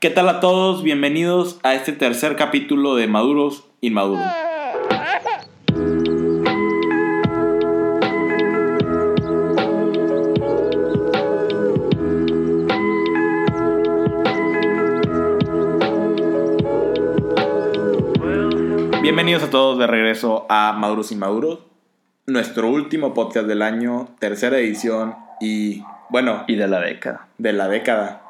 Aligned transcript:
¿Qué 0.00 0.10
tal 0.10 0.28
a 0.28 0.38
todos? 0.38 0.84
Bienvenidos 0.84 1.58
a 1.64 1.74
este 1.74 1.92
tercer 1.92 2.36
capítulo 2.36 2.94
de 2.94 3.08
Maduros 3.08 3.64
Inmaduros. 3.80 4.22
Bienvenidos 19.02 19.42
a 19.42 19.50
todos 19.50 19.78
de 19.78 19.86
regreso 19.86 20.46
a 20.48 20.72
Maduros 20.72 21.12
Inmaduros, 21.12 21.60
nuestro 22.26 22.68
último 22.68 23.14
podcast 23.14 23.46
del 23.46 23.62
año, 23.62 24.08
tercera 24.18 24.58
edición 24.58 25.16
y 25.40 25.82
bueno, 26.10 26.44
Y 26.46 26.56
de 26.56 26.68
la 26.68 26.80
década. 26.80 27.26
de 27.38 27.52
la 27.52 27.68
década. 27.68 28.22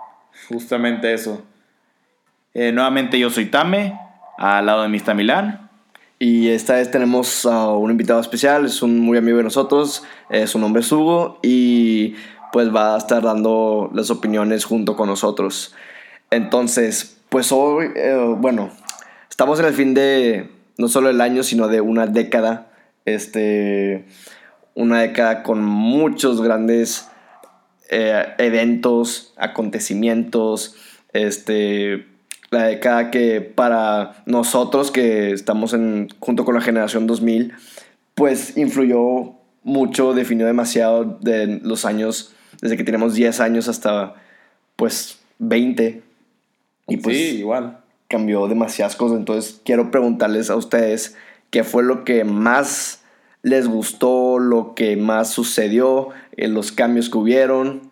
Justamente 0.48 1.12
eso. 1.12 1.44
Eh, 2.60 2.72
nuevamente 2.72 3.20
yo 3.20 3.30
soy 3.30 3.46
Tame, 3.46 3.96
al 4.36 4.66
lado 4.66 4.82
de 4.82 4.88
Mista 4.88 5.14
Milán. 5.14 5.70
Y 6.18 6.48
esta 6.48 6.74
vez 6.74 6.90
tenemos 6.90 7.46
a 7.46 7.68
un 7.68 7.92
invitado 7.92 8.18
especial, 8.18 8.66
es 8.66 8.82
un 8.82 8.98
muy 8.98 9.16
amigo 9.16 9.36
de 9.36 9.44
nosotros, 9.44 10.02
eh, 10.28 10.48
su 10.48 10.58
nombre 10.58 10.82
es 10.82 10.90
Hugo 10.90 11.38
y 11.40 12.16
pues 12.50 12.74
va 12.74 12.96
a 12.96 12.98
estar 12.98 13.22
dando 13.22 13.92
las 13.94 14.10
opiniones 14.10 14.64
junto 14.64 14.96
con 14.96 15.06
nosotros. 15.06 15.72
Entonces, 16.32 17.20
pues 17.28 17.52
hoy, 17.52 17.92
eh, 17.94 18.34
bueno, 18.36 18.70
estamos 19.30 19.60
en 19.60 19.66
el 19.66 19.74
fin 19.74 19.94
de 19.94 20.50
no 20.78 20.88
solo 20.88 21.10
el 21.10 21.20
año, 21.20 21.44
sino 21.44 21.68
de 21.68 21.80
una 21.80 22.08
década. 22.08 22.72
Este, 23.04 24.04
una 24.74 25.02
década 25.02 25.44
con 25.44 25.62
muchos 25.62 26.42
grandes 26.42 27.08
eventos, 27.88 29.32
acontecimientos, 29.36 30.74
este, 31.12 32.07
la 32.50 32.64
década 32.64 33.10
que 33.10 33.40
para 33.40 34.22
nosotros 34.26 34.90
que 34.90 35.32
estamos 35.32 35.74
en, 35.74 36.08
junto 36.18 36.44
con 36.44 36.54
la 36.54 36.60
generación 36.60 37.06
2000, 37.06 37.52
pues 38.14 38.56
influyó 38.56 39.34
mucho, 39.62 40.14
definió 40.14 40.46
demasiado 40.46 41.18
de 41.20 41.60
los 41.62 41.84
años, 41.84 42.34
desde 42.60 42.76
que 42.76 42.84
tenemos 42.84 43.14
10 43.14 43.40
años 43.40 43.68
hasta 43.68 44.14
pues 44.76 45.18
20. 45.38 46.02
Y 46.88 46.96
pues 46.96 47.16
sí, 47.16 47.38
igual. 47.38 47.78
cambió 48.08 48.48
demasiadas 48.48 48.96
cosas. 48.96 49.18
Entonces 49.18 49.60
quiero 49.64 49.90
preguntarles 49.90 50.50
a 50.50 50.56
ustedes 50.56 51.16
qué 51.50 51.64
fue 51.64 51.82
lo 51.82 52.04
que 52.04 52.24
más 52.24 53.02
les 53.42 53.68
gustó, 53.68 54.38
lo 54.38 54.74
que 54.74 54.96
más 54.96 55.30
sucedió, 55.30 56.08
eh, 56.36 56.48
los 56.48 56.72
cambios 56.72 57.10
que 57.10 57.18
hubieron. 57.18 57.90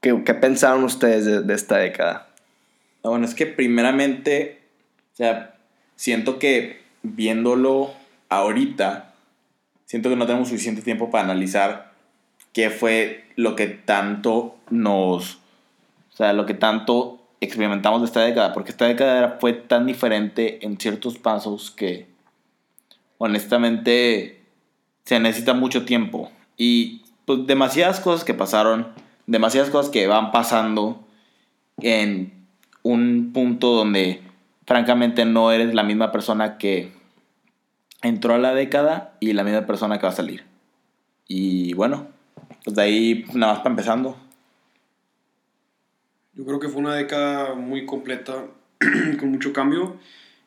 ¿Qué, 0.00 0.22
qué 0.24 0.34
pensaron 0.34 0.84
ustedes 0.84 1.24
de, 1.24 1.42
de 1.42 1.54
esta 1.54 1.78
década? 1.78 2.25
Ah, 3.06 3.10
Bueno, 3.10 3.24
es 3.24 3.36
que 3.36 3.46
primeramente, 3.46 4.58
o 5.12 5.16
sea, 5.16 5.54
siento 5.94 6.40
que 6.40 6.82
viéndolo 7.04 7.92
ahorita, 8.28 9.14
siento 9.84 10.08
que 10.08 10.16
no 10.16 10.26
tenemos 10.26 10.48
suficiente 10.48 10.82
tiempo 10.82 11.08
para 11.08 11.22
analizar 11.22 11.92
qué 12.52 12.68
fue 12.68 13.24
lo 13.36 13.54
que 13.54 13.68
tanto 13.68 14.56
nos, 14.70 15.36
o 16.12 16.16
sea, 16.16 16.32
lo 16.32 16.46
que 16.46 16.54
tanto 16.54 17.22
experimentamos 17.40 18.00
de 18.00 18.06
esta 18.06 18.22
década, 18.22 18.52
porque 18.52 18.72
esta 18.72 18.86
década 18.86 19.36
fue 19.40 19.52
tan 19.52 19.86
diferente 19.86 20.66
en 20.66 20.76
ciertos 20.76 21.16
pasos 21.16 21.70
que 21.70 22.08
honestamente 23.18 24.40
se 25.04 25.20
necesita 25.20 25.54
mucho 25.54 25.84
tiempo. 25.84 26.32
Y 26.56 27.02
pues 27.24 27.46
demasiadas 27.46 28.00
cosas 28.00 28.24
que 28.24 28.34
pasaron, 28.34 28.88
demasiadas 29.28 29.70
cosas 29.70 29.92
que 29.92 30.08
van 30.08 30.32
pasando 30.32 31.06
en 31.78 32.35
un 32.86 33.32
punto 33.32 33.72
donde 33.72 34.22
francamente 34.64 35.24
no 35.24 35.50
eres 35.50 35.74
la 35.74 35.82
misma 35.82 36.12
persona 36.12 36.56
que 36.56 36.92
entró 38.02 38.34
a 38.34 38.38
la 38.38 38.54
década 38.54 39.16
y 39.18 39.32
la 39.32 39.42
misma 39.42 39.66
persona 39.66 39.98
que 39.98 40.06
va 40.06 40.12
a 40.12 40.16
salir. 40.16 40.44
Y 41.26 41.74
bueno, 41.74 42.06
pues 42.64 42.76
de 42.76 42.82
ahí 42.82 43.24
nada 43.34 43.54
más 43.54 43.62
para 43.62 43.70
empezando. 43.70 44.16
Yo 46.34 46.44
creo 46.44 46.60
que 46.60 46.68
fue 46.68 46.80
una 46.80 46.94
década 46.94 47.54
muy 47.54 47.86
completa, 47.86 48.44
con 49.18 49.30
mucho 49.30 49.52
cambio. 49.52 49.96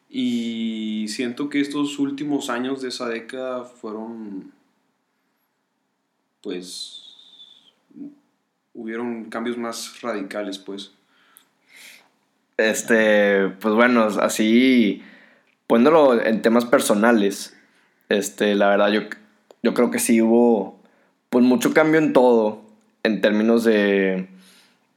Y 0.09 1.07
siento 1.09 1.49
que 1.49 1.59
estos 1.59 1.99
últimos 1.99 2.49
años 2.49 2.81
de 2.81 2.89
esa 2.89 3.09
década 3.09 3.65
fueron. 3.65 4.53
Pues. 6.41 7.03
Hubieron 8.73 9.25
cambios 9.25 9.57
más 9.57 10.01
radicales, 10.01 10.57
pues. 10.57 10.93
Este, 12.59 13.47
pues 13.61 13.73
bueno, 13.73 14.03
así 14.21 15.01
poniéndolo 15.65 16.21
en 16.21 16.41
temas 16.41 16.65
personales, 16.65 17.57
este, 18.09 18.53
la 18.53 18.67
verdad 18.67 18.89
yo, 18.89 19.01
yo 19.63 19.73
creo 19.73 19.91
que 19.91 19.99
sí 19.99 20.21
hubo 20.21 20.77
pues 21.29 21.45
mucho 21.45 21.73
cambio 21.73 21.99
en 21.99 22.11
todo, 22.11 22.63
en 23.03 23.21
términos 23.21 23.63
de, 23.63 24.27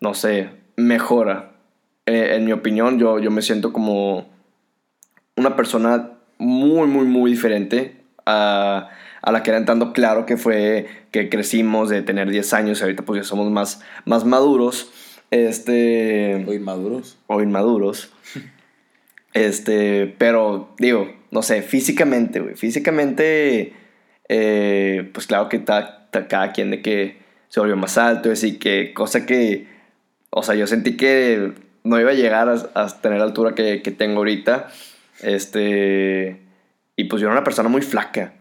no 0.01 0.15
sé, 0.15 0.51
mejora. 0.77 1.53
Eh, 2.07 2.35
en 2.35 2.47
mi 2.47 2.53
opinión, 2.53 2.99
yo, 2.99 3.21
yo 3.21 3.31
me 3.31 3.43
siento 3.43 3.73
como 3.73 4.27
una 5.37 5.55
persona 5.55 6.11
muy, 6.39 6.89
muy, 6.89 7.05
muy 7.05 7.31
diferente 7.31 8.03
a, 8.27 8.89
a 9.23 9.31
la 9.31 9.45
que 9.45 9.51
era 9.51 9.59
entrando. 9.59 9.93
Claro 9.93 10.27
que 10.27 10.37
fue 10.37 10.89
que 11.13 11.29
crecimos 11.29 11.91
de 11.91 12.03
tener 12.03 12.29
10 12.29 12.53
años 12.55 12.81
y 12.81 12.83
ahorita 12.83 13.05
pues 13.05 13.23
ya 13.23 13.25
somos 13.29 13.53
más, 13.53 13.83
más 14.05 14.25
maduros. 14.25 14.91
Este 15.33 16.43
Muy 16.45 16.59
maduros. 16.59 17.19
o 17.27 17.41
inmaduros. 17.43 18.13
Este, 19.33 20.15
pero 20.19 20.75
digo, 20.79 21.11
no 21.31 21.41
sé, 21.43 21.63
físicamente, 21.63 22.41
güey. 22.41 22.55
Físicamente, 22.55 23.73
eh, 24.29 25.11
pues 25.15 25.27
claro 25.27 25.49
que 25.49 25.59
ta- 25.59 26.11
cada 26.29 26.53
quien 26.53 26.71
de 26.71 26.83
que 26.83 27.17
se 27.49 27.61
volvió 27.61 27.77
más 27.77 27.97
alto, 27.97 28.31
así 28.31 28.59
que 28.59 28.93
cosa 28.93 29.25
que, 29.25 29.67
o 30.29 30.43
sea, 30.43 30.55
yo 30.55 30.67
sentí 30.67 30.99
que 30.99 31.53
no 31.83 31.99
iba 31.99 32.11
a 32.11 32.15
llegar 32.15 32.51
a, 32.51 32.71
a 32.75 33.01
tener 33.01 33.19
la 33.19 33.25
altura 33.25 33.55
que, 33.55 33.81
que 33.81 33.91
tengo 33.91 34.19
ahorita. 34.19 34.69
Este, 35.23 36.43
y 36.97 37.05
pues 37.05 37.23
yo 37.23 37.29
era 37.29 37.33
una 37.37 37.45
persona 37.45 37.71
muy 37.71 37.81
flaca. 37.81 38.35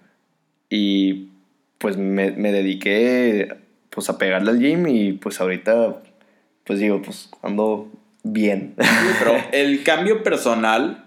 Y 0.70 1.30
pues 1.78 1.96
me, 1.96 2.32
me 2.32 2.52
dediqué 2.52 3.48
pues 3.90 4.10
a 4.10 4.18
pegarle 4.18 4.52
al 4.52 4.60
gym 4.60 4.88
y 4.88 5.14
pues 5.14 5.40
ahorita, 5.40 6.04
pues 6.66 6.80
digo, 6.80 7.02
pues 7.02 7.30
ando 7.42 7.90
bien. 8.24 8.76
Pero 9.20 9.36
el 9.52 9.84
cambio 9.84 10.24
personal, 10.24 11.06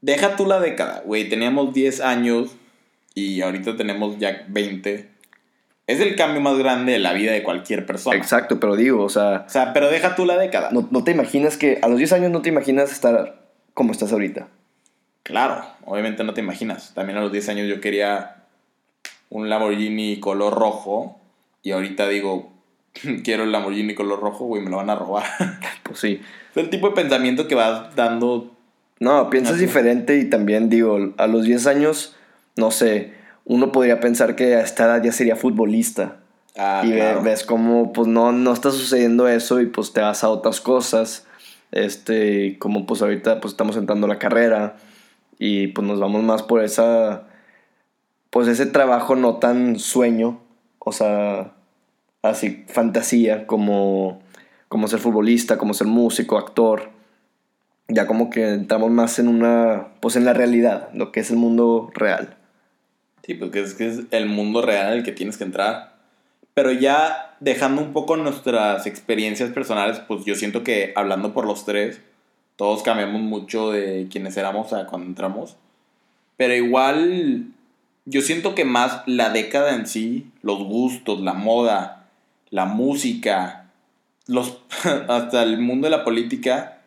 deja 0.00 0.36
tú 0.36 0.46
la 0.46 0.60
década, 0.60 1.02
güey. 1.04 1.28
Teníamos 1.28 1.74
10 1.74 2.00
años 2.00 2.50
y 3.14 3.40
ahorita 3.42 3.76
tenemos 3.76 4.18
ya 4.18 4.44
20. 4.48 5.08
Es 5.86 6.00
el 6.00 6.14
cambio 6.14 6.40
más 6.40 6.56
grande 6.56 6.92
de 6.92 6.98
la 7.00 7.12
vida 7.12 7.32
de 7.32 7.42
cualquier 7.42 7.84
persona. 7.84 8.16
Exacto, 8.16 8.60
pero 8.60 8.76
digo, 8.76 9.02
o 9.02 9.08
sea, 9.08 9.44
O 9.46 9.50
sea, 9.50 9.72
pero 9.72 9.90
deja 9.90 10.14
tú 10.14 10.24
la 10.24 10.38
década. 10.38 10.70
no, 10.70 10.86
no 10.90 11.02
te 11.02 11.10
imaginas 11.10 11.56
que 11.56 11.80
a 11.82 11.88
los 11.88 11.98
10 11.98 12.12
años 12.12 12.30
no 12.30 12.42
te 12.42 12.48
imaginas 12.48 12.92
estar 12.92 13.40
como 13.74 13.92
estás 13.92 14.12
ahorita. 14.12 14.48
Claro, 15.24 15.64
obviamente 15.84 16.24
no 16.24 16.32
te 16.34 16.40
imaginas. 16.40 16.94
También 16.94 17.18
a 17.18 17.22
los 17.22 17.32
10 17.32 17.48
años 17.50 17.68
yo 17.68 17.80
quería 17.80 18.36
un 19.28 19.48
Lamborghini 19.48 20.20
color 20.20 20.54
rojo 20.54 21.20
y 21.62 21.72
ahorita 21.72 22.08
digo, 22.08 22.49
quiero 23.24 23.44
el 23.44 23.52
Lamborghini 23.52 23.94
color 23.94 24.20
rojo, 24.20 24.46
güey, 24.46 24.62
me 24.62 24.70
lo 24.70 24.76
van 24.76 24.90
a 24.90 24.96
robar. 24.96 25.24
Pues 25.82 25.98
sí. 25.98 26.20
es 26.52 26.56
el 26.56 26.70
tipo 26.70 26.88
de 26.88 26.94
pensamiento 26.94 27.48
que 27.48 27.56
vas 27.56 27.96
dando. 27.96 28.52
No, 29.00 29.28
piensas 29.28 29.56
Así. 29.56 29.66
diferente 29.66 30.18
y 30.18 30.30
también 30.30 30.68
digo, 30.68 31.14
a 31.16 31.26
los 31.26 31.44
10 31.44 31.66
años, 31.66 32.14
no 32.54 32.70
sé, 32.70 33.12
uno 33.44 33.72
podría 33.72 33.98
pensar 33.98 34.36
que 34.36 34.54
a 34.54 34.60
esta 34.60 34.84
edad 34.84 35.02
ya 35.02 35.10
sería 35.10 35.34
futbolista. 35.34 36.18
Ah, 36.56 36.82
y 36.84 36.92
claro. 36.92 37.22
ves 37.22 37.44
como 37.44 37.92
pues 37.92 38.06
no, 38.06 38.30
no 38.30 38.52
está 38.52 38.70
sucediendo 38.70 39.26
eso 39.26 39.60
y 39.60 39.66
pues 39.66 39.92
te 39.92 40.00
vas 40.00 40.22
a 40.22 40.28
otras 40.28 40.60
cosas. 40.60 41.26
Este, 41.72 42.56
como 42.58 42.86
pues 42.86 43.02
ahorita 43.02 43.40
pues 43.40 43.54
estamos 43.54 43.76
entrando 43.76 44.06
a 44.06 44.10
la 44.10 44.18
carrera 44.18 44.76
y 45.40 45.68
pues 45.68 45.88
nos 45.88 45.98
vamos 45.98 46.22
más 46.22 46.42
por 46.42 46.62
esa, 46.62 47.24
pues 48.30 48.46
ese 48.46 48.66
trabajo 48.66 49.16
no 49.16 49.36
tan 49.36 49.78
sueño, 49.78 50.40
o 50.78 50.92
sea, 50.92 51.54
así 52.22 52.64
fantasía 52.68 53.46
como, 53.46 54.20
como 54.68 54.88
ser 54.88 55.00
futbolista, 55.00 55.58
como 55.58 55.74
ser 55.74 55.86
músico, 55.86 56.38
actor. 56.38 56.90
Ya 57.88 58.06
como 58.06 58.30
que 58.30 58.48
entramos 58.50 58.90
más 58.90 59.18
en 59.18 59.28
una, 59.28 59.88
pues 60.00 60.16
en 60.16 60.24
la 60.24 60.32
realidad, 60.32 60.90
lo 60.94 61.10
que 61.12 61.20
es 61.20 61.30
el 61.30 61.36
mundo 61.36 61.90
real. 61.94 62.36
Sí, 63.24 63.34
porque 63.34 63.62
es 63.62 63.74
que 63.74 63.88
es 63.88 64.00
el 64.10 64.26
mundo 64.26 64.62
real 64.62 64.92
el 64.92 65.02
que 65.02 65.12
tienes 65.12 65.36
que 65.36 65.44
entrar. 65.44 65.94
Pero 66.54 66.72
ya 66.72 67.36
dejando 67.40 67.82
un 67.82 67.92
poco 67.92 68.16
nuestras 68.16 68.86
experiencias 68.86 69.50
personales, 69.50 70.00
pues 70.00 70.24
yo 70.24 70.34
siento 70.34 70.62
que 70.62 70.92
hablando 70.94 71.32
por 71.32 71.46
los 71.46 71.64
tres, 71.64 72.00
todos 72.56 72.82
cambiamos 72.82 73.22
mucho 73.22 73.70
de 73.70 74.08
quienes 74.10 74.36
éramos 74.36 74.72
a 74.72 74.86
cuando 74.86 75.06
entramos. 75.06 75.56
Pero 76.36 76.54
igual, 76.54 77.46
yo 78.04 78.20
siento 78.20 78.54
que 78.54 78.64
más 78.64 79.02
la 79.06 79.30
década 79.30 79.74
en 79.74 79.86
sí, 79.86 80.30
los 80.42 80.62
gustos, 80.64 81.20
la 81.20 81.34
moda, 81.34 81.99
la 82.50 82.64
música, 82.66 83.70
los, 84.26 84.58
hasta 85.08 85.42
el 85.42 85.58
mundo 85.58 85.86
de 85.86 85.90
la 85.96 86.04
política, 86.04 86.78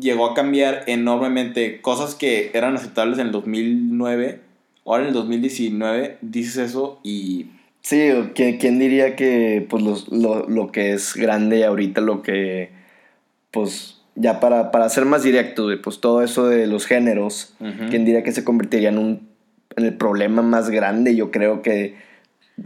llegó 0.00 0.30
a 0.30 0.34
cambiar 0.34 0.84
enormemente 0.86 1.80
cosas 1.80 2.14
que 2.14 2.50
eran 2.54 2.74
aceptables 2.76 3.18
en 3.18 3.26
el 3.26 3.32
2009. 3.32 4.40
Ahora 4.86 5.02
en 5.02 5.08
el 5.08 5.14
2019 5.14 6.18
dices 6.20 6.56
eso 6.56 7.00
y 7.02 7.46
Sí, 7.82 8.10
¿quién, 8.34 8.58
quién 8.58 8.78
diría 8.78 9.16
que 9.16 9.66
pues 9.70 9.82
los- 9.82 10.08
lo, 10.12 10.46
lo 10.48 10.70
que 10.70 10.92
es 10.92 11.14
grande 11.14 11.64
ahorita, 11.64 12.02
lo 12.02 12.20
que, 12.22 12.68
pues, 13.50 14.02
ya 14.16 14.38
para, 14.38 14.70
para 14.70 14.88
ser 14.90 15.06
más 15.06 15.22
directo, 15.22 15.66
pues 15.82 15.98
todo 16.00 16.22
eso 16.22 16.46
de 16.46 16.66
los 16.66 16.84
géneros. 16.86 17.54
¿quién 17.88 18.04
diría 18.04 18.22
que 18.22 18.32
se 18.32 18.44
convertiría 18.44 18.90
en 18.90 18.98
un, 18.98 19.28
en 19.76 19.84
el 19.86 19.94
problema 19.94 20.42
más 20.42 20.68
grande, 20.68 21.16
yo 21.16 21.30
creo 21.30 21.62
que, 21.62 21.94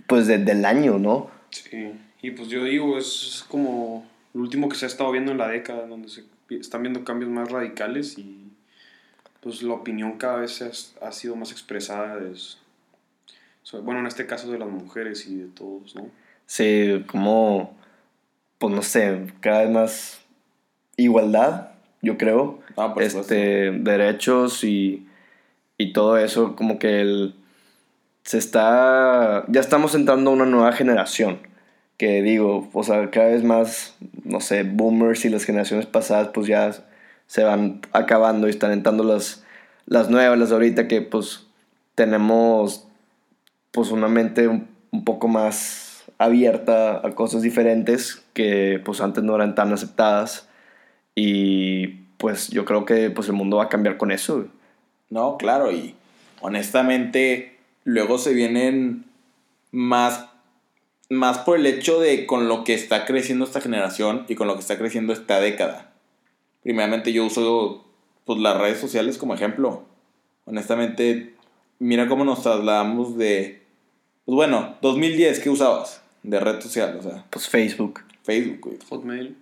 pues, 0.09 0.27
de- 0.27 0.39
del 0.39 0.65
año, 0.65 0.99
¿no? 0.99 1.31
Sí, 1.55 1.93
y 2.21 2.31
pues 2.33 2.49
yo 2.49 2.65
digo, 2.65 2.99
es 2.99 3.45
como 3.49 4.05
lo 4.33 4.41
último 4.41 4.69
que 4.69 4.75
se 4.77 4.87
ha 4.87 4.89
estado 4.89 5.12
viendo 5.12 5.31
en 5.31 5.39
la 5.39 5.49
década, 5.49 5.87
donde 5.87 6.09
se 6.09 6.25
están 6.51 6.83
viendo 6.83 7.05
cambios 7.05 7.31
más 7.31 7.49
radicales 7.51 8.19
y 8.19 8.51
pues 9.41 9.62
la 9.62 9.75
opinión 9.75 10.19
cada 10.19 10.39
vez 10.39 10.53
se 10.53 10.65
ha, 10.65 11.06
ha 11.09 11.12
sido 11.12 11.37
más 11.37 11.53
expresada. 11.53 12.19
es- 12.29 12.59
so- 13.62 13.83
bueno, 13.83 14.01
en 14.01 14.06
este 14.06 14.27
caso 14.27 14.51
de 14.51 14.59
las 14.59 14.69
mujeres 14.69 15.27
y 15.29 15.37
de 15.37 15.47
todos, 15.47 15.95
¿no? 15.95 16.09
Sí, 16.47 17.05
como, 17.06 17.75
pues, 18.59 18.75
no 18.75 18.83
sé, 18.83 19.27
cada 19.41 19.61
vez 19.62 19.71
más 19.71 20.21
igualdad, 20.97 21.71
yo 22.03 22.19
creo. 22.19 22.61
Ah, 22.77 22.89
supuesto. 22.89 23.21
este, 23.21 23.71
derechos 23.71 24.65
y, 24.65 25.06
y 25.79 25.93
todo 25.93 26.19
eso, 26.19 26.56
como 26.56 26.79
que 26.81 27.01
el, 27.01 27.35
se 28.25 28.38
está, 28.38 29.44
ya 29.49 29.61
estamos 29.61 29.94
entrando 29.94 30.31
a 30.31 30.35
una 30.35 30.47
nueva 30.47 30.73
generación, 30.73 31.41
que 31.99 32.23
digo, 32.23 32.69
o 32.73 32.82
sea, 32.82 33.11
cada 33.11 33.29
vez 33.29 33.44
más, 33.44 33.97
no 34.25 34.41
sé, 34.41 34.65
boomers 34.65 35.25
y 35.25 35.29
las 35.29 35.44
generaciones 35.44 35.87
pasadas 35.87 36.29
pues 36.29 36.47
ya 36.47 36.73
se 37.26 37.44
van 37.44 37.81
acabando 37.93 38.47
y 38.47 38.50
están 38.50 38.73
entrando 38.73 39.05
las, 39.05 39.44
las 39.87 40.11
nuevas, 40.11 40.38
las 40.38 40.49
de 40.49 40.55
ahorita 40.55 40.88
que 40.88 41.03
pues 41.03 41.47
tenemos 41.94 42.88
pues 43.71 43.91
una 43.91 44.09
mente 44.09 44.49
un, 44.49 44.69
un 44.91 45.05
poco 45.05 45.29
más 45.29 46.05
abierta 46.19 47.06
a 47.06 47.15
cosas 47.15 47.43
diferentes 47.43 48.25
que 48.32 48.81
pues 48.85 49.00
antes 49.00 49.23
no 49.23 49.35
eran 49.35 49.55
tan 49.55 49.73
aceptadas 49.73 50.49
y 51.15 51.88
pues 52.17 52.49
yo 52.49 52.65
creo 52.65 52.85
que 52.85 53.11
pues 53.11 53.29
el 53.29 53.35
mundo 53.35 53.59
va 53.59 53.65
a 53.65 53.69
cambiar 53.69 53.97
con 53.97 54.11
eso. 54.11 54.47
No, 55.11 55.37
claro, 55.37 55.70
y 55.70 55.94
honestamente 56.41 57.54
luego 57.84 58.19
se 58.19 58.34
vienen 58.34 59.04
más, 59.70 60.26
más 61.08 61.38
por 61.38 61.58
el 61.58 61.66
hecho 61.66 62.00
de 62.00 62.26
con 62.26 62.48
lo 62.48 62.64
que 62.64 62.75
está 62.75 63.04
creciendo 63.04 63.44
esta 63.44 63.60
generación 63.60 64.25
y 64.28 64.34
con 64.34 64.48
lo 64.48 64.54
que 64.54 64.60
está 64.60 64.78
creciendo 64.78 65.12
esta 65.12 65.40
década. 65.40 65.92
Primeramente 66.62 67.12
yo 67.12 67.26
uso 67.26 67.84
pues, 68.25 68.38
las 68.40 68.58
redes 68.58 68.78
sociales 68.78 69.19
como 69.19 69.34
ejemplo. 69.34 69.84
Honestamente, 70.46 71.34
mira 71.78 72.08
cómo 72.08 72.25
nos 72.25 72.42
trasladamos 72.42 73.16
de... 73.16 73.62
Pues 74.25 74.34
bueno, 74.36 74.76
2010, 74.81 75.40
¿qué 75.40 75.50
usabas 75.50 76.02
de 76.22 76.40
red 76.40 76.60
social? 76.60 76.96
O 76.98 77.02
sea, 77.02 77.26
Pues 77.31 77.48
Facebook. 77.48 78.00
Facebook, 78.22 78.60
güey. 78.60 78.78
Hotmail. 78.88 79.36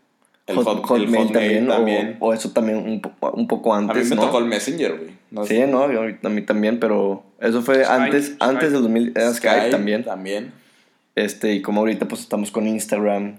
El, 0.52 0.64
Hot- 0.64 0.78
el 0.78 0.82
Hotmail 0.84 1.06
Hotmail 1.06 1.32
también, 1.32 1.70
o- 1.70 1.75
también. 1.75 2.16
O, 2.20 2.32
eso 2.32 2.50
también 2.50 2.78
un, 2.78 3.02
un 3.34 3.46
poco 3.49 3.75
A 3.75 3.81
mí 3.81 3.88
antes, 3.88 4.10
me 4.10 4.16
¿no? 4.16 4.22
tocó 4.22 4.38
el 4.38 4.44
Messenger, 4.46 4.96
güey. 4.96 5.10
No 5.31 5.44
Sí, 5.44 5.56
sé. 5.56 5.66
no, 5.66 5.90
yo- 5.93 6.02
a 6.22 6.28
mí 6.28 6.43
también, 6.43 6.78
pero 6.81 7.22
eso 7.40 7.62
fue 7.62 7.84
Skype, 7.84 7.93
antes, 8.04 8.26
Skype. 8.26 8.44
antes 8.44 8.72
del 8.72 8.82
2000, 8.82 9.12
era 9.16 9.32
Skype, 9.34 9.70
también. 9.70 10.04
También. 10.04 10.52
Este, 11.14 11.54
y 11.54 11.62
como 11.62 11.81
ahorita 11.81 12.06
pues 12.08 12.20
estamos 12.22 12.50
con 12.50 12.66
Instagram, 12.66 13.37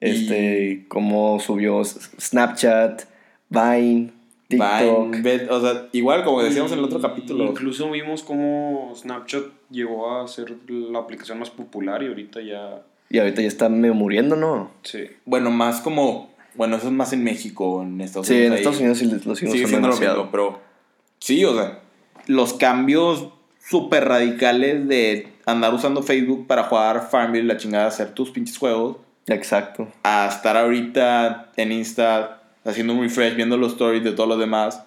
este, 0.00 0.64
y 0.70 0.76
como 0.88 1.38
subió 1.40 1.82
Snapchat, 1.84 3.02
Vine, 3.48 4.10
TikTok. 4.48 5.10
Vine, 5.22 5.46
o 5.50 5.60
sea, 5.60 5.86
igual 5.92 6.24
como 6.24 6.42
decíamos 6.42 6.72
en 6.72 6.78
el 6.78 6.84
otro 6.84 7.00
capítulo. 7.00 7.44
Incluso 7.44 7.90
vimos 7.90 8.22
cómo 8.22 8.92
Snapchat 8.96 9.44
llegó 9.70 10.18
a 10.20 10.26
ser 10.28 10.54
la 10.68 10.98
aplicación 10.98 11.38
más 11.38 11.50
popular 11.50 12.02
y 12.02 12.08
ahorita 12.08 12.40
ya... 12.42 12.82
Y 13.10 13.18
ahorita 13.18 13.42
ya 13.42 13.48
está 13.48 13.68
medio 13.68 13.94
muriendo, 13.94 14.34
¿no? 14.34 14.70
Sí. 14.82 15.04
Bueno, 15.24 15.50
más 15.50 15.80
como. 15.80 16.33
Bueno, 16.54 16.76
eso 16.76 16.86
es 16.86 16.92
más 16.92 17.12
en 17.12 17.24
México, 17.24 17.82
en 17.82 18.00
Estados 18.00 18.26
Sí, 18.28 18.34
Unidos. 18.34 18.46
en 18.46 18.52
ahí 18.52 18.58
Estados 18.58 18.78
Unidos 18.78 18.98
sí 18.98 19.04
lo 19.28 19.34
siguen 19.36 19.52
Sigue 19.52 19.66
siendo 19.66 19.88
lo 19.88 19.96
mismo, 19.96 20.28
pero. 20.30 20.60
Sí, 21.18 21.44
o 21.44 21.54
sea, 21.54 21.80
los 22.26 22.54
cambios 22.54 23.28
súper 23.58 24.06
radicales 24.06 24.86
de 24.88 25.28
andar 25.46 25.72
usando 25.74 26.02
Facebook 26.02 26.46
para 26.46 26.64
jugar 26.64 27.08
Farmville, 27.10 27.46
la 27.46 27.56
chingada, 27.56 27.86
hacer 27.86 28.10
tus 28.14 28.30
pinches 28.30 28.58
juegos, 28.58 28.98
Exacto. 29.26 29.88
a 30.02 30.26
estar 30.28 30.56
ahorita 30.56 31.50
en 31.56 31.72
Insta 31.72 32.42
haciendo 32.64 32.92
un 32.94 33.02
refresh, 33.02 33.34
viendo 33.36 33.56
los 33.56 33.72
stories 33.72 34.04
de 34.04 34.12
todos 34.12 34.28
los 34.28 34.38
demás. 34.38 34.82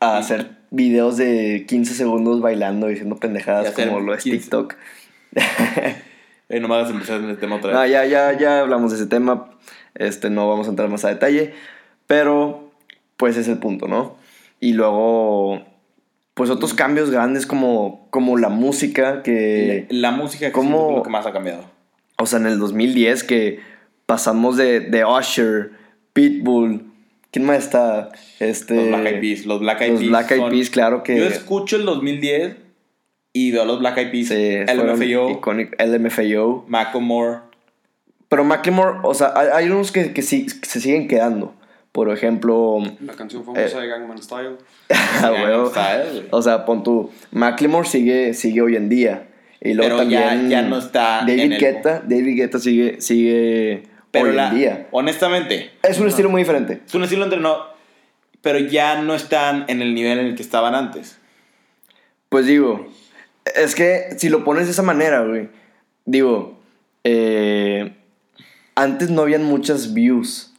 A 0.00 0.18
hacer 0.18 0.50
videos 0.70 1.16
de 1.16 1.64
15 1.66 1.94
segundos 1.94 2.40
bailando, 2.40 2.88
diciendo 2.88 3.16
Y 3.16 3.18
pendejadas 3.20 3.70
como 3.72 4.00
lo 4.00 4.12
es 4.14 4.22
15. 4.24 4.38
TikTok. 4.40 4.74
Eh, 6.48 6.60
no 6.60 6.68
me 6.68 6.76
hagas 6.76 6.90
empezar 6.90 7.16
en 7.20 7.30
el 7.30 7.38
tema 7.38 7.56
otra 7.56 7.70
vez. 7.70 7.78
No, 7.78 7.86
ya, 7.86 8.04
ya, 8.06 8.38
ya 8.38 8.60
hablamos 8.60 8.92
de 8.92 8.98
ese 8.98 9.06
tema. 9.06 9.50
Este, 9.96 10.30
no 10.30 10.48
vamos 10.48 10.66
a 10.66 10.70
entrar 10.70 10.88
más 10.88 11.04
a 11.04 11.08
detalle. 11.08 11.52
Pero, 12.06 12.70
pues 13.16 13.36
es 13.36 13.48
el 13.48 13.58
punto, 13.58 13.88
¿no? 13.88 14.16
Y 14.60 14.72
luego, 14.72 15.62
pues 16.34 16.50
otros 16.50 16.72
cambios 16.74 17.10
grandes 17.10 17.46
como, 17.46 18.06
como 18.10 18.36
la 18.38 18.48
música, 18.48 19.22
que, 19.22 19.86
la 19.90 20.10
música 20.12 20.46
que 20.46 20.52
¿cómo- 20.52 20.68
siento 20.68 20.86
que 20.88 20.92
es 20.92 20.96
lo 20.98 21.02
que 21.02 21.10
más 21.10 21.26
ha 21.26 21.32
cambiado. 21.32 21.64
o 22.18 22.26
sea, 22.26 22.38
en 22.38 22.46
el 22.46 22.58
2010 22.58 23.24
que 23.24 23.60
pasamos 24.06 24.56
de, 24.56 24.80
de 24.80 25.04
Usher, 25.04 25.72
Pitbull, 26.12 26.84
¿quién 27.30 27.44
más 27.44 27.58
está? 27.58 28.10
Este, 28.40 28.74
Los 28.76 28.88
Black 29.00 29.06
Eyed 29.12 29.20
Peas. 29.20 29.46
Los 29.46 29.60
Black 29.60 29.80
Eyed 29.82 29.90
los 29.90 29.98
Peas. 30.00 30.10
Black 30.10 30.30
Eyed 30.30 30.38
son- 30.40 30.50
Peas, 30.52 30.70
claro 30.70 31.02
que... 31.02 31.18
Yo 31.18 31.24
escucho 31.26 31.76
el 31.76 31.84
2010 31.84 32.56
y 33.32 33.50
veo 33.50 33.62
a 33.62 33.66
los 33.66 33.78
Black 33.80 33.98
Eyed 33.98 34.10
Peas. 34.10 34.28
Sí, 34.28 34.74
LMFAO, 34.74 35.40
LMFAO. 35.78 36.64
Macklemore. 36.68 37.38
Pero 38.28 38.44
Macklemore, 38.44 38.98
o 39.02 39.14
sea, 39.14 39.32
hay, 39.36 39.48
hay 39.52 39.70
unos 39.70 39.92
que, 39.92 40.12
que, 40.12 40.22
sí, 40.22 40.46
que 40.46 40.68
se 40.68 40.80
siguen 40.80 41.06
quedando. 41.08 41.54
Por 41.92 42.10
ejemplo, 42.10 42.78
La 43.00 43.14
canción 43.14 43.44
famosa 43.44 43.78
Eh. 43.78 43.80
de 43.82 43.88
Gangman 43.88 44.18
Style. 44.22 44.56
ah, 44.90 45.30
huevo. 45.32 45.70
Style, 45.70 46.10
güey. 46.12 46.24
o 46.30 46.42
sea, 46.42 46.64
pon 46.66 46.82
tu 46.82 47.10
Macklemore 47.30 47.88
sigue, 47.88 48.34
sigue 48.34 48.60
hoy 48.60 48.76
en 48.76 48.88
día. 48.88 49.28
Y 49.62 49.72
luego 49.72 49.96
Pero 49.96 49.96
también 50.00 50.50
ya 50.50 50.62
no 50.62 50.78
está 50.78 51.20
David 51.20 51.40
en 51.40 51.52
el- 51.54 51.60
Guetta, 51.60 52.02
David 52.06 52.36
Guetta 52.36 52.58
sigue, 52.58 53.00
sigue 53.00 53.84
Pero 54.10 54.26
hoy 54.26 54.34
la- 54.36 54.48
en 54.50 54.54
día. 54.54 54.86
honestamente, 54.90 55.70
Es 55.82 55.98
un 55.98 56.08
estilo 56.08 56.28
muy 56.28 56.42
diferente. 56.42 56.82
es 56.86 56.94
un 56.94 57.02
estilo 57.04 57.24
entre 57.24 57.40
no, 57.40 57.56
pero 58.42 58.58
ya 58.58 59.00
no 59.00 59.14
están 59.14 59.64
en 59.68 59.80
el 59.80 59.94
nivel 59.94 60.18
en 60.18 60.26
el 60.26 60.34
que 60.34 60.42
estaban 60.42 60.74
antes. 60.74 61.18
Pues 62.28 62.44
digo, 62.46 62.86
es 63.54 63.74
que 63.74 64.08
si 64.18 64.28
lo 64.28 64.44
pones 64.44 64.66
de 64.66 64.72
esa 64.72 64.82
manera, 64.82 65.22
güey, 65.22 65.48
digo, 66.04 66.58
eh, 67.04 67.94
antes 68.76 69.10
no 69.10 69.22
habían 69.22 69.42
muchas 69.44 69.92
views 69.94 70.52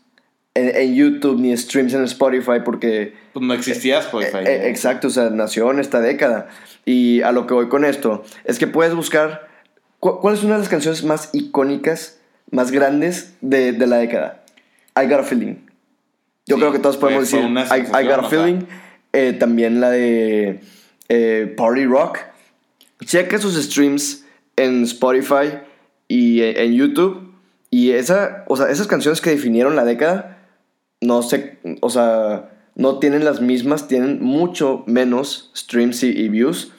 en, 0.54 0.76
en 0.76 0.96
YouTube 0.96 1.40
ni 1.40 1.56
streams 1.56 1.94
en 1.94 2.04
Spotify 2.04 2.60
porque 2.66 3.16
Pues 3.34 3.46
no 3.46 3.54
existía 3.54 4.00
Spotify. 4.00 4.40
Eh, 4.40 4.44
eh, 4.66 4.70
exacto, 4.70 5.08
o 5.08 5.12
sea, 5.12 5.30
nació 5.30 5.72
en 5.72 5.80
esta 5.80 6.02
década. 6.02 6.50
Y 6.86 7.22
a 7.22 7.32
lo 7.32 7.48
que 7.48 7.54
voy 7.54 7.70
con 7.70 7.86
esto 7.86 8.24
es 8.44 8.60
que 8.60 8.68
puedes 8.68 8.94
buscar 8.94 9.48
cu- 10.00 10.20
cuál 10.20 10.34
es 10.36 10.44
una 10.44 10.54
de 10.56 10.60
las 10.60 10.70
canciones 10.70 11.04
más 11.04 11.30
icónicas, 11.34 12.20
más 12.52 12.72
grandes 12.72 13.36
de, 13.42 13.72
de 13.72 13.88
la 13.88 13.98
década. 13.98 14.44
I 14.96 15.06
Got 15.08 15.20
a 15.20 15.24
Feeling. 15.24 15.56
Yo 16.48 16.56
Sí, 16.56 16.62
creo 16.62 16.72
que 16.72 16.80
todos 16.80 16.98
podemos 16.98 17.30
decir 17.30 17.42
I, 17.48 17.80
I 18.04 18.08
Got 18.08 18.26
a. 18.26 18.30
Feeling. 18.30 18.62
Eh, 19.14 19.34
también 19.34 19.80
la 19.80 19.90
de 19.92 20.62
eh, 21.10 21.54
Party 21.58 21.86
Rock. 21.86 22.20
Checa 23.06 23.38
sus 23.38 23.56
streams 23.56 24.26
en 24.56 24.84
Spotify 24.84 25.60
y 26.08 26.42
eh, 26.42 26.64
en 26.64 26.74
YouTube. 26.74 27.27
Y 27.70 27.92
esa, 27.92 28.46
o 28.48 28.56
sea, 28.56 28.70
esas 28.70 28.88
canciones 28.88 29.22
que 29.22 29.30
definieron 29.30 29.76
la 29.76 29.86
década, 29.86 30.38
no 31.02 31.22
sé, 31.22 31.60
o 31.82 31.90
sea, 31.90 32.52
no 32.76 33.00
tienen 33.00 33.26
las 33.26 33.42
mismas, 33.42 33.88
tienen 33.88 34.22
mucho 34.22 34.84
menos 34.88 35.52
streams 35.56 36.04
y, 36.04 36.10
y 36.10 36.30
views 36.30 36.72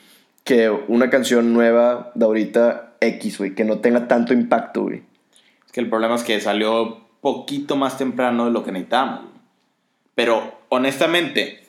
que 0.45 0.71
una 0.71 1.11
canción 1.11 1.53
nueva 1.53 2.11
de 2.15 2.25
ahorita 2.25 2.95
X, 3.01 3.39
güey, 3.39 3.55
que 3.55 3.65
no 3.65 3.81
tenga 3.81 4.09
tanto 4.09 4.33
impacto, 4.33 4.85
güey. 4.85 5.03
Es 5.67 5.73
que 5.73 5.81
el 5.81 5.91
problema 5.91 6.15
es 6.15 6.23
que 6.23 6.41
salió 6.41 7.07
poquito 7.21 7.77
más 7.77 7.99
temprano 7.99 8.47
de 8.47 8.53
lo 8.53 8.65
que 8.65 8.73
necesitábamos. 8.73 9.27
Pero 10.15 10.59
honestamente, 10.69 11.65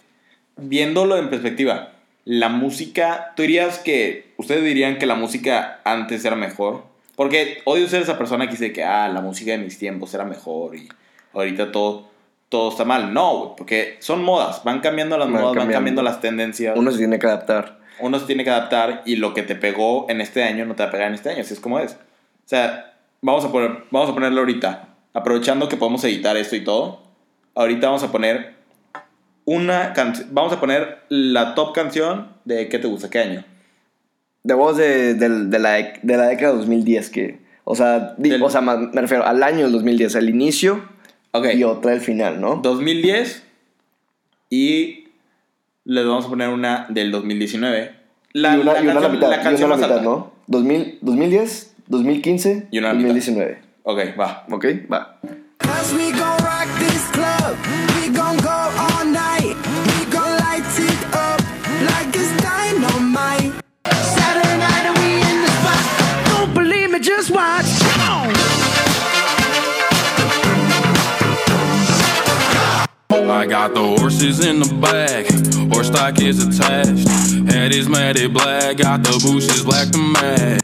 viéndolo 0.55 1.17
en 1.17 1.29
perspectiva, 1.29 1.93
la 2.25 2.49
música, 2.49 3.33
tú 3.35 3.41
dirías 3.41 3.79
que, 3.79 4.33
ustedes 4.37 4.63
dirían 4.63 4.97
que 4.97 5.05
la 5.05 5.15
música 5.15 5.81
antes 5.83 6.23
era 6.25 6.35
mejor. 6.35 6.85
Porque 7.19 7.61
odio 7.65 7.85
ser 7.89 8.01
esa 8.01 8.17
persona 8.17 8.45
que 8.45 8.51
dice 8.51 8.71
que, 8.71 8.81
ah, 8.81 9.09
la 9.09 9.19
música 9.19 9.51
de 9.51 9.57
mis 9.57 9.77
tiempos 9.77 10.13
era 10.13 10.23
mejor 10.23 10.77
y 10.77 10.87
ahorita 11.33 11.69
todo, 11.69 12.07
todo 12.47 12.71
está 12.71 12.85
mal. 12.85 13.13
No, 13.13 13.55
porque 13.57 13.97
son 13.99 14.23
modas, 14.23 14.63
van 14.63 14.79
cambiando 14.79 15.17
las 15.17 15.25
Van 15.25 15.33
modas, 15.33 15.47
van 15.47 15.55
cambiando. 15.55 15.73
cambiando 15.73 16.03
las 16.03 16.21
tendencias. 16.21 16.77
Uno 16.77 16.91
se 16.91 16.97
tiene 16.99 17.19
que 17.19 17.27
adaptar. 17.27 17.79
uno 17.99 18.17
se 18.19 18.25
tiene 18.25 18.45
que 18.45 18.51
adaptar 18.51 19.01
y 19.05 19.17
lo 19.17 19.33
que 19.33 19.43
te 19.43 19.55
pegó 19.55 20.05
en 20.07 20.21
este 20.21 20.43
año 20.45 20.63
no 20.63 20.75
te 20.75 20.83
va 20.83 20.87
a 20.87 20.91
pegar 20.93 21.09
en 21.09 21.15
este 21.15 21.29
año, 21.29 21.41
así 21.41 21.53
es 21.53 21.59
como 21.59 21.79
es. 21.79 21.91
O 21.91 21.97
sea, 22.45 22.93
vamos 23.19 23.43
a, 23.43 23.51
poner, 23.51 23.83
vamos 23.91 24.09
a 24.09 24.13
ponerlo 24.13 24.39
ahorita, 24.39 24.87
aprovechando 25.13 25.67
que 25.67 25.75
podemos 25.75 26.01
editar 26.05 26.37
esto 26.37 26.55
y 26.55 26.63
todo, 26.63 27.03
ahorita 27.53 27.87
vamos 27.87 28.03
a 28.03 28.13
poner 28.13 28.53
una 29.43 29.91
canción. 29.91 30.29
Vamos 30.31 30.53
a 30.53 30.61
poner 30.61 30.99
la 31.09 31.53
top 31.53 31.75
canción 31.75 32.29
de 32.45 32.69
¿Qué 32.69 32.79
te 32.79 32.87
gusta? 32.87 33.09
¿Qué 33.09 33.19
año? 33.19 33.43
De 34.43 34.53
voz 34.53 34.77
de, 34.77 35.13
del- 35.15 35.49
de 35.49 35.59
la, 35.59 35.73
de 36.01 36.17
la 36.17 36.27
década 36.27 36.53
de 36.53 36.57
2010 36.59 37.09
que... 37.09 37.39
O 37.65 37.75
sea, 37.75 38.15
di- 38.17 38.29
Del- 38.29 38.41
o 38.43 38.49
sea, 38.49 38.61
me 38.61 38.89
refiero 39.01 39.25
al 39.25 39.43
año 39.43 39.63
del 39.63 39.71
2010, 39.73 40.15
el 40.15 40.29
inicio 40.29 40.83
Ok. 41.31 41.47
y 41.53 41.63
otra 41.63 41.93
el 41.93 42.01
final, 42.01 42.39
¿no? 42.41 42.55
2010 42.63 43.43
y 44.49 45.05
les 45.85 46.05
vamos 46.05 46.25
a 46.25 46.29
poner 46.29 46.49
una 46.49 46.85
del 46.89 47.11
2019. 47.11 47.95
La, 48.33 48.55
y 48.55 48.59
una, 48.61 48.73
la 48.73 48.79
y 48.79 48.87
una 48.87 48.91
a 48.91 48.95
la 48.95 49.01
canción, 49.01 49.11
mitad, 49.13 49.29
la 49.29 49.35
y 49.35 49.39
una 49.39 49.43
canción 49.43 49.71
a 49.71 49.75
la 49.75 49.81
más 49.81 49.89
mitad. 49.91 50.01
¿no? 50.03 50.31
2000, 50.47 50.99
2010, 51.01 51.75
2015, 51.87 52.67
Y 52.71 52.79
una 52.79 52.89
a 52.89 52.93
la 52.93 52.97
mitad. 52.97 53.07
2019. 53.09 53.59
Ok, 53.83 53.99
va. 54.19 54.45
¿Ok? 54.51 54.65
Va. 54.91 55.19
Cause 55.59 55.95
we 55.95 56.11
gon' 56.11 56.37
rock 56.39 56.67
this 56.79 57.03
club. 57.11 57.55
We 58.01 58.09
gon' 58.17 58.37
go 58.37 58.78
I 73.39 73.47
got 73.47 73.73
the 73.73 73.79
horses 73.79 74.45
in 74.45 74.59
the 74.59 74.67
back, 74.81 75.25
horse 75.71 75.87
stock 75.87 76.19
is 76.19 76.43
attached. 76.43 77.07
Head 77.49 77.73
is 77.73 77.87
matted 77.87 78.33
black, 78.33 78.75
got 78.75 79.01
the 79.01 79.17
bushes 79.23 79.63
black 79.63 79.89
to 79.91 79.97
match. 79.97 80.61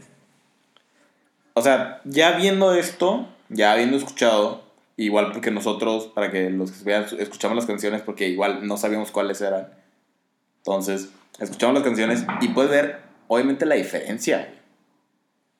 O 1.54 1.62
sea, 1.62 2.02
ya 2.04 2.36
viendo 2.36 2.74
esto, 2.74 3.28
ya 3.48 3.72
habiendo 3.72 3.96
escuchado, 3.96 4.62
igual 4.98 5.32
porque 5.32 5.50
nosotros, 5.50 6.08
para 6.08 6.30
que 6.30 6.50
los 6.50 6.70
que 6.70 6.84
vean, 6.84 7.06
escuchamos 7.18 7.56
las 7.56 7.64
canciones 7.64 8.02
porque 8.02 8.28
igual 8.28 8.66
no 8.66 8.76
sabíamos 8.76 9.10
cuáles 9.10 9.40
eran. 9.40 9.70
Entonces, 10.58 11.08
escuchamos 11.38 11.76
las 11.76 11.82
canciones 11.82 12.26
y 12.42 12.48
puedes 12.48 12.70
ver, 12.70 13.00
obviamente, 13.28 13.64
la 13.64 13.76
diferencia. 13.76 14.52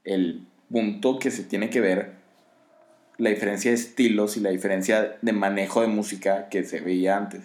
El 0.05 0.47
punto 0.71 1.19
que 1.19 1.31
se 1.31 1.45
tiene 1.45 1.71
que 1.71 1.81
ver, 1.81 2.17
la 3.19 3.31
diferencia 3.31 3.71
de 3.71 3.77
estilos 3.77 4.37
y 4.37 4.41
la 4.41 4.51
diferencia 4.51 5.17
de 5.23 5.33
manejo 5.33 5.81
de 5.81 5.87
música 5.89 6.49
que 6.49 6.65
se 6.65 6.81
veía 6.81 7.17
antes. 7.17 7.43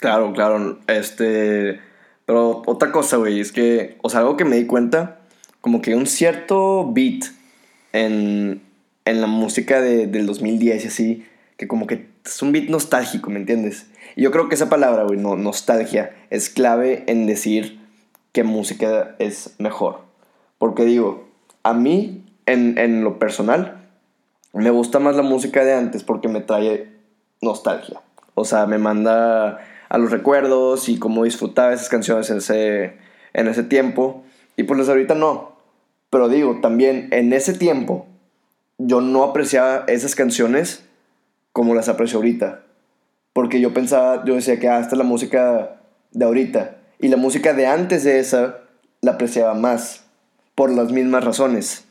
Claro, 0.00 0.32
claro. 0.32 0.78
Este. 0.86 1.80
Pero 2.26 2.62
otra 2.66 2.92
cosa, 2.92 3.16
güey, 3.16 3.40
es 3.40 3.52
que. 3.52 3.96
O 4.02 4.10
sea, 4.10 4.20
algo 4.20 4.36
que 4.36 4.44
me 4.44 4.56
di 4.56 4.66
cuenta. 4.66 5.20
Como 5.60 5.82
que 5.82 5.94
un 5.94 6.06
cierto 6.06 6.90
beat 6.92 7.24
en, 7.92 8.62
en 9.04 9.20
la 9.20 9.26
música 9.26 9.80
de- 9.80 10.06
del 10.06 10.26
2010 10.26 10.84
y 10.84 10.88
así. 10.88 11.26
Que 11.56 11.66
como 11.66 11.86
que 11.86 12.06
es 12.24 12.40
un 12.42 12.52
beat 12.52 12.68
nostálgico, 12.68 13.30
¿me 13.30 13.40
entiendes? 13.40 13.86
Y 14.14 14.22
yo 14.22 14.30
creo 14.30 14.48
que 14.48 14.54
esa 14.54 14.68
palabra, 14.68 15.02
güey, 15.02 15.18
no, 15.18 15.36
nostalgia, 15.36 16.14
es 16.30 16.48
clave 16.50 17.02
en 17.08 17.26
decir 17.26 17.80
qué 18.32 18.44
música 18.44 19.16
es 19.18 19.56
mejor. 19.58 20.02
Porque 20.58 20.84
digo, 20.84 21.28
a 21.64 21.74
mí, 21.74 22.24
en, 22.46 22.78
en 22.78 23.02
lo 23.02 23.18
personal, 23.18 23.77
me 24.52 24.70
gusta 24.70 24.98
más 24.98 25.16
la 25.16 25.22
música 25.22 25.64
de 25.64 25.74
antes 25.74 26.04
porque 26.04 26.28
me 26.28 26.40
trae 26.40 26.92
nostalgia. 27.40 28.00
O 28.34 28.44
sea, 28.44 28.66
me 28.66 28.78
manda 28.78 29.58
a 29.88 29.98
los 29.98 30.10
recuerdos 30.10 30.88
y 30.88 30.98
cómo 30.98 31.24
disfrutaba 31.24 31.72
esas 31.72 31.88
canciones 31.88 32.30
en 32.30 32.38
ese, 32.38 32.96
en 33.32 33.48
ese 33.48 33.62
tiempo. 33.62 34.22
Y 34.56 34.64
pues 34.64 34.78
las 34.78 34.88
ahorita 34.88 35.14
no. 35.14 35.52
Pero 36.10 36.28
digo, 36.28 36.60
también 36.60 37.08
en 37.12 37.32
ese 37.32 37.52
tiempo 37.52 38.06
yo 38.78 39.00
no 39.00 39.24
apreciaba 39.24 39.84
esas 39.88 40.14
canciones 40.14 40.84
como 41.52 41.74
las 41.74 41.88
aprecio 41.88 42.18
ahorita. 42.18 42.62
Porque 43.32 43.60
yo 43.60 43.74
pensaba, 43.74 44.24
yo 44.24 44.34
decía 44.34 44.58
que 44.58 44.68
ah, 44.68 44.88
la 44.90 45.04
música 45.04 45.80
de 46.12 46.24
ahorita. 46.24 46.76
Y 46.98 47.08
la 47.08 47.16
música 47.16 47.52
de 47.52 47.66
antes 47.66 48.04
de 48.04 48.18
esa 48.18 48.58
la 49.00 49.12
apreciaba 49.12 49.54
más. 49.54 50.04
Por 50.54 50.72
las 50.72 50.90
mismas 50.90 51.24
razones. 51.24 51.87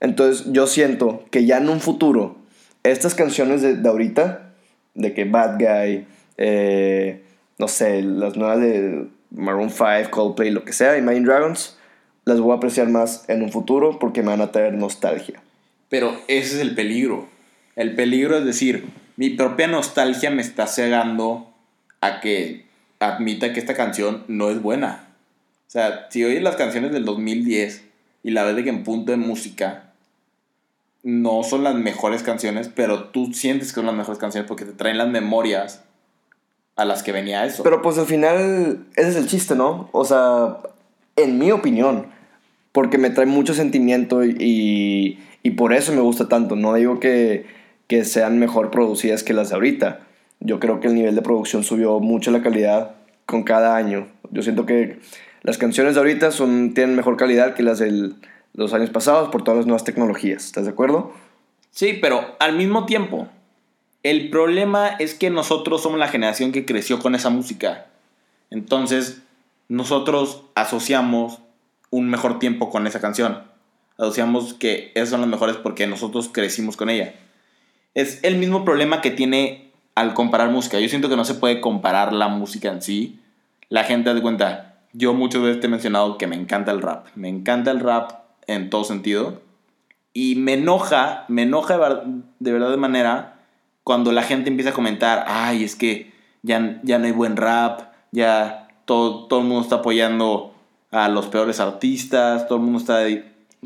Entonces 0.00 0.46
yo 0.52 0.66
siento 0.66 1.24
que 1.30 1.44
ya 1.44 1.58
en 1.58 1.68
un 1.68 1.80
futuro, 1.80 2.36
estas 2.82 3.14
canciones 3.14 3.62
de, 3.62 3.76
de 3.76 3.88
ahorita, 3.88 4.52
de 4.94 5.14
que 5.14 5.24
Bad 5.24 5.58
Guy, 5.58 6.06
eh, 6.38 7.22
no 7.58 7.68
sé, 7.68 8.02
las 8.02 8.36
nuevas 8.36 8.60
de 8.60 9.06
Maroon 9.30 9.70
5, 9.70 10.10
Coldplay, 10.10 10.50
lo 10.50 10.64
que 10.64 10.72
sea, 10.72 10.96
Imagine 10.96 11.26
Dragons, 11.26 11.78
las 12.24 12.40
voy 12.40 12.52
a 12.52 12.56
apreciar 12.56 12.88
más 12.88 13.24
en 13.28 13.42
un 13.42 13.52
futuro 13.52 13.98
porque 13.98 14.22
me 14.22 14.28
van 14.28 14.40
a 14.40 14.52
traer 14.52 14.74
nostalgia. 14.74 15.42
Pero 15.88 16.12
ese 16.28 16.56
es 16.56 16.60
el 16.60 16.74
peligro. 16.74 17.28
El 17.76 17.94
peligro 17.94 18.38
es 18.38 18.44
decir, 18.44 18.86
mi 19.16 19.30
propia 19.30 19.66
nostalgia 19.66 20.30
me 20.30 20.42
está 20.42 20.66
cegando 20.66 21.52
a 22.00 22.20
que 22.20 22.66
admita 22.98 23.52
que 23.52 23.60
esta 23.60 23.74
canción 23.74 24.24
no 24.28 24.50
es 24.50 24.62
buena. 24.62 25.08
O 25.66 25.70
sea, 25.70 26.08
si 26.10 26.24
oyes 26.24 26.42
las 26.42 26.56
canciones 26.56 26.92
del 26.92 27.04
2010 27.04 27.84
y 28.22 28.30
la 28.30 28.44
ves 28.44 28.56
de 28.56 28.64
que 28.64 28.70
en 28.70 28.84
punto 28.84 29.12
de 29.12 29.18
música 29.18 29.89
no 31.02 31.42
son 31.42 31.64
las 31.64 31.74
mejores 31.74 32.22
canciones, 32.22 32.68
pero 32.68 33.04
tú 33.04 33.32
sientes 33.32 33.68
que 33.68 33.76
son 33.76 33.86
las 33.86 33.94
mejores 33.94 34.18
canciones 34.18 34.46
porque 34.46 34.64
te 34.64 34.72
traen 34.72 34.98
las 34.98 35.08
memorias 35.08 35.82
a 36.76 36.84
las 36.84 37.02
que 37.02 37.12
venía 37.12 37.44
eso. 37.44 37.62
Pero 37.62 37.82
pues 37.82 37.98
al 37.98 38.06
final, 38.06 38.86
ese 38.96 39.10
es 39.10 39.16
el 39.16 39.26
chiste, 39.26 39.54
¿no? 39.54 39.88
O 39.92 40.04
sea, 40.04 40.58
en 41.16 41.38
mi 41.38 41.50
opinión, 41.52 42.06
porque 42.72 42.98
me 42.98 43.10
trae 43.10 43.26
mucho 43.26 43.54
sentimiento 43.54 44.24
y, 44.24 45.18
y, 45.42 45.50
por 45.52 45.72
eso 45.72 45.92
me 45.92 46.00
gusta 46.00 46.28
tanto. 46.28 46.56
No 46.56 46.74
digo 46.74 47.00
que, 47.00 47.46
que 47.86 48.04
sean 48.04 48.38
mejor 48.38 48.70
producidas 48.70 49.22
que 49.22 49.34
las 49.34 49.48
de 49.48 49.56
ahorita. 49.56 50.00
Yo 50.40 50.60
creo 50.60 50.80
que 50.80 50.88
el 50.88 50.94
nivel 50.94 51.14
de 51.14 51.22
producción 51.22 51.64
subió 51.64 52.00
mucho 52.00 52.30
la 52.30 52.42
calidad 52.42 52.92
con 53.26 53.42
cada 53.42 53.76
año. 53.76 54.08
Yo 54.30 54.42
siento 54.42 54.64
que 54.64 55.00
las 55.42 55.58
canciones 55.58 55.94
de 55.94 56.00
ahorita 56.00 56.30
son, 56.30 56.72
tienen 56.74 56.96
mejor 56.96 57.16
calidad 57.16 57.54
que 57.54 57.62
las 57.62 57.78
de 57.78 58.12
los 58.54 58.72
años 58.72 58.90
pasados 58.90 59.28
por 59.30 59.42
todas 59.42 59.58
las 59.58 59.66
nuevas 59.66 59.84
tecnologías. 59.84 60.46
¿Estás 60.46 60.64
de 60.64 60.70
acuerdo? 60.70 61.12
Sí, 61.70 61.98
pero 62.00 62.36
al 62.40 62.56
mismo 62.56 62.86
tiempo, 62.86 63.28
el 64.02 64.30
problema 64.30 64.88
es 64.88 65.14
que 65.14 65.30
nosotros 65.30 65.82
somos 65.82 65.98
la 65.98 66.08
generación 66.08 66.52
que 66.52 66.64
creció 66.64 66.98
con 66.98 67.14
esa 67.14 67.30
música. 67.30 67.86
Entonces, 68.50 69.22
nosotros 69.68 70.42
asociamos 70.54 71.38
un 71.90 72.08
mejor 72.08 72.38
tiempo 72.38 72.70
con 72.70 72.86
esa 72.86 73.00
canción. 73.00 73.42
Asociamos 73.98 74.54
que 74.54 74.92
esas 74.94 75.10
son 75.10 75.20
las 75.20 75.30
mejores 75.30 75.56
porque 75.56 75.86
nosotros 75.86 76.30
crecimos 76.32 76.76
con 76.76 76.90
ella. 76.90 77.14
Es 77.94 78.22
el 78.24 78.36
mismo 78.36 78.64
problema 78.64 79.00
que 79.00 79.10
tiene 79.10 79.70
al 79.94 80.14
comparar 80.14 80.50
música. 80.50 80.80
Yo 80.80 80.88
siento 80.88 81.08
que 81.08 81.16
no 81.16 81.24
se 81.24 81.34
puede 81.34 81.60
comparar 81.60 82.12
la 82.12 82.28
música 82.28 82.70
en 82.70 82.82
sí. 82.82 83.20
La 83.68 83.84
gente 83.84 84.12
de 84.14 84.22
cuenta, 84.22 84.78
yo 84.92 85.12
muchas 85.12 85.42
veces 85.42 85.60
te 85.60 85.66
he 85.66 85.70
mencionado 85.70 86.18
que 86.18 86.26
me 86.26 86.36
encanta 86.36 86.72
el 86.72 86.80
rap. 86.80 87.06
Me 87.14 87.28
encanta 87.28 87.70
el 87.70 87.80
rap 87.80 88.19
en 88.54 88.70
todo 88.70 88.84
sentido. 88.84 89.40
Y 90.12 90.34
me 90.36 90.54
enoja, 90.54 91.24
me 91.28 91.42
enoja 91.42 91.74
de 91.74 91.80
ver- 91.80 92.02
de 92.40 92.52
verdad 92.52 92.70
de 92.70 92.76
manera 92.76 93.36
cuando 93.84 94.12
la 94.12 94.22
gente 94.22 94.50
empieza 94.50 94.70
a 94.70 94.74
comentar, 94.74 95.24
ay, 95.28 95.64
es 95.64 95.76
que 95.76 96.12
ya, 96.42 96.80
ya 96.82 96.98
no 96.98 97.06
hay 97.06 97.12
buen 97.12 97.36
rap, 97.36 97.80
ya 98.12 98.68
todo, 98.84 99.26
todo 99.26 99.40
el 99.40 99.46
mundo 99.46 99.62
está 99.62 99.76
apoyando 99.76 100.54
a 100.90 101.08
los 101.08 101.26
peores 101.26 101.60
artistas, 101.60 102.46
todo 102.48 102.58
el 102.58 102.64
mundo 102.64 102.78
está 102.80 102.98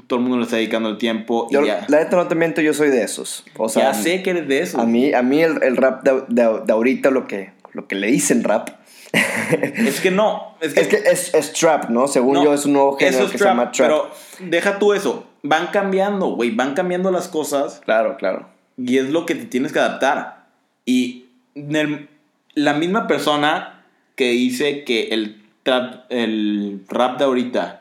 todo 0.09 0.19
el 0.19 0.23
mundo 0.25 0.39
le 0.39 0.45
está 0.45 0.57
dedicando 0.57 0.89
el 0.89 0.99
tiempo 0.99 1.47
y 1.51 1.55
Yo, 1.55 1.65
ya. 1.65 1.85
la 1.89 2.01
neta 2.01 2.17
no 2.17 2.27
te 2.27 2.35
miento, 2.35 2.61
yo 2.61 2.75
soy 2.75 2.89
de 2.91 3.05
esos. 3.05 3.45
O 3.57 3.69
sea, 3.69 3.93
ya 3.93 3.95
sé 3.95 4.23
que 4.25 4.31
eres 4.31 4.49
de 4.49 4.59
eso. 4.61 4.81
A 4.81 4.87
mí, 4.87 5.13
a 5.15 5.23
mí 5.23 5.41
el, 5.41 5.63
el 5.63 5.77
rap 5.77 6.03
de, 6.03 6.25
de- 6.29 6.61
de 6.67 6.73
ahorita, 6.73 7.11
lo 7.13 7.29
que, 7.29 7.53
lo 7.73 7.87
que 7.87 7.95
le 7.95 8.09
dicen 8.09 8.43
rap, 8.43 8.71
Es 9.13 10.01
que 10.01 10.11
no, 10.11 10.57
es 10.61 10.75
que, 10.75 10.81
es 10.81 10.89
que 10.89 10.97
es, 10.97 11.35
es 11.35 11.53
trap, 11.53 11.89
¿no? 11.91 12.09
Según 12.09 12.35
no, 12.35 12.45
yo 12.45 12.55
es 12.55 12.67
un 12.67 12.73
nuevo 12.73 12.97
género 12.97 13.27
es 13.27 13.31
que 13.31 13.39
trap, 13.39 13.49
se 13.51 13.53
llama 13.57 13.71
trap. 13.71 13.89
Pero 13.89 14.11
deja 14.41 14.79
tú 14.79 14.93
eso, 14.93 15.27
van 15.43 15.69
cambiando, 15.69 16.27
güey, 16.29 16.51
van 16.51 16.75
cambiando 16.75 17.11
las 17.11 17.29
cosas 17.29 17.81
Claro, 17.85 18.17
claro. 18.17 18.49
Y 18.77 18.99
es 18.99 19.11
lo 19.11 19.25
que 19.27 19.35
te 19.35 19.45
tienes 19.47 19.73
que 19.73 19.79
adaptar. 19.79 20.47
Y 20.85 21.27
el- 21.55 22.09
la 22.55 22.75
misma 22.75 23.07
persona 23.07 23.85
que 24.17 24.31
dice 24.31 24.85
que 24.85 25.09
el, 25.09 25.43
trap, 25.63 26.05
el 26.11 26.83
rap 26.89 27.19
de 27.19 27.25
ahorita 27.25 27.81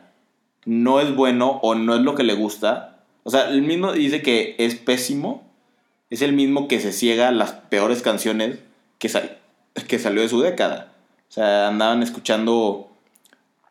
no 0.66 1.00
es 1.00 1.16
bueno 1.16 1.60
o 1.62 1.76
no 1.76 1.96
es 1.96 2.02
lo 2.02 2.16
que 2.16 2.24
le 2.24 2.34
gusta, 2.36 3.00
o 3.24 3.30
sea, 3.30 3.50
el 3.50 3.62
mismo 3.62 3.92
dice 3.94 4.22
que 4.22 4.56
es 4.60 4.76
pésimo, 4.76 5.44
es 6.10 6.22
el 6.22 6.34
mismo 6.34 6.68
que 6.68 6.80
se 6.80 6.92
ciega 6.92 7.30
a 7.30 7.32
las 7.32 7.52
peores 7.54 8.02
canciones 8.02 8.60
que, 9.00 9.10
sal- 9.10 9.38
que 9.88 10.00
salió 10.00 10.22
de 10.22 10.30
su 10.30 10.42
década. 10.42 10.92
O 11.30 11.32
sea, 11.34 11.68
andaban 11.68 12.04
escuchando 12.04 12.92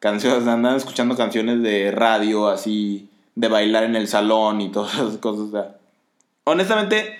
canciones, 0.02 0.48
andaban 0.48 0.76
escuchando 0.76 1.16
canciones 1.16 1.62
de 1.62 1.92
radio, 1.92 2.48
así, 2.48 3.08
de 3.36 3.46
bailar 3.46 3.84
en 3.84 3.94
el 3.94 4.08
salón 4.08 4.60
y 4.60 4.68
todas 4.72 4.94
esas 4.94 5.18
cosas. 5.18 5.44
o 5.44 5.50
sea, 5.52 5.76
honestamente, 6.42 7.16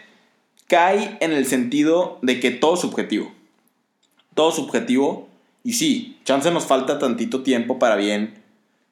cae 0.67 1.17
en 1.21 1.33
el 1.33 1.47
sentido 1.47 2.19
de 2.23 2.41
que 2.41 2.51
todo 2.51 2.75
es 2.75 2.81
subjetivo. 2.81 3.33
Todo 4.35 4.51
es 4.51 4.57
subjetivo. 4.57 5.29
Y 5.63 5.75
sí, 5.75 6.19
chance 6.25 6.51
nos 6.51 6.67
falta 6.67 6.99
tantito 6.99 7.45
tiempo 7.45 7.79
para 7.79 7.95
bien 7.95 8.43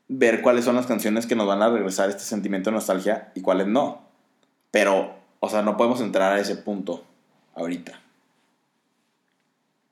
ver 0.06 0.40
cuáles 0.40 0.64
son 0.64 0.76
las 0.76 0.86
canciones 0.86 1.26
que 1.26 1.34
nos 1.34 1.48
van 1.48 1.60
a 1.60 1.68
regresar 1.68 2.10
este 2.10 2.22
sentimiento 2.22 2.70
de 2.70 2.74
nostalgia 2.74 3.32
y 3.34 3.40
cuáles 3.40 3.66
no. 3.66 4.02
Pero, 4.70 5.16
o 5.40 5.48
sea, 5.48 5.62
no 5.62 5.76
podemos 5.76 6.00
entrar 6.00 6.32
a 6.32 6.38
ese 6.38 6.54
punto 6.54 7.04
ahorita. 7.56 8.00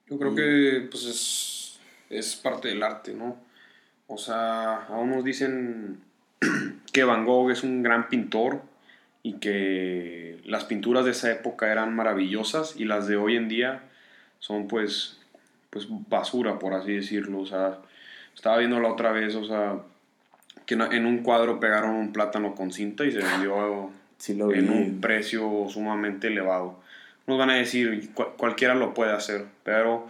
Yo 0.07 0.19
creo 0.19 0.37
que 0.37 0.87
pues 0.89 1.05
es, 1.05 1.81
es 2.11 2.37
parte 2.37 2.69
del 2.69 2.85
arte, 2.85 3.13
¿no? 3.13 3.48
O 4.09 4.19
sea, 4.19 4.85
a 4.89 4.97
unos 4.97 5.23
dicen 5.25 5.99
que 6.93 7.05
Van 7.05 7.25
Gogh 7.25 7.51
es 7.51 7.63
un 7.63 7.83
gran 7.83 8.09
pintor 8.09 8.63
y 9.23 9.35
que 9.35 10.39
las 10.45 10.65
pinturas 10.65 11.05
de 11.05 11.11
esa 11.13 11.31
época 11.31 11.71
eran 11.71 11.95
maravillosas 11.95 12.75
y 12.77 12.85
las 12.85 13.07
de 13.07 13.17
hoy 13.17 13.37
en 13.37 13.49
día 13.49 13.83
son 14.41 14.67
pues, 14.69 15.19
pues 15.71 15.87
basura, 16.09 16.59
por 16.59 16.73
así 16.75 16.95
decirlo. 16.95 17.41
O 17.41 17.47
sea, 17.47 17.79
estaba 18.35 18.59
viendo 18.59 18.81
la 18.81 18.89
otra 18.89 19.13
vez, 19.13 19.35
o 19.35 19.45
sea, 19.45 19.77
que 20.67 20.75
en- 20.75 21.07
un 21.07 21.19
cuadro 21.19 21.61
pegaron 21.61 21.91
un 21.97 22.13
plátano 22.13 22.55
con 22.55 22.73
cinta 22.73 23.05
y 23.05 23.13
se 23.13 23.19
vendió 23.19 23.91
Sí 24.19 24.35
lo 24.35 24.53
en 24.53 24.69
un 24.71 25.01
precio 25.01 25.67
sumamente 25.69 26.27
elevado. 26.27 26.81
Nos 27.29 27.39
van 27.39 27.51
a 27.51 27.55
decir, 27.55 28.11
"Cual- 28.15 28.31
cualquiera 28.37 28.75
lo 28.75 28.93
puede 28.95 29.13
hacer, 29.13 29.45
pero 29.63 30.09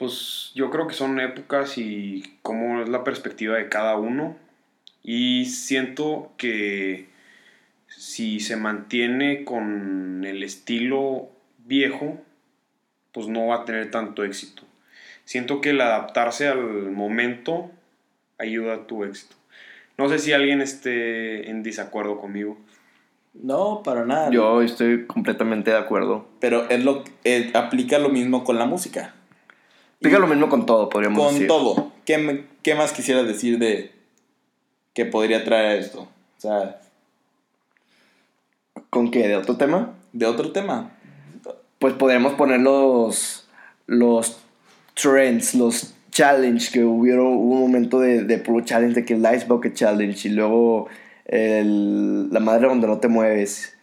pues 0.00 0.50
yo 0.54 0.70
creo 0.70 0.86
que 0.86 0.94
son 0.94 1.20
épocas 1.20 1.76
y 1.76 2.38
cómo 2.40 2.80
es 2.80 2.88
la 2.88 3.04
perspectiva 3.04 3.58
de 3.58 3.68
cada 3.68 3.96
uno. 3.96 4.34
Y 5.02 5.44
siento 5.44 6.32
que 6.38 7.10
si 7.86 8.40
se 8.40 8.56
mantiene 8.56 9.44
con 9.44 10.24
el 10.24 10.42
estilo 10.42 11.28
viejo, 11.66 12.18
pues 13.12 13.28
no 13.28 13.48
va 13.48 13.56
a 13.56 13.64
tener 13.66 13.90
tanto 13.90 14.24
éxito. 14.24 14.62
Siento 15.26 15.60
que 15.60 15.70
el 15.70 15.82
adaptarse 15.82 16.48
al 16.48 16.90
momento 16.92 17.70
ayuda 18.38 18.76
a 18.76 18.86
tu 18.86 19.04
éxito. 19.04 19.36
No 19.98 20.08
sé 20.08 20.18
si 20.18 20.32
alguien 20.32 20.62
esté 20.62 21.50
en 21.50 21.62
desacuerdo 21.62 22.18
conmigo. 22.18 22.56
No, 23.34 23.82
para 23.84 24.06
nada. 24.06 24.30
Yo 24.30 24.62
estoy 24.62 25.04
completamente 25.04 25.72
de 25.72 25.76
acuerdo. 25.76 26.26
Pero 26.40 26.70
es 26.70 26.82
lo, 26.82 27.04
eh, 27.24 27.50
aplica 27.52 27.98
lo 27.98 28.08
mismo 28.08 28.44
con 28.44 28.58
la 28.58 28.64
música. 28.64 29.14
Diga 30.00 30.18
lo 30.18 30.26
mismo 30.26 30.48
con 30.48 30.66
todo, 30.66 30.88
podríamos 30.88 31.18
Con 31.22 31.34
decir. 31.34 31.46
todo. 31.48 31.92
¿Qué, 32.04 32.44
¿Qué 32.62 32.74
más 32.74 32.92
quisieras 32.92 33.26
decir 33.26 33.58
de 33.58 33.92
que 34.94 35.04
podría 35.04 35.44
traer 35.44 35.78
esto? 35.80 36.00
O 36.02 36.40
sea, 36.40 36.80
¿Con 38.88 39.10
qué? 39.10 39.28
¿De 39.28 39.36
otro 39.36 39.56
tema? 39.56 39.94
de 40.12 40.26
otro 40.26 40.50
tema. 40.50 40.90
Pues 41.78 41.94
podríamos 41.94 42.32
poner 42.34 42.60
los, 42.60 43.46
los 43.86 44.38
trends, 44.94 45.54
los 45.54 45.94
challenge 46.10 46.72
que 46.72 46.84
hubieron, 46.84 47.26
hubo 47.28 47.54
un 47.54 47.60
momento 47.60 48.00
de, 48.00 48.24
de 48.24 48.38
puro 48.38 48.64
challenge, 48.64 48.94
de 48.94 49.04
que 49.06 49.14
el 49.14 49.20
Ice 49.34 49.46
Bucket 49.46 49.74
Challenge 49.74 50.28
y 50.28 50.32
luego 50.32 50.88
el, 51.26 52.28
la 52.30 52.40
madre 52.40 52.66
donde 52.66 52.86
no 52.88 52.98
te 52.98 53.06
mueves 53.08 53.76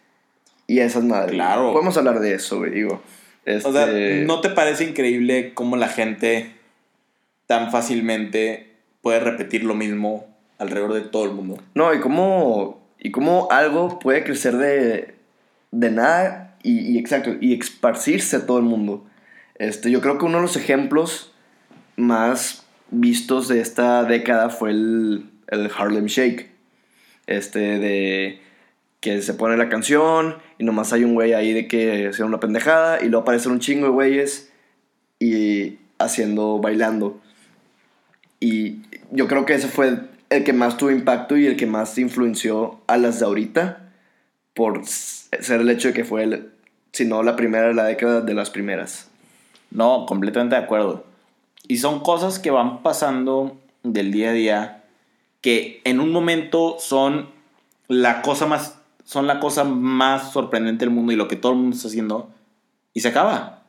y 0.66 0.80
esas 0.80 1.02
madres. 1.04 1.32
Claro. 1.32 1.72
Podemos 1.72 1.96
hablar 1.96 2.20
de 2.20 2.34
eso, 2.34 2.58
güey, 2.58 2.72
digo. 2.72 3.00
O 3.46 3.72
sea, 3.72 3.86
Este, 3.86 4.24
¿no 4.26 4.40
te 4.40 4.50
parece 4.50 4.84
increíble 4.84 5.52
cómo 5.54 5.76
la 5.76 5.88
gente 5.88 6.52
tan 7.46 7.70
fácilmente 7.70 8.72
puede 9.00 9.20
repetir 9.20 9.64
lo 9.64 9.74
mismo 9.74 10.26
alrededor 10.58 10.94
de 10.94 11.00
todo 11.02 11.24
el 11.24 11.32
mundo? 11.32 11.62
No, 11.74 11.94
y 11.94 12.00
cómo, 12.00 12.80
y 12.98 13.10
cómo 13.10 13.48
algo 13.50 13.98
puede 13.98 14.24
crecer 14.24 14.56
de, 14.56 15.14
de 15.70 15.90
nada 15.90 16.56
y, 16.62 16.80
y 16.92 16.98
exacto, 16.98 17.36
y 17.40 17.58
esparcirse 17.58 18.36
a 18.36 18.46
todo 18.46 18.58
el 18.58 18.64
mundo. 18.64 19.06
Este, 19.58 19.90
yo 19.90 20.00
creo 20.00 20.18
que 20.18 20.26
uno 20.26 20.38
de 20.38 20.42
los 20.42 20.56
ejemplos 20.56 21.32
más 21.96 22.66
vistos 22.90 23.48
de 23.48 23.60
esta 23.60 24.04
década 24.04 24.50
fue 24.50 24.70
el, 24.70 25.30
el 25.48 25.70
Harlem 25.76 26.06
Shake. 26.06 26.50
Este, 27.26 27.58
de 27.78 28.40
que 29.00 29.22
se 29.22 29.34
pone 29.34 29.56
la 29.56 29.68
canción 29.68 30.38
y 30.58 30.64
nomás 30.64 30.92
hay 30.92 31.04
un 31.04 31.14
güey 31.14 31.32
ahí 31.32 31.52
de 31.52 31.68
que 31.68 32.08
hace 32.08 32.24
una 32.24 32.40
pendejada 32.40 32.98
y 33.00 33.08
luego 33.08 33.22
aparecen 33.22 33.52
un 33.52 33.60
chingo 33.60 33.86
de 33.86 33.92
güeyes 33.92 34.50
y 35.20 35.78
haciendo, 35.98 36.58
bailando. 36.58 37.20
Y 38.40 38.82
yo 39.10 39.28
creo 39.28 39.44
que 39.44 39.54
ese 39.54 39.68
fue 39.68 40.00
el 40.30 40.44
que 40.44 40.52
más 40.52 40.76
tuvo 40.76 40.90
impacto 40.90 41.36
y 41.36 41.46
el 41.46 41.56
que 41.56 41.66
más 41.66 41.96
influenció 41.98 42.80
a 42.86 42.96
las 42.96 43.20
de 43.20 43.26
ahorita 43.26 43.90
por 44.54 44.84
ser 44.84 45.60
el 45.60 45.70
hecho 45.70 45.88
de 45.88 45.94
que 45.94 46.04
fue, 46.04 46.24
el, 46.24 46.50
si 46.92 47.04
no 47.04 47.22
la 47.22 47.36
primera, 47.36 47.72
la 47.72 47.84
década 47.84 48.20
de 48.20 48.34
las 48.34 48.50
primeras. 48.50 49.08
No, 49.70 50.06
completamente 50.06 50.56
de 50.56 50.62
acuerdo. 50.62 51.04
Y 51.66 51.78
son 51.78 52.00
cosas 52.00 52.38
que 52.38 52.50
van 52.50 52.82
pasando 52.82 53.56
del 53.82 54.10
día 54.10 54.30
a 54.30 54.32
día 54.32 54.84
que 55.40 55.80
en 55.84 56.00
un 56.00 56.10
momento 56.10 56.76
son 56.80 57.30
la 57.86 58.22
cosa 58.22 58.46
más 58.46 58.77
son 59.08 59.26
la 59.26 59.40
cosa 59.40 59.64
más 59.64 60.32
sorprendente 60.32 60.84
del 60.84 60.92
mundo 60.94 61.12
y 61.12 61.16
lo 61.16 61.28
que 61.28 61.36
todo 61.36 61.52
el 61.52 61.58
mundo 61.58 61.74
está 61.74 61.88
haciendo 61.88 62.28
y 62.92 63.00
se 63.00 63.08
acaba. 63.08 63.62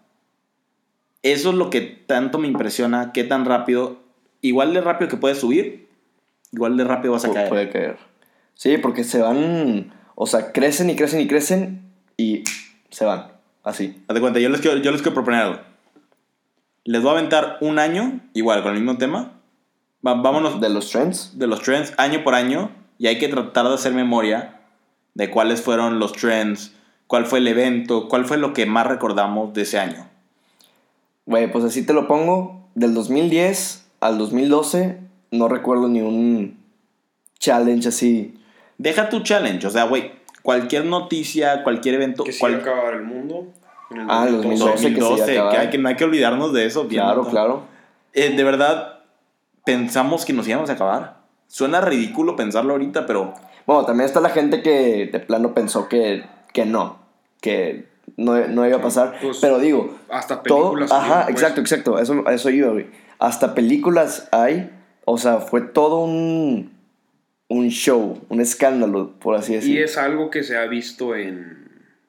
Eso 1.23 1.49
es 1.51 1.55
lo 1.55 1.69
que 1.69 1.79
tanto 1.79 2.39
me 2.39 2.47
impresiona, 2.49 3.13
qué 3.13 3.23
tan 3.23 3.45
rápido, 3.45 3.99
igual 4.41 4.73
de 4.73 4.81
rápido 4.81 5.09
que 5.09 5.15
puedes 5.15 5.37
subir, 5.39 5.87
igual 6.51 6.75
de 6.75 6.83
rápido 6.83 7.13
vas 7.13 7.23
a 7.23 7.29
Pu- 7.29 7.33
caer. 7.35 7.47
Puede 7.49 7.69
caer. 7.69 7.97
Sí, 8.53 8.77
porque 8.79 9.05
se 9.05 9.21
van, 9.21 9.93
o 10.15 10.27
sea, 10.27 10.51
crecen 10.51 10.89
y 10.89 10.97
crecen 10.97 11.21
y 11.21 11.27
crecen 11.27 11.83
y 12.17 12.43
se 12.89 13.05
van, 13.05 13.31
así. 13.63 14.03
Haz 14.09 14.15
de 14.15 14.19
cuenta, 14.21 14.39
yo 14.41 14.49
les 14.49 14.59
quiero, 14.59 14.75
yo 14.77 14.91
les 14.91 15.01
quiero 15.01 15.13
proponer 15.13 15.39
algo. 15.41 15.59
Les 16.83 17.01
voy 17.01 17.11
a 17.11 17.17
aventar 17.17 17.59
un 17.61 17.79
año, 17.79 18.19
igual, 18.33 18.61
con 18.61 18.73
el 18.75 18.81
mismo 18.81 18.97
tema. 18.97 19.39
Va- 20.05 20.15
vámonos 20.15 20.59
De 20.59 20.69
los 20.69 20.89
trends. 20.91 21.37
de 21.39 21.47
los 21.47 21.61
trends 21.61 21.93
año 21.97 22.25
por 22.25 22.35
año 22.35 22.71
y 22.97 23.07
hay 23.07 23.19
que 23.19 23.29
tratar 23.29 23.67
de 23.69 23.75
hacer 23.75 23.93
memoria 23.93 24.58
de 25.19 25.29
cuáles 25.29 25.61
fueron 25.61 25.99
los 25.99 26.13
trends, 26.13 26.73
cuál 27.05 27.25
fue 27.25 27.39
el 27.39 27.47
evento, 27.49 28.07
cuál 28.07 28.23
fue 28.23 28.37
lo 28.37 28.53
que 28.53 28.65
más 28.65 28.87
recordamos 28.87 29.53
de 29.53 29.63
ese 29.63 29.77
año. 29.77 30.07
Güey, 31.25 31.51
pues 31.51 31.65
así 31.65 31.85
te 31.85 31.93
lo 31.93 32.07
pongo. 32.07 32.65
Del 32.73 32.93
2010 32.93 33.85
al 33.99 34.17
2012 34.17 34.97
no 35.31 35.49
recuerdo 35.49 35.89
ni 35.89 36.01
un 36.01 36.57
challenge 37.37 37.89
así. 37.89 38.39
Deja 38.77 39.09
tu 39.09 39.19
challenge, 39.19 39.67
o 39.67 39.69
sea, 39.69 39.83
güey, 39.83 40.13
cualquier 40.41 40.85
noticia, 40.85 41.63
cualquier 41.63 41.95
evento, 41.95 42.23
Que 42.23 42.31
se 42.31 42.39
cual- 42.39 42.53
iba 42.53 42.59
a 42.61 42.63
acabar 42.63 42.93
el 42.93 43.03
mundo. 43.03 43.47
En 43.91 43.97
el 44.01 44.07
Ah, 44.09 44.25
el 44.25 44.37
2012. 44.37 44.71
2012, 44.71 45.25
que 45.25 45.31
que, 45.33 45.37
acabar. 45.39 45.57
hay 45.59 45.69
que 45.69 45.77
no 45.79 45.89
hay 45.89 45.95
que 45.97 46.03
olvidarnos 46.05 46.53
de 46.53 46.65
eso. 46.65 46.87
Claro, 46.87 47.25
claro. 47.25 47.63
Eh, 48.13 48.29
de 48.35 48.43
verdad, 48.45 48.99
pensamos 49.65 50.23
que 50.23 50.31
nos 50.31 50.47
íbamos 50.47 50.69
a 50.69 50.73
acabar. 50.73 51.17
Suena 51.47 51.81
ridículo 51.81 52.37
pensarlo 52.37 52.71
ahorita, 52.73 53.05
pero 53.05 53.33
Bueno, 53.69 53.85
también 53.85 54.05
está 54.05 54.19
la 54.19 54.29
gente 54.29 54.61
que 54.63 55.09
de 55.11 55.19
plano 55.19 55.53
pensó 55.53 55.87
que, 55.87 56.23
que 56.53 56.65
no, 56.65 56.97
que 57.39 57.85
no, 58.17 58.47
no 58.47 58.65
iba 58.67 58.77
a 58.77 58.81
pasar. 58.81 59.17
pues, 59.21 59.37
pero 59.39 59.59
digo, 59.59 59.95
hasta 60.09 60.41
todo, 60.41 60.71
películas 60.73 60.91
ajá, 60.91 61.01
salieron, 61.07 61.25
pues. 61.25 61.35
exacto, 61.43 61.61
exacto, 61.61 61.99
eso, 61.99 62.27
eso 62.29 62.49
iba, 62.49 62.69
güey. 62.71 62.87
Hasta 63.19 63.53
películas 63.53 64.27
hay, 64.31 64.71
o 65.05 65.17
sea, 65.19 65.37
fue 65.39 65.61
todo 65.61 65.99
un, 66.03 66.71
un 67.47 67.69
show, 67.69 68.19
un 68.29 68.41
escándalo, 68.41 69.11
por 69.19 69.35
así 69.35 69.53
Y 69.53 69.55
decirlo. 69.57 69.85
es 69.85 69.97
algo 69.97 70.29
que 70.31 70.41
se 70.43 70.57
ha 70.57 70.65
visto 70.65 71.15
en. 71.15 71.59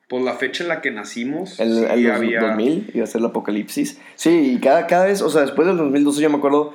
Pues 0.09 0.25
la 0.25 0.35
fecha 0.35 0.65
en 0.65 0.69
la 0.71 0.81
que 0.81 0.91
nacimos. 0.91 1.61
El, 1.61 1.73
sí 1.77 1.85
el 1.85 2.11
había- 2.11 2.41
2000 2.41 2.91
iba 2.95 3.05
a 3.05 3.07
ser 3.07 3.21
el 3.21 3.27
apocalipsis. 3.27 4.01
Sí, 4.17 4.55
y 4.55 4.61
cada, 4.61 4.87
cada 4.87 5.05
vez, 5.07 5.21
o 5.23 5.29
sea, 5.31 5.43
después 5.43 5.69
del 5.69 5.77
2012 5.77 6.21
yo 6.23 6.31
me 6.31 6.39
acuerdo 6.39 6.73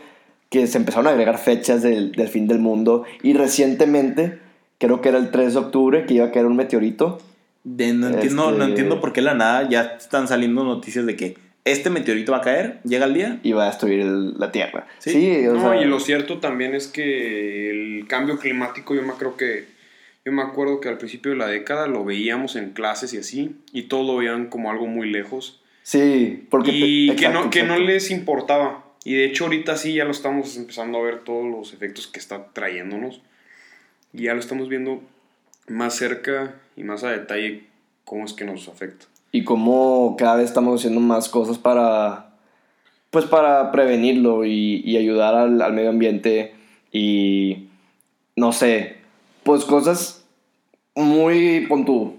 que 0.50 0.68
se 0.68 0.78
empezaron 0.78 1.08
a 1.08 1.10
agregar 1.10 1.38
fechas 1.40 1.82
del, 1.82 2.12
del 2.14 2.28
fin 2.30 2.48
del 2.48 2.60
mundo. 2.60 3.04
Y 3.24 3.34
recientemente, 3.34 4.40
creo 4.80 5.02
que 5.02 5.10
era 5.10 5.18
el 5.18 5.32
3 5.32 5.54
de 5.54 5.60
octubre, 5.60 6.06
que 6.06 6.14
iba 6.16 6.26
a 6.26 6.32
caer 6.32 6.46
un 6.46 6.56
meteorito. 6.56 7.20
de- 7.68 7.94
no, 7.94 8.10
entiendo, 8.10 8.52
no 8.52 8.58
Este- 8.58 8.64
entiendo 8.66 9.02
por 9.02 9.12
qué 9.12 9.22
la 9.24 9.34
nada 9.34 9.68
ya 9.68 9.82
están 10.00 10.28
saliendo 10.28 10.64
noticias 10.64 11.04
de 11.08 11.16
que 11.16 11.36
este 11.64 11.90
meteorito 11.90 12.32
va 12.32 12.38
a 12.38 12.42
caer, 12.42 12.80
llega 12.84 13.06
el 13.08 13.16
día. 13.16 13.40
y 13.42 13.54
va 13.54 13.64
a 13.64 13.68
destruir 13.68 14.02
el- 14.02 14.38
la 14.38 14.52
Tierra. 14.52 14.86
Sí. 15.00 15.10
Sí, 15.10 15.48
o 15.48 15.54
No, 15.56 15.72
sea, 15.72 15.82
y 15.82 15.86
lo 15.86 16.00
cierto 16.00 16.38
también 16.38 16.76
es 16.76 16.88
que 16.88 17.72
el 17.72 18.06
cambio 18.08 18.38
climático, 18.38 18.94
yo 18.94 19.02
me 19.02 19.14
creo 19.14 19.36
que. 19.36 19.66
Yo 20.24 20.32
me 20.32 20.42
acuerdo 20.44 20.80
que 20.80 20.90
al 20.90 20.98
principio 21.00 21.32
de 21.32 21.38
la 21.38 21.48
década 21.48 21.88
lo 21.88 22.04
veíamos 22.06 22.56
en 22.56 22.72
clases 22.72 23.14
y 23.14 23.18
así, 23.18 23.56
y 23.74 23.84
todos 23.84 24.06
lo 24.08 24.18
veían 24.18 24.48
como 24.48 24.70
algo 24.72 24.86
muy 24.88 25.10
lejos. 25.12 25.62
Sí, 25.84 26.46
porque... 26.50 26.72
y 26.74 27.10
te- 27.10 27.16
que, 27.16 27.24
no, 27.26 27.30
exacto, 27.46 27.50
que 27.52 27.64
no 27.64 27.78
les 27.78 28.10
importaba. 28.12 28.84
Y 29.04 29.14
de 29.14 29.26
hecho 29.26 29.44
ahorita 29.46 29.78
sí 29.78 29.94
ya 29.94 30.04
lo 30.06 30.10
estamos 30.12 30.58
empezando 30.58 30.98
a 30.98 31.04
ver 31.04 31.20
todos 31.24 31.46
los 31.46 31.74
efectos 31.74 32.08
que 32.08 32.20
está 32.20 32.48
trayéndonos. 32.54 33.22
Y 34.16 34.24
ya 34.24 34.34
lo 34.34 34.40
estamos 34.40 34.70
viendo 34.70 35.02
más 35.68 35.96
cerca 35.96 36.56
y 36.78 36.84
más 36.84 37.04
a 37.04 37.12
detalle 37.12 37.64
cómo 38.06 38.26
es 38.26 38.34
que 38.34 38.46
nos 38.46 38.68
afecta. 38.70 39.06
Y 39.32 39.44
cómo 39.44 40.16
cada 40.18 40.38
vez 40.38 40.46
estamos 40.46 40.80
haciendo 40.80 41.02
más 41.02 41.28
cosas 41.28 41.58
para... 41.58 42.30
Pues 43.10 43.26
para 43.26 43.72
prevenirlo 43.72 44.46
y, 44.46 44.82
y 44.86 44.98
ayudar 44.98 45.36
al, 45.36 45.62
al 45.62 45.74
medio 45.74 45.90
ambiente 45.90 46.54
y... 46.92 47.68
No 48.38 48.52
sé, 48.52 48.98
pues 49.44 49.66
cosas 49.66 50.26
muy... 50.96 51.66
Pon 51.68 51.86
tú, 51.86 52.16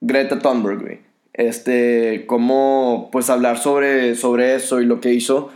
Greta 0.00 0.38
Thunberg, 0.38 0.80
güey. 0.80 1.00
Este, 1.32 2.24
cómo 2.26 3.10
pues 3.12 3.28
hablar 3.28 3.58
sobre, 3.58 4.14
sobre 4.14 4.54
eso 4.54 4.80
y 4.80 4.86
lo 4.86 5.02
que 5.02 5.12
hizo, 5.12 5.50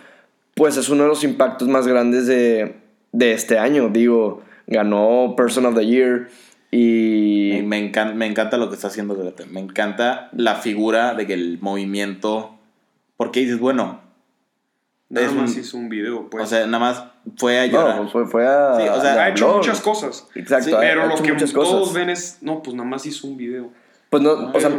pues 0.55 0.77
es 0.77 0.91
uno 0.91 1.05
de 1.05 1.09
los 1.09 1.25
impactos 1.25 1.69
más 1.69 1.87
grandes 1.87 2.27
de, 2.27 2.75
de 3.13 3.33
este 3.33 3.59
año. 3.59 3.89
Digo, 3.89 4.43
ganó 4.71 5.35
Person 5.37 5.67
of 5.67 5.75
the 5.75 5.87
Year 5.87 6.29
y... 6.71 7.51
Me, 7.55 7.63
me 7.63 7.79
encanta, 7.79 8.15
me 8.15 8.27
encanta 8.27 8.57
lo 8.57 8.69
que 8.69 8.77
está 8.77 8.87
haciendo 8.87 9.15
Greta. 9.17 9.45
Me 9.51 9.61
encanta 9.61 10.31
la 10.33 10.55
figura 10.55 11.15
de 11.15 11.27
que 11.27 11.35
el 11.35 11.59
movimiento. 11.61 12.57
¿Por 13.17 13.27
porque 13.29 13.41
dices, 13.41 13.59
bueno, 13.59 14.01
Nada 15.11 15.27
es 15.27 15.33
más 15.35 15.51
un- 15.55 15.61
hizo 15.61 15.77
un 15.77 15.89
video, 15.89 16.31
pues. 16.31 16.45
o 16.45 16.47
sea, 16.47 16.65
nada 16.67 16.79
más 16.79 17.05
fue 17.37 17.59
a 17.59 17.67
llorar. 17.67 17.97
No, 17.97 18.03
pues 18.03 18.13
fue, 18.13 18.27
fue 18.27 18.47
a. 18.47 18.77
Sí, 18.81 18.89
o 18.89 19.01
sea, 19.01 19.15
le 19.17 19.21
ha 19.21 19.29
hecho 19.31 19.57
muchas 19.57 19.81
cosas. 19.81 20.27
Exacto, 20.37 20.67
Sí, 20.71 20.75
Pero 20.79 21.03
ha 21.03 21.07
lo 21.07 21.17
que 21.17 21.33
todos 21.33 21.53
cosas. 21.53 21.95
ven 21.95 22.09
es, 22.11 22.39
no, 22.41 22.63
pues 22.63 22.75
nada 22.77 22.89
más 22.89 23.05
hizo 23.07 23.27
un 23.27 23.37
video. 23.37 23.71
Pues 24.09 24.23
no, 24.23 24.53
o 24.55 24.61
sea, 24.61 24.71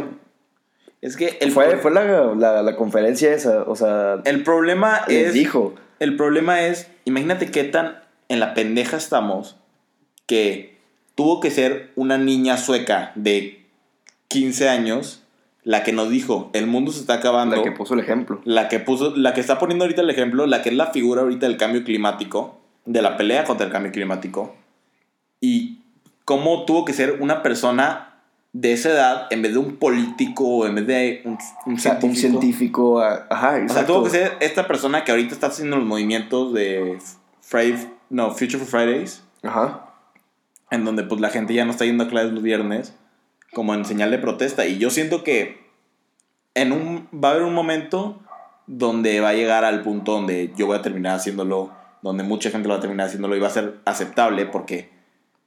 es 1.02 1.16
que 1.16 1.36
el, 1.40 1.52
fue, 1.52 1.76
fue 1.76 1.90
la, 1.92 2.34
la, 2.34 2.62
la 2.62 2.76
conferencia 2.76 3.32
esa, 3.34 3.62
o 3.64 3.76
sea, 3.76 4.20
el 4.24 4.42
problema 4.42 5.02
les 5.08 5.28
es... 5.28 5.34
dijo. 5.34 5.74
El 6.00 6.16
problema 6.16 6.62
es, 6.62 6.90
imagínate 7.04 7.50
qué 7.50 7.62
tan 7.64 8.00
en 8.28 8.40
la 8.40 8.54
pendeja 8.54 8.96
estamos 8.96 9.56
que 10.32 10.78
tuvo 11.14 11.40
que 11.40 11.50
ser 11.50 11.90
una 11.94 12.16
niña 12.16 12.56
sueca 12.56 13.12
de 13.16 13.66
15 14.28 14.70
años 14.70 15.22
la 15.62 15.82
que 15.84 15.92
nos 15.92 16.08
dijo, 16.08 16.48
el 16.54 16.66
mundo 16.66 16.90
se 16.90 17.00
está 17.00 17.14
acabando. 17.14 17.54
La 17.56 17.62
que 17.62 17.70
puso 17.72 17.92
el 17.92 18.00
ejemplo. 18.00 18.40
la 18.44 18.68
que 18.68 18.80
puso, 18.80 19.14
la 19.14 19.34
que 19.34 19.40
está 19.40 19.58
poniendo 19.58 19.84
ahorita 19.84 20.00
el 20.00 20.08
ejemplo, 20.08 20.46
la 20.46 20.62
que 20.62 20.70
es 20.70 20.74
la 20.74 20.86
figura 20.86 21.20
ahorita 21.20 21.46
del 21.46 21.58
cambio 21.58 21.84
climático, 21.84 22.56
de 22.86 23.02
la 23.02 23.18
pelea 23.18 23.44
contra 23.44 23.66
el 23.66 23.72
cambio 23.72 23.92
climático, 23.92 24.54
y 25.38 25.80
cómo 26.24 26.64
tuvo 26.64 26.86
que 26.86 26.94
ser 26.94 27.18
una 27.20 27.42
persona 27.42 28.14
de 28.54 28.72
esa 28.72 28.88
edad 28.88 29.26
en 29.30 29.42
vez 29.42 29.52
de 29.52 29.58
un 29.58 29.76
político 29.76 30.66
en 30.66 30.74
vez 30.76 30.86
de 30.86 31.22
un, 31.26 31.38
un 31.66 31.74
O 31.74 31.78
sea, 31.78 32.00
científico. 32.00 32.06
un 32.06 32.16
científico, 32.16 33.00
a- 33.00 33.26
ajá, 33.30 33.48
O 33.50 33.52
sea, 33.52 33.62
exacto. 33.64 33.92
tuvo 33.92 34.04
que 34.04 34.10
ser 34.10 34.32
esta 34.40 34.66
persona 34.66 35.04
que 35.04 35.10
ahorita 35.12 35.34
está 35.34 35.48
haciendo 35.48 35.76
los 35.76 35.86
movimientos 35.86 36.54
de 36.54 36.98
Friday, 37.42 37.88
no, 38.10 38.30
Future 38.30 38.58
for 38.58 38.66
Fridays, 38.66 39.22
Ajá. 39.42 39.91
En 40.72 40.84
donde 40.84 41.04
pues 41.04 41.20
la 41.20 41.28
gente 41.30 41.54
ya 41.54 41.64
no 41.64 41.70
está 41.70 41.84
yendo 41.84 42.02
a 42.04 42.08
clases 42.08 42.32
los 42.32 42.42
viernes 42.42 42.94
como 43.52 43.74
en 43.74 43.84
señal 43.84 44.10
de 44.10 44.18
protesta 44.18 44.66
y 44.66 44.78
yo 44.78 44.90
siento 44.90 45.22
que 45.22 45.62
en 46.54 46.72
un 46.72 47.08
va 47.14 47.28
a 47.28 47.32
haber 47.32 47.44
un 47.44 47.54
momento 47.54 48.20
donde 48.66 49.20
va 49.20 49.28
a 49.30 49.34
llegar 49.34 49.64
al 49.64 49.82
punto 49.82 50.12
donde 50.12 50.52
yo 50.56 50.66
voy 50.66 50.76
a 50.76 50.82
terminar 50.82 51.16
haciéndolo 51.16 51.70
donde 52.02 52.24
mucha 52.24 52.50
gente 52.50 52.66
lo 52.66 52.74
va 52.74 52.78
a 52.78 52.80
terminar 52.80 53.06
haciéndolo 53.06 53.36
y 53.36 53.40
va 53.40 53.46
a 53.48 53.50
ser 53.50 53.78
aceptable 53.84 54.46
porque 54.46 54.90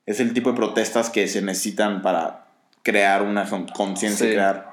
es 0.05 0.19
el 0.19 0.33
tipo 0.33 0.51
de 0.51 0.55
protestas 0.55 1.09
que 1.09 1.27
se 1.27 1.41
necesitan 1.41 2.01
para 2.01 2.45
crear 2.83 3.23
una 3.23 3.49
con- 3.49 3.67
conciencia 3.67 4.27
Sí. 4.27 4.31
crear 4.33 4.69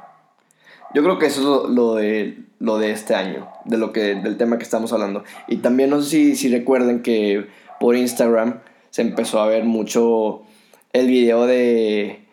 Yo 0.94 1.02
creo 1.02 1.18
que 1.18 1.26
eso 1.26 1.40
es 1.40 1.46
lo, 1.46 1.68
lo 1.68 1.94
de, 1.94 2.38
lo 2.58 2.76
de 2.76 2.90
este 2.90 3.14
año, 3.14 3.48
de 3.64 3.78
lo 3.78 3.92
que, 3.94 4.14
del 4.16 4.36
tema 4.36 4.58
que 4.58 4.64
estamos 4.64 4.92
hablando. 4.92 5.24
Y 5.48 5.56
también 5.56 5.88
no 5.88 6.02
sé 6.02 6.10
si, 6.10 6.36
si 6.36 6.48
recuerden 6.54 7.00
que 7.02 7.46
por 7.80 7.96
Instagram 7.96 8.60
se 8.92 9.00
empezó 9.02 9.40
a 9.40 9.46
ver 9.46 9.64
mucho 9.64 10.42
el 10.92 11.07
video 11.07 11.46
de 11.46 12.24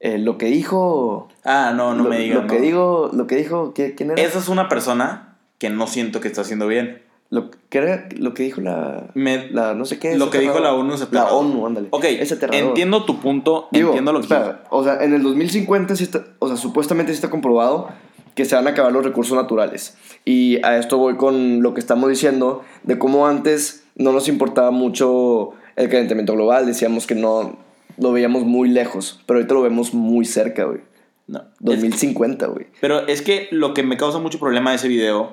eh, 0.00 0.18
lo 0.18 0.36
que 0.38 0.46
dijo... 0.46 1.28
ah 1.44 1.72
no 1.74 1.94
no 1.94 2.04
lo, 2.04 2.10
me 2.10 2.18
digan 2.18 2.42
Lo 2.42 2.46
que 2.46 2.56
no. 2.56 2.60
digo, 2.62 3.10
lo 3.12 3.26
que 3.26 3.36
dijo, 3.36 3.72
¿qué- 3.74 3.94
¿quién 3.94 4.10
era? 4.10 4.22
esa 4.22 4.38
es 4.38 4.48
una 4.48 4.68
persona 4.68 5.36
que 5.58 5.70
no 5.70 5.86
siento 5.86 6.20
que 6.20 6.28
está 6.28 6.42
haciendo 6.42 6.66
bien 6.66 7.00
Lo, 7.30 7.50
¿qué 7.70 7.78
era 7.78 8.08
lo 8.18 8.34
que 8.34 8.42
dijo 8.42 8.60
la... 8.60 9.10
Me- 9.14 9.48
la 9.50 9.72
no 9.74 9.84
sé 9.86 9.98
qué. 9.98 10.16
lo 10.18 10.28
que 10.28 10.38
dijo 10.40 10.60
la 10.60 10.74
ONU 10.74 10.92
es 10.94 11.08
La. 11.12 11.32
ONU, 11.32 11.66
ándale. 11.66 11.88
Ok, 11.90 12.04
Ese 12.04 12.36
entiendo 12.52 13.04
tu 13.06 13.18
punto, 13.20 13.68
Digo, 13.72 13.88
entiendo 13.88 14.12
lo 14.12 14.18
que 14.20 14.24
espera, 14.26 14.64
o 14.70 14.84
sea, 14.84 15.02
en 15.02 15.14
el 15.14 15.22
2050 15.22 15.96
sí 15.96 16.04
está, 16.04 16.24
o 16.40 16.48
sea, 16.48 16.56
supuestamente 16.58 17.12
sí 17.12 17.16
está 17.16 17.30
comprobado 17.30 17.88
que 18.34 18.44
se 18.44 18.54
van 18.54 18.66
a 18.66 18.70
acabar 18.70 18.92
los 18.92 19.04
recursos 19.04 19.36
naturales. 19.36 19.96
Y 20.24 20.62
a 20.64 20.78
esto 20.78 20.96
voy 20.98 21.16
con 21.16 21.62
lo 21.62 21.74
que 21.74 21.80
estamos 21.80 22.08
diciendo 22.10 22.62
de 22.82 22.98
cómo 22.98 23.26
antes 23.26 23.84
no 23.94 24.12
nos 24.12 24.26
importaba 24.28 24.70
mucho 24.70 25.52
el 25.76 25.88
calentamiento 25.88 26.34
global, 26.34 26.66
decíamos 26.66 27.06
que 27.06 27.14
no 27.14 27.56
lo 27.98 28.12
veíamos 28.12 28.44
muy 28.44 28.68
lejos, 28.68 29.20
pero 29.26 29.38
ahorita 29.38 29.54
lo 29.54 29.62
vemos 29.62 29.94
muy 29.94 30.24
cerca, 30.24 30.64
güey. 30.64 30.80
No, 31.28 31.38
es- 31.40 31.44
2050, 31.60 32.46
güey. 32.46 32.66
pero 32.80 33.06
es 33.06 33.22
que 33.22 33.48
lo 33.52 33.74
que 33.74 33.82
me 33.82 33.96
causa 33.96 34.18
mucho 34.18 34.38
problema 34.38 34.70
de 34.70 34.76
ese 34.76 34.88
video, 34.88 35.32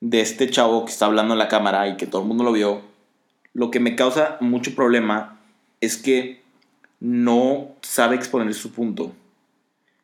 de 0.00 0.20
este 0.20 0.48
chavo 0.48 0.84
que 0.84 0.92
está 0.92 1.06
hablando 1.06 1.34
en 1.34 1.38
la 1.38 1.48
cámara 1.48 1.86
y 1.88 1.96
que 1.96 2.06
todo 2.06 2.22
el 2.22 2.28
mundo 2.28 2.44
lo 2.44 2.52
vio, 2.52 2.80
lo 3.52 3.70
que 3.70 3.80
me 3.80 3.94
causa 3.96 4.36
mucho 4.40 4.74
problema 4.74 5.38
es 5.80 5.96
que 5.96 6.40
no 7.00 7.68
sabe 7.82 8.16
exponer 8.16 8.52
su 8.54 8.72
punto. 8.72 9.12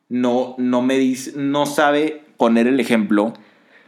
No, 0.08 0.54
no 0.58 0.82
me 0.82 0.98
dice, 0.98 1.32
no 1.36 1.66
sabe 1.66 2.22
poner 2.36 2.66
el 2.66 2.78
ejemplo. 2.80 3.32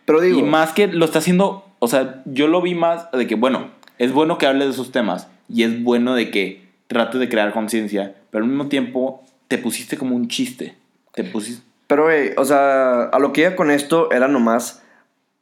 Pero 0.04 0.20
digo, 0.20 0.38
Y 0.40 0.42
más 0.42 0.72
que 0.72 0.86
lo 0.86 1.04
está 1.04 1.18
haciendo, 1.18 1.64
o 1.78 1.88
sea, 1.88 2.22
yo 2.24 2.48
lo 2.48 2.62
vi 2.62 2.74
más 2.74 3.10
de 3.12 3.26
que, 3.26 3.34
bueno, 3.34 3.70
es 3.98 4.12
bueno 4.12 4.38
que 4.38 4.46
hable 4.46 4.64
de 4.64 4.70
esos 4.70 4.92
temas 4.92 5.28
y 5.48 5.62
es 5.62 5.82
bueno 5.82 6.14
de 6.14 6.30
que 6.30 6.66
trates 6.86 7.20
de 7.20 7.28
crear 7.28 7.52
conciencia, 7.52 8.14
pero 8.30 8.44
al 8.44 8.50
mismo 8.50 8.68
tiempo 8.68 9.22
te 9.48 9.58
pusiste 9.58 9.96
como 9.96 10.14
un 10.16 10.28
chiste. 10.28 10.74
Te 11.14 11.24
pusiste... 11.24 11.62
Pero, 11.86 12.04
güey, 12.04 12.32
o 12.36 12.44
sea, 12.44 13.04
a 13.04 13.18
lo 13.18 13.32
que 13.32 13.42
iba 13.42 13.54
con 13.56 13.70
esto 13.70 14.10
era 14.10 14.26
nomás, 14.28 14.82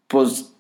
pues, 0.09 0.53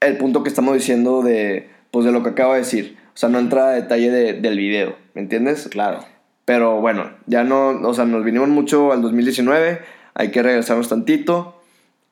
el 0.00 0.16
punto 0.16 0.42
que 0.42 0.48
estamos 0.48 0.74
diciendo 0.74 1.22
de, 1.22 1.68
pues, 1.90 2.04
de 2.06 2.12
lo 2.12 2.22
que 2.22 2.30
acabo 2.30 2.52
de 2.52 2.60
decir. 2.60 2.96
O 3.14 3.16
sea, 3.16 3.28
no 3.28 3.38
entra 3.38 3.68
a 3.68 3.72
detalle 3.72 4.10
de- 4.10 4.32
del 4.34 4.56
video, 4.56 4.96
¿me 5.14 5.20
entiendes? 5.22 5.68
Claro. 5.68 6.04
Pero 6.44 6.80
bueno, 6.80 7.10
ya 7.26 7.44
no, 7.44 7.68
o 7.70 7.94
sea, 7.94 8.04
nos 8.04 8.24
vinimos 8.24 8.48
mucho 8.48 8.92
al 8.92 9.02
2019, 9.02 9.80
hay 10.14 10.30
que 10.30 10.42
regresarnos 10.42 10.88
tantito 10.88 11.59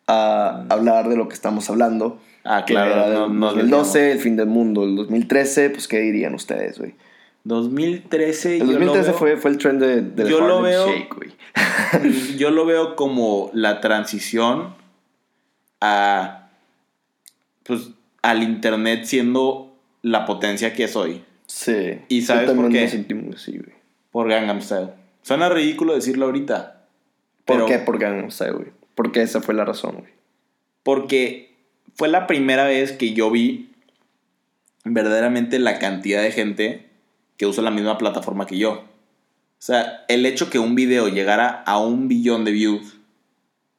a 0.09 0.65
hablar 0.71 1.09
de 1.09 1.17
lo 1.17 1.29
que 1.29 1.35
estamos 1.35 1.69
hablando. 1.71 2.19
Ah, 2.45 2.65
que 2.67 2.73
claro, 2.73 2.93
era 2.93 3.11
del 3.11 3.19
no- 3.21 3.29
nos 3.29 3.55
2012, 3.55 4.13
el 4.13 4.19
fin 4.21 4.37
del 4.37 4.47
mundo, 4.47 4.85
el 4.85 4.97
2013, 4.97 5.71
pues, 5.71 5.87
¿qué 5.87 5.99
dirían 6.01 6.35
ustedes, 6.35 6.79
güey? 6.79 6.95
2013... 7.45 8.55
El 8.57 8.59
yo 8.61 8.65
lo 8.67 8.73
2013 8.87 9.11
veo- 9.11 9.19
fue, 9.19 9.37
fue 9.37 9.51
el 9.51 9.59
trend 9.59 9.81
de, 9.83 10.03
del 10.03 10.29
Yo 10.29 10.41
lo 10.41 10.63
veo- 10.63 10.87
Shake, 10.89 11.15
güey. 11.15 11.31
Yo 12.39 12.51
lo 12.51 12.65
veo 12.67 12.97
como 12.97 13.51
la 13.55 13.81
transición 13.81 14.75
a... 15.81 16.49
Pues 17.65 17.91
al 18.23 18.43
internet 18.43 19.05
siendo 19.05 19.75
la 20.03 20.25
potencia 20.27 20.73
que 20.75 20.85
es 20.85 20.97
hoy. 20.97 21.23
Sí. 21.47 22.01
¿Y 22.09 22.23
sabes 22.23 22.43
Yo 22.43 22.49
también 22.49 22.67
por 22.69 22.73
qué? 22.73 22.81
me 22.83 22.89
sentí 22.89 23.15
muy 23.15 23.35
así, 23.35 23.53
güey. 23.53 23.73
Por 24.11 24.29
Gangnam 24.29 24.61
Style. 24.61 24.89
Suena 25.23 25.49
ridículo 25.49 25.95
decirlo 25.95 26.27
ahorita. 26.27 26.83
¿Por 27.45 27.57
pero- 27.57 27.67
qué? 27.67 27.79
Por 27.79 27.99
Gangnam 27.99 28.31
Style, 28.31 28.53
güey. 28.53 28.69
Porque 28.99 29.23
esa 29.23 29.41
fue 29.41 29.55
la 29.55 29.65
razón, 29.65 29.95
güey. 30.01 30.13
Porque 30.83 31.55
fue 31.95 32.09
la 32.09 32.27
primera 32.27 32.65
vez 32.65 32.91
que 32.91 33.13
yo 33.13 33.31
vi 33.31 33.71
verdaderamente 34.83 35.61
la 35.61 35.79
cantidad 35.79 36.21
de 36.21 36.33
gente 36.33 36.91
que 37.37 37.47
usa 37.47 37.63
la 37.63 37.71
misma 37.71 37.97
plataforma 37.97 38.45
que 38.49 38.59
yo. 38.59 38.73
O 38.73 39.61
sea, 39.61 40.05
el 40.09 40.27
hecho 40.27 40.51
que 40.51 40.59
un 40.59 40.75
video 40.75 41.07
llegara 41.07 41.63
a 41.65 41.79
un 41.79 42.09
billón 42.09 42.45
de 42.45 42.51
views 42.51 42.97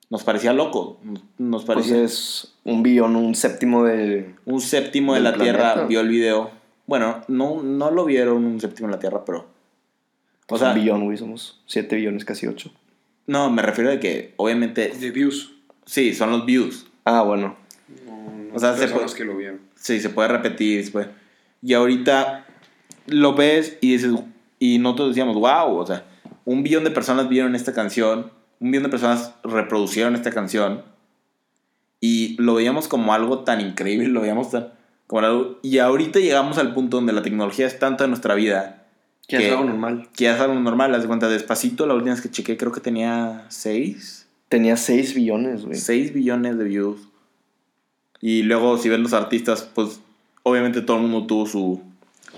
nos 0.10 0.24
parecía 0.24 0.54
loco. 0.54 1.02
Nos 1.38 1.66
Pues 1.66 1.78
parecía 1.78 2.02
es 2.02 2.54
un 2.64 2.82
billón, 2.82 3.18
un 3.18 3.36
séptimo 3.36 3.84
de... 3.84 4.36
un 4.46 4.62
séptimo 4.62 5.16
de 5.16 5.20
la 5.20 5.34
Tierra 5.34 5.74
planeta. 5.74 5.88
vio 5.88 6.00
el 6.00 6.08
video. 6.08 6.52
Bueno, 6.88 7.24
no, 7.28 7.62
no 7.62 7.92
lo 7.92 8.06
vieron 8.06 8.46
un 8.46 8.62
séptimo 8.62 8.88
de 8.88 8.94
la 8.94 9.00
Tierra, 9.00 9.26
pero... 9.26 9.40
O 9.40 9.46
Pues 10.48 10.62
sea, 10.62 10.70
un 10.70 10.76
billón, 10.76 11.04
güey. 11.04 11.18
Somos 11.18 11.62
siete 11.66 11.98
billones, 11.98 12.24
casi 12.24 12.48
ocho. 12.48 12.72
No, 13.30 13.52
me 13.52 13.62
refiero 13.62 13.92
a 13.92 14.00
que 14.00 14.34
obviamente... 14.38 14.90
De 14.90 15.12
views. 15.12 15.54
Sí, 15.86 16.14
son 16.16 16.32
los 16.32 16.46
views. 16.46 16.88
Ah, 17.06 17.22
bueno. 17.22 17.56
No, 18.06 18.12
no 18.50 18.56
O 18.56 18.60
sea, 18.60 18.76
se 18.76 18.88
puede- 18.88 19.14
que 19.16 19.24
lo 19.24 19.38
vieron. 19.38 19.60
Sí, 19.76 20.00
se 20.00 20.10
puede 20.10 20.30
repetir. 20.30 20.84
se 20.84 20.92
puede- 20.92 21.10
Y 21.62 21.74
ahorita 21.76 22.46
lo 23.06 23.36
ves 23.36 23.78
y 23.82 23.92
dices, 23.94 24.14
y 24.58 24.80
nosotros 24.80 25.10
decíamos, 25.10 25.36
wow, 25.36 25.78
o 25.78 25.86
sea, 25.86 26.06
un 26.46 26.64
billón 26.64 26.84
de 26.84 26.92
personas 26.92 27.30
vieron 27.30 27.56
esta 27.56 27.74
canción, 27.74 28.32
un 28.60 28.72
billón 28.72 28.84
de 28.84 28.90
personas 28.90 29.36
reproducieron 29.44 30.16
esta 30.16 30.32
canción, 30.32 30.84
y 32.02 32.36
lo 32.42 32.56
veíamos 32.56 32.88
como 32.88 33.14
algo 33.14 33.40
tan 33.40 33.62
increíble, 33.62 34.08
lo 34.08 34.22
veíamos 34.22 34.52
tan, 34.52 34.70
como 35.08 35.22
algo, 35.26 35.60
y 35.62 35.80
ahorita 35.80 36.20
llegamos 36.20 36.58
al 36.58 36.74
punto 36.74 36.98
donde 36.98 37.14
la 37.14 37.22
tecnología 37.22 37.68
es 37.68 37.78
tanto 37.78 38.04
en 38.04 38.12
nuestra 38.12 38.36
vida, 38.36 38.88
Que 39.30 39.46
es 39.46 39.52
algo 39.52 39.64
normal. 39.64 40.10
que 40.16 40.30
es 40.30 40.40
algo 40.40 40.56
normal, 40.56 40.94
haz 40.96 41.04
de 41.04 41.08
cuenta, 41.08 41.30
despacito, 41.30 41.86
la 41.86 41.94
última 41.94 42.14
vez 42.14 42.22
que 42.22 42.30
chequé 42.30 42.58
creo 42.58 42.72
que 42.72 42.82
tenía 42.82 43.46
6, 43.50 44.20
Tenía 44.50 44.78
seis 44.78 45.14
billones, 45.14 45.64
güey. 45.64 45.78
6 45.78 46.12
billones 46.12 46.58
de 46.58 46.64
views. 46.64 47.08
Y 48.20 48.42
luego 48.42 48.78
si 48.80 48.90
ven 48.90 49.04
los 49.04 49.14
artistas, 49.14 49.70
pues 49.74 50.02
obviamente 50.44 50.82
todo 50.82 50.98
el 50.98 51.04
mundo 51.04 51.28
tuvo 51.28 51.46
su... 51.46 51.82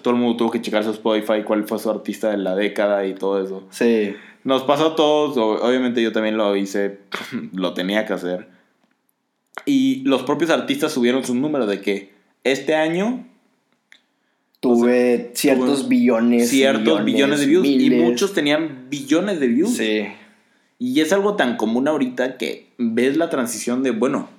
Todo 0.02 0.14
el 0.14 0.20
mundo 0.20 0.36
tuvo 0.36 0.52
que 0.52 0.62
checar 0.62 0.84
su 0.84 0.92
Spotify, 0.92 1.44
cuál 1.46 1.66
fue 1.66 1.80
su 1.80 1.90
artista 1.90 2.30
de 2.30 2.38
la 2.38 2.56
década 2.56 3.06
y 3.06 3.14
todo 3.14 3.42
eso. 3.44 3.66
Sí. 3.70 4.14
Nos 4.44 4.64
pasó 4.64 4.88
a 4.88 4.96
todos, 4.96 5.38
obviamente 5.38 6.02
yo 6.02 6.12
también 6.12 6.38
lo 6.38 6.56
hice, 6.56 7.00
lo 7.54 7.74
tenía 7.74 8.06
que 8.06 8.14
hacer. 8.14 8.50
Y 9.66 10.04
los 10.04 10.24
propios 10.24 10.50
artistas 10.50 10.92
subieron 10.92 11.24
sus 11.24 11.36
números 11.36 11.68
de 11.70 11.82
que 11.82 12.14
este 12.44 12.76
año 12.76 13.26
Tuve 14.62 15.32
ciertos 15.34 15.80
tuve 15.82 15.90
billones. 15.90 16.50
ciertos 16.50 17.04
billones 17.04 17.40
de 17.42 17.46
views 17.48 17.68
y 17.68 17.90
muchos 17.90 18.34
tenían 18.34 18.88
billones 18.90 19.40
de 19.40 19.48
views. 19.48 19.76
Sí. 19.76 20.04
Y 20.80 21.02
es 21.02 21.12
algo 21.12 21.36
tan 21.36 21.58
común 21.58 21.88
ahorita 21.88 22.38
que 22.38 22.68
ves 22.78 23.18
la 23.18 23.30
transición 23.30 23.84
de, 23.84 23.92
bueno, 23.92 24.30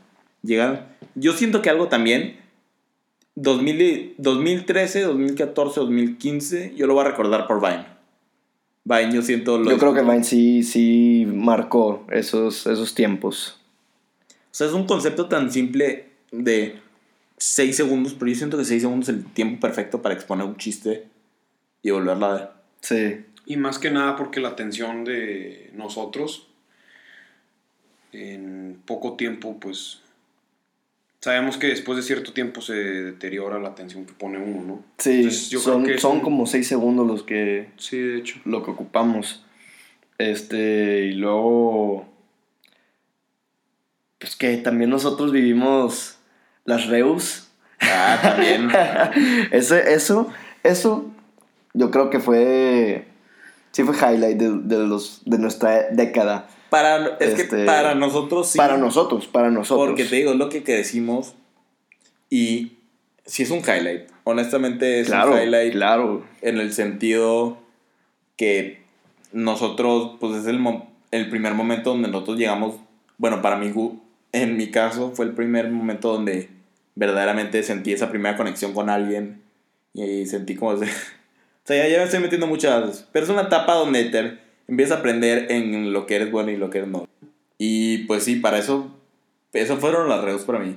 llegaron. 0.43 0.81
Yo 1.17 1.33
siento 1.35 1.61
que 1.61 1.71
algo 1.71 1.89
también, 1.89 2.37
2000 3.35 3.83
y- 3.83 4.15
2013, 4.19 5.03
2014, 5.03 5.81
2015, 5.81 6.75
yo 6.77 6.87
lo 6.87 6.95
voy 6.95 7.05
a 7.05 7.09
recordar 7.09 7.47
por 7.47 7.61
Vine. 7.61 7.87
Vine, 8.85 9.13
yo 9.15 9.23
siento... 9.23 9.59
lo 9.59 9.71
Yo 9.71 9.79
creo 9.79 9.93
que. 9.95 10.03
Vine 10.03 10.25
sí, 10.25 10.63
sí 10.63 11.27
marcó 11.33 12.07
esos, 12.11 12.67
esos 12.67 12.95
tiempos. 12.95 13.59
O 14.29 14.35
sea, 14.55 14.67
es 14.69 14.73
un 14.73 14.87
concepto 14.87 15.27
tan 15.27 15.51
simple 15.53 16.07
de 16.31 16.77
6 17.45 17.77
segundos, 17.77 18.15
pero 18.15 18.31
yo 18.31 18.37
siento 18.37 18.57
que 18.57 18.65
6 18.65 18.83
segundos 18.83 19.09
es 19.09 19.17
el 19.17 19.25
tiempo 19.25 19.61
perfecto 19.61 20.01
para 20.01 20.15
exponer 20.15 20.47
un 20.47 20.57
chiste 20.57 21.09
y 21.83 21.91
volverla 21.91 22.27
a 22.31 22.35
ver. 22.35 22.49
Sí. 22.83 23.25
Y 23.47 23.57
más 23.57 23.81
que 23.81 23.91
nada 23.91 24.15
porque 24.15 24.39
la 24.41 24.51
atención 24.51 25.03
de 25.05 25.71
nosotros 25.75 26.47
en 28.13 28.81
poco 28.87 29.15
tiempo, 29.17 29.59
pues 29.59 30.01
sabemos 31.21 31.57
que 31.57 31.67
después 31.69 31.97
de 31.97 32.03
cierto 32.05 32.33
tiempo 32.33 32.61
se 32.61 32.75
deteriora 32.75 33.59
la 33.59 33.71
atención 33.71 34.05
que 34.07 34.13
pone 34.13 34.39
uno, 34.39 34.63
¿no? 34.63 34.85
Sí, 34.99 35.11
Entonces, 35.23 35.51
yo 35.51 35.61
creo 35.61 35.75
son, 35.75 35.85
que 35.85 35.99
son 35.99 36.17
eso- 36.19 36.25
como 36.25 36.47
6 36.47 36.69
segundos 36.69 37.07
los 37.09 37.23
que, 37.25 37.71
Sí, 37.77 37.99
de 37.99 38.19
hecho. 38.19 38.39
lo 38.45 38.63
que 38.65 38.71
ocupamos. 38.71 39.45
Este, 40.19 41.07
y 41.07 41.15
luego. 41.15 42.07
Pues 44.19 44.37
que 44.37 44.57
también 44.59 44.91
nosotros 44.91 45.33
vivimos 45.33 46.19
las 46.65 46.87
Reus. 46.87 47.49
Ah, 47.81 48.19
también. 48.23 48.71
Ese, 49.53 49.93
eso, 49.95 50.29
eso, 50.63 51.11
yo 51.75 51.91
creo 51.91 52.11
que 52.11 52.21
fue. 52.21 53.07
Sí, 53.73 53.83
fue 53.85 53.95
highlight 53.97 54.37
de, 54.39 54.51
de 54.63 54.87
los, 54.87 55.23
de 55.25 55.39
nuestra 55.39 55.89
década. 55.91 56.47
para, 56.71 57.17
es 57.19 57.35
que 57.35 57.43
Este, 57.43 57.65
para 57.65 57.95
nosotros 57.95 58.51
sí. 58.51 58.59
Para 58.59 58.77
nosotros, 58.77 59.27
para 59.27 59.51
nosotros. 59.51 59.87
Porque 59.89 60.05
te 60.05 60.17
digo, 60.17 60.33
es 60.33 60.37
lo 60.37 60.49
que 60.49 60.61
decimos. 60.61 61.35
Y 62.31 62.73
si 63.25 63.43
es 63.45 63.51
un 63.51 63.61
highlight. 63.61 64.09
Honestamente 64.25 65.01
es 65.01 65.09
claro, 65.09 65.33
un 65.33 65.39
highlight 65.43 65.73
claro. 65.73 66.25
en 66.43 66.59
el 66.61 66.73
sentido 66.73 67.59
que 68.37 68.83
nosotros, 69.33 70.13
pues 70.21 70.37
es 70.37 70.47
el, 70.47 70.59
mo- 70.61 70.89
el 71.11 71.29
primer 71.31 71.55
momento 71.55 71.91
donde 71.91 72.09
nosotros 72.09 72.39
llegamos, 72.39 72.77
bueno, 73.19 73.43
para 73.43 73.57
mí, 73.57 73.73
en 74.33 74.57
mi 74.57 74.71
caso, 74.71 75.13
fue 75.15 75.25
el 75.25 75.33
primer 75.33 75.71
momento 75.71 76.13
donde 76.13 76.49
verdaderamente 76.95 77.63
sentí 77.63 77.93
esa 77.93 78.11
primera 78.11 78.37
conexión 78.37 78.73
con 78.75 78.91
alguien 78.91 79.43
y 79.95 80.27
sentí 80.27 80.55
como... 80.55 80.75
ese- 80.75 80.85
o 81.65 81.65
sea, 81.67 81.77
ya, 81.85 81.89
ya 81.89 81.99
me 81.99 82.05
estoy 82.05 82.21
metiendo 82.21 82.47
muchas... 82.47 83.09
Pero 83.13 83.25
es 83.25 83.31
una 83.31 83.43
etapa 83.43 83.75
donde 83.75 84.05
te 84.07 84.39
empiezas 84.69 84.97
a 84.97 85.01
aprender 85.01 85.51
en 85.51 85.93
lo 85.93 86.07
que 86.07 86.17
eres 86.17 86.31
bueno 86.31 86.51
y 86.51 86.57
lo 86.57 86.71
que 86.71 86.79
eres 86.79 86.91
no. 86.91 87.07
Y 87.59 87.99
pues 88.07 88.25
sí, 88.25 88.37
para 88.37 88.59
eso, 88.59 88.91
eso 89.53 89.77
fueron 89.77 90.09
las 90.09 90.23
redes 90.25 90.43
para 90.43 90.59
mí. 90.59 90.77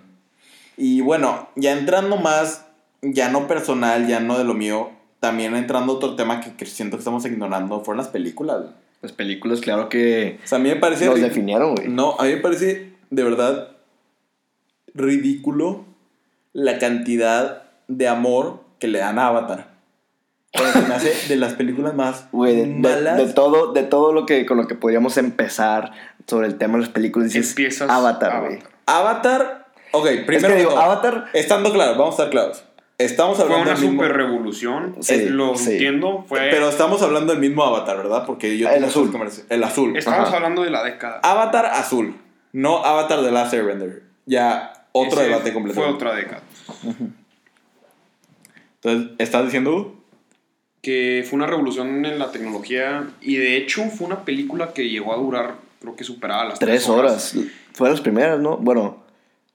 Y 0.78 1.02
bueno, 1.02 1.50
ya 1.56 1.72
entrando 1.78 2.18
más, 2.18 2.66
ya 3.02 3.30
no 3.30 3.48
personal, 3.48 4.08
ya 4.08 4.20
no 4.20 4.38
de 4.38 4.44
lo 4.44 4.54
mío, 4.54 4.92
también 5.20 5.56
entrando 5.56 5.94
otro 5.94 6.16
tema 6.16 6.42
que, 6.42 6.66
siento 6.66 6.98
que 6.98 7.02
estamos 7.02 7.26
ignorando, 7.26 7.84
fueron 7.84 7.98
las 8.04 8.10
películas. 8.10 8.66
Las 9.02 9.12
películas, 9.14 9.62
claro 9.62 9.88
que 9.90 10.40
O 10.44 10.48
sea, 10.48 10.58
a 10.58 10.62
mí 10.62 10.70
me 10.70 10.76
parece... 10.76 11.10
ri- 11.10 11.22
definieron, 11.22 11.76
güey. 11.76 11.88
No, 11.88 12.16
a 12.20 12.26
mí 12.26 12.32
me 12.34 12.38
parece 12.38 12.92
de 13.10 13.24
verdad 13.24 13.72
ridículo 14.94 15.86
la 16.56 16.80
cantidad 16.80 17.64
de 17.90 18.08
amor 18.08 18.64
que 18.80 18.88
le 18.88 19.00
dan 19.00 19.20
a 19.20 19.28
Avatar. 19.28 19.68
Se 20.54 20.82
me 20.84 20.94
hace 20.96 21.28
de 21.28 21.36
las 21.36 21.54
películas 21.54 21.94
más 21.96 22.28
Güey, 22.32 22.56
de, 22.56 22.62
de- 22.62 22.74
malas. 22.76 23.18
de 23.18 23.34
todo, 23.34 23.74
de 23.74 23.84
todo 23.84 24.14
lo 24.14 24.26
que 24.26 24.46
con 24.46 24.56
lo 24.56 24.68
que 24.68 24.76
podríamos 24.76 25.18
empezar 25.18 25.92
sobre 26.28 26.48
el 26.48 26.58
tema 26.58 26.76
de 26.76 26.84
las 26.86 26.90
películas, 26.90 27.34
dices 27.34 27.50
Empiezas 27.52 27.90
Avatar, 27.90 28.40
güey. 28.46 28.60
Avatar, 28.86 29.68
ok, 29.92 30.06
primero 30.26 30.48
Es 30.48 30.54
que 30.54 30.60
digo, 30.60 30.70
todo, 30.72 30.82
Avatar, 30.82 31.26
estando 31.34 31.74
claros, 31.74 31.98
vamos 31.98 32.18
a 32.18 32.24
estar 32.24 32.30
claros. 32.30 32.64
Estamos 32.98 33.36
Fue 33.36 33.44
hablando 33.44 33.64
una 33.64 33.74
del 33.74 33.82
mismo- 33.90 34.02
super 34.04 34.16
revolución. 34.16 34.96
Sí, 35.02 35.14
eh, 35.16 35.30
lo 35.30 35.58
sí. 35.58 35.74
entiendo. 35.74 36.24
Fue, 36.30 36.40
Pero 36.50 36.70
estamos 36.70 37.02
hablando 37.02 37.34
del 37.34 37.42
mismo 37.42 37.66
Avatar, 37.66 37.98
¿verdad? 37.98 38.24
Porque 38.26 38.58
yo 38.58 38.70
El 38.70 38.76
tengo 38.76 38.88
azul. 38.88 39.12
El 39.50 39.64
azul. 39.66 39.98
estamos 39.98 40.30
Ajá. 40.30 40.38
hablando 40.38 40.64
de 40.64 40.70
la 40.70 40.82
década. 40.86 41.20
Avatar 41.22 41.66
azul, 41.66 42.16
no 42.54 42.86
Avatar 42.86 43.22
de 43.22 43.32
Last 43.32 43.54
Airbender. 43.54 44.04
Ya 44.26 44.72
otro 44.98 45.20
Ese 45.20 45.30
debate 45.30 45.54
completo. 45.54 45.80
Fue 45.82 45.90
otra 45.90 46.16
década. 46.16 46.42
Entonces, 48.82 49.12
¿estás 49.18 49.46
diciendo? 49.46 49.72
Hugo? 49.72 49.96
Que 50.82 51.26
fue 51.28 51.38
una 51.38 51.48
revolución 51.48 52.06
en 52.06 52.20
la 52.20 52.32
tecnología. 52.32 53.08
Y 53.22 53.36
de 53.38 53.58
hecho, 53.58 53.84
fue 53.90 54.08
una 54.08 54.24
película 54.24 54.74
que 54.74 54.88
llegó 54.90 55.14
a 55.14 55.18
durar, 55.18 55.56
creo 55.82 55.96
que 55.96 56.04
superaba 56.04 56.46
las 56.46 56.60
tres 56.60 56.88
horas. 56.88 57.36
Fueron 57.74 57.94
las 57.96 58.02
primeras, 58.02 58.40
¿no? 58.40 58.58
Bueno, 58.58 59.04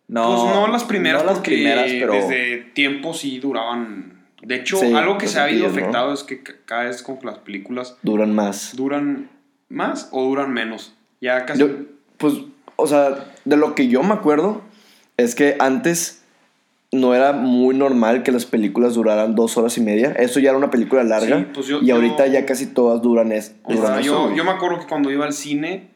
No. 0.09 0.26
pues 0.26 0.55
no 0.55 0.66
las 0.66 0.85
primeras, 0.85 1.22
no 1.22 1.26
las 1.29 1.37
porque 1.38 1.53
primeras, 1.53 1.87
pero 1.87 2.12
desde 2.14 2.59
tiempo 2.74 3.14
sí 3.14 3.38
duraban. 3.38 4.18
De 4.42 4.57
hecho, 4.57 4.79
Sí, 4.79 4.92
algo 4.92 5.18
que 5.18 5.29
se 5.29 5.38
ha 5.38 5.50
ido 5.50 5.66
afectado 5.66 6.12
es 6.12 6.22
que 6.24 6.42
ca- 6.42 6.55
cada 6.64 6.85
vez 6.85 7.03
como 7.03 7.20
que 7.20 7.26
las 7.26 7.38
películas 7.38 7.96
duran 8.03 8.35
más. 8.35 8.74
duran 8.74 9.29
más 9.68 10.09
o 10.12 10.22
duran 10.24 10.53
menos. 10.53 10.94
Ya 11.20 11.44
casi. 11.46 11.61
Yo, 11.61 11.68
pues, 12.16 12.35
o 12.76 12.87
sea, 12.87 13.33
de 13.44 13.57
lo 13.57 13.74
que 13.74 13.87
yo 13.88 14.03
me 14.03 14.14
acuerdo 14.14 14.62
es 15.25 15.35
que 15.35 15.57
antes 15.59 16.23
no 16.93 17.15
era 17.15 17.33
muy 17.33 17.75
normal 17.77 18.23
que 18.25 18.33
las 18.33 18.47
películas 18.47 18.95
duraran 18.95 19.35
dos 19.37 19.57
horas 19.57 19.77
y 19.79 19.81
media. 19.81 20.13
Eso 20.13 20.41
ya 20.41 20.49
era 20.51 20.59
una 20.59 20.71
película 20.71 21.05
larga. 21.05 21.39
Sí, 21.39 21.47
pues 21.55 21.67
yo- 21.67 21.81
y 21.81 21.87
yo- 21.87 21.95
ahorita 21.95 22.27
ya 22.27 22.45
casi 22.47 22.67
todas 22.67 23.01
duran, 23.03 23.31
es, 23.33 23.55
duran 23.69 23.93
sea, 23.93 24.01
eso, 24.01 24.35
yo, 24.35 24.45
me 24.45 24.51
acuerdo 24.51 24.81
que 24.81 24.87
cuando 24.87 25.11
iba 25.11 25.25
al 25.25 25.33
cine, 25.33 25.91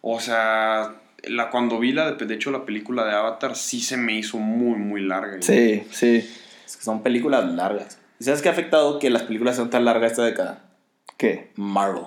o 0.00 0.20
sea, 0.20 0.94
la, 1.24 1.50
cuando 1.50 1.78
vi 1.80 1.92
la, 1.92 2.12
de 2.12 2.24
de 2.26 2.34
hecho, 2.34 2.50
la 2.52 2.64
película 2.64 3.04
de 3.04 3.12
Avatar, 3.12 3.56
sí 3.56 3.80
se 3.80 3.96
me 3.96 4.14
hizo 4.16 4.38
muy, 4.38 4.76
muy 4.78 5.00
larga. 5.02 5.38
Sí, 5.40 5.82
sí. 5.90 6.16
es 6.64 6.76
que 6.76 6.84
son 6.84 7.02
películas 7.02 7.44
largas. 7.52 7.98
¿Y 8.20 8.24
sabes 8.24 8.42
qué 8.42 8.48
ha 8.48 8.52
afectado 8.52 9.00
que 9.00 9.10
las 9.10 9.22
películas 9.24 9.56
sean 9.56 9.70
tan 9.70 9.84
largas 9.84 10.12
esta 10.12 10.24
década? 10.24 10.62
¿Qué? 11.16 11.50
Marvel. 11.56 12.04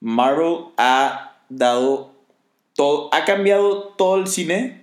Marvel 0.00 0.56
ha 0.78 1.36
dado 1.50 2.12
todo, 2.74 3.10
ha 3.14 3.24
cambiado 3.26 3.88
todo 3.98 4.16
el 4.16 4.26
cine 4.26 4.81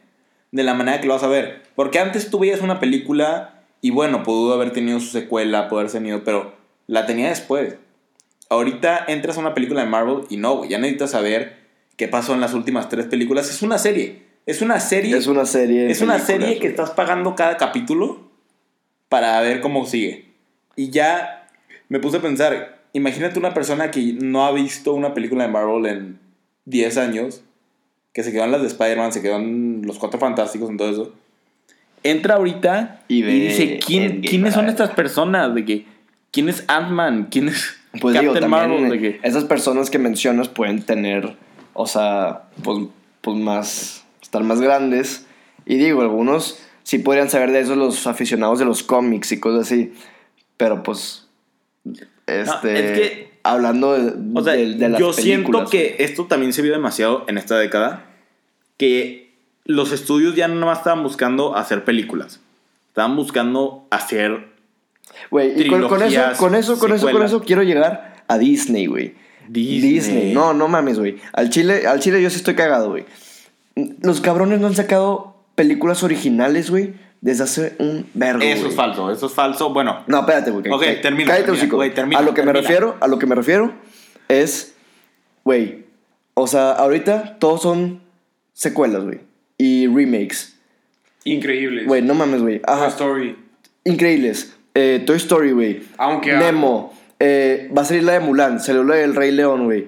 de 0.52 0.64
la 0.64 0.74
manera 0.74 1.00
que 1.02 1.08
lo 1.08 1.14
vas 1.14 1.24
a 1.24 1.28
ver. 1.28 1.64
Porque 1.76 2.00
antes 2.00 2.30
tú 2.30 2.40
veías 2.40 2.62
una 2.62 2.80
película 2.80 3.64
y 3.82 3.92
bueno, 3.92 4.24
pudo 4.24 4.54
haber 4.54 4.72
tenido 4.72 5.00
su 5.00 5.08
secuela, 5.08 5.70
pudo 5.70 5.80
haber 5.80 5.92
tenido, 5.92 6.24
pero 6.24 6.54
la 6.88 7.06
tenía 7.06 7.30
después. 7.30 7.76
Ahorita 8.50 9.06
entras 9.08 9.38
a 9.38 9.42
una 9.42 9.54
película 9.54 9.82
de 9.82 9.88
Marvel 9.88 10.24
y 10.30 10.38
no, 10.38 10.58
güey, 10.58 10.70
ya 10.70 10.80
necesitas 10.80 11.12
saber 11.12 11.58
qué 11.96 12.08
pasó 12.08 12.34
en 12.34 12.42
las 12.42 12.54
últimas 12.54 12.90
tres 12.90 13.06
películas. 13.06 13.50
Es 13.50 13.62
una 13.62 13.78
serie. 13.78 14.24
Es 14.46 14.62
una 14.62 14.80
serie. 14.80 15.16
Es 15.16 15.28
una 15.28 15.46
serie. 15.46 15.92
Es 15.92 16.02
una 16.02 16.20
serie 16.20 16.54
que 16.54 16.60
güey. 16.60 16.70
estás 16.70 16.92
pagando 16.92 17.36
cada 17.36 17.58
capítulo 17.58 18.30
para 19.08 19.40
ver 19.42 19.62
cómo 19.62 19.86
sigue. 19.86 20.34
Y 20.76 20.90
ya 20.90 21.48
me 21.90 22.00
puse 22.00 22.18
a 22.18 22.22
pensar, 22.22 22.80
imagínate 22.94 23.38
una 23.38 23.54
persona 23.54 23.92
que 23.92 24.14
no 24.14 24.46
ha 24.46 24.52
visto 24.52 24.94
una 24.94 25.14
película 25.14 25.44
de 25.44 25.52
Marvel 25.52 25.86
en 25.86 26.20
10 26.66 26.98
años, 26.98 27.44
que 28.14 28.24
se 28.24 28.32
quedó 28.32 28.44
en 28.44 28.52
las 28.52 28.62
de 28.62 28.68
Spider-Man, 28.68 29.14
se 29.14 29.22
quedó 29.22 29.38
en 29.38 29.82
los 29.86 30.00
Cuatro 30.00 30.20
Fantásticos, 30.20 30.70
en 30.70 30.78
todo 30.78 30.90
eso. 30.90 31.14
Entra 32.04 32.36
ahorita 32.36 33.02
Y 33.08 33.24
y, 33.24 33.24
dice, 33.24 33.80
¿quién, 33.86 34.22
¿quiénes 34.22 34.54
son 34.54 34.70
estas 34.70 34.92
personas? 34.92 35.54
De 35.54 35.66
que, 35.66 35.86
¿Quién 36.32 36.50
es 36.50 36.64
Ant-Man? 36.68 37.28
¿Quién 37.32 37.50
es 37.50 37.78
Pues 38.00 38.20
digo, 38.20 38.34
Captain 38.34 38.52
también 38.52 38.82
Marvel? 38.82 38.90
De 38.92 39.00
que, 39.00 39.20
esas 39.28 39.46
personas 39.46 39.90
que 39.90 40.00
mencionas 40.00 40.48
pueden 40.48 40.84
tener, 40.84 41.36
o 41.74 41.88
sea, 41.88 42.44
pues, 42.64 42.88
pues 43.22 43.38
más, 43.38 44.06
estar 44.22 44.44
más 44.44 44.62
grandes. 44.62 45.26
Y 45.66 45.76
digo, 45.76 46.02
algunos 46.02 46.60
sí 46.84 47.00
podrían 47.00 47.30
saber 47.30 47.52
de 47.52 47.60
eso 47.60 47.76
los 47.76 48.08
aficionados 48.08 48.60
de 48.60 48.66
los 48.66 48.84
cómics 48.84 49.32
y 49.32 49.40
cosas 49.40 49.68
así. 49.68 49.94
Pero 50.58 50.84
pues, 50.84 51.28
este, 52.28 52.44
es 52.44 53.00
que- 53.00 53.29
hablando 53.52 53.94
de, 53.94 54.14
O 54.34 54.44
sea, 54.44 54.54
de- 54.54 54.74
de 54.76 54.90
las 54.90 55.00
yo 55.00 55.14
siento 55.14 55.66
que 55.66 55.98
esto 56.00 56.26
también 56.26 56.54
se 56.54 56.62
vio 56.62 56.72
demasiado 56.72 57.26
en 57.28 57.38
esta 57.38 57.58
década. 57.58 58.06
Que 58.78 59.32
los 59.66 59.92
estudios 59.92 60.36
ya 60.36 60.48
no 60.48 60.66
más 60.66 60.80
estaban 60.80 61.04
buscando 61.04 61.56
hacer 61.56 61.84
películas. 61.84 62.40
Estaban 62.90 63.16
buscando 63.16 63.86
hacer. 63.92 64.48
Güey, 65.32 65.62
y 65.62 65.68
con, 65.68 65.88
con 65.88 66.02
eso, 66.02 66.22
con 66.38 66.56
eso, 66.56 66.78
con 66.80 66.94
eso, 66.94 67.12
con 67.12 67.24
eso 67.24 67.42
quiero 67.42 67.64
llegar 67.64 68.24
a 68.28 68.38
Disney, 68.38 68.86
güey. 68.88 69.16
Disney. 69.50 70.34
No, 70.34 70.54
no 70.54 70.68
mames, 70.68 71.00
güey. 71.00 71.18
Al 71.34 71.50
Chile, 71.50 71.88
al 71.88 72.00
Chile 72.00 72.22
yo 72.22 72.30
sí 72.30 72.38
estoy 72.38 72.56
cagado, 72.56 72.90
güey. 72.90 73.06
Los 74.02 74.22
cabrones 74.22 74.60
no 74.60 74.68
han 74.68 74.76
sacado 74.76 75.36
películas 75.56 76.04
originales, 76.04 76.70
güey, 76.70 76.94
desde 77.22 77.44
hace 77.44 77.76
un 77.80 78.08
vergo. 78.14 78.42
Eso 78.42 78.60
güey. 78.62 78.70
es 78.70 78.76
falso, 78.76 79.12
eso 79.12 79.26
es 79.28 79.34
falso. 79.34 79.74
Bueno, 79.74 80.04
No, 80.08 80.20
espérate, 80.22 80.52
güey. 80.52 80.64
Ok, 80.72 80.84
termina, 81.02 81.32
Cállate, 81.32 81.52
termina, 81.52 81.76
güey, 81.76 81.94
termina, 81.94 82.20
A 82.20 82.22
lo 82.22 82.34
que 82.34 82.42
me 82.42 82.48
termina. 82.54 82.62
refiero, 82.68 82.98
a 83.02 83.08
lo 83.08 83.20
que 83.20 83.26
me 83.26 83.36
refiero 83.36 83.74
es, 84.28 84.74
güey, 85.44 85.86
o 86.34 86.48
sea, 86.48 86.72
ahorita 86.72 87.38
todos 87.40 87.62
son 87.62 88.02
secuelas, 88.54 89.04
güey, 89.04 89.20
y 89.58 89.88
remakes. 89.88 90.56
Increíbles. 91.26 91.86
Güey, 91.88 92.02
no 92.02 92.14
mames, 92.14 92.42
güey. 92.42 92.60
Toy 92.62 92.74
Ajá. 92.74 92.88
Story. 92.88 93.36
Increíbles. 93.84 94.56
Eh, 94.74 95.04
Toy 95.06 95.18
Story, 95.18 95.52
güey. 95.52 95.84
Aunque- 95.98 96.34
Nemo. 96.36 96.94
Eh, 97.20 97.70
va 97.78 97.82
a 97.82 97.86
salir 97.86 98.04
la 98.04 98.14
de 98.14 98.22
Mulan. 98.22 98.62
Salió 98.62 98.84
la 98.86 98.96
del 98.96 99.14
Rey 99.16 99.32
León, 99.32 99.66
güey. 99.66 99.88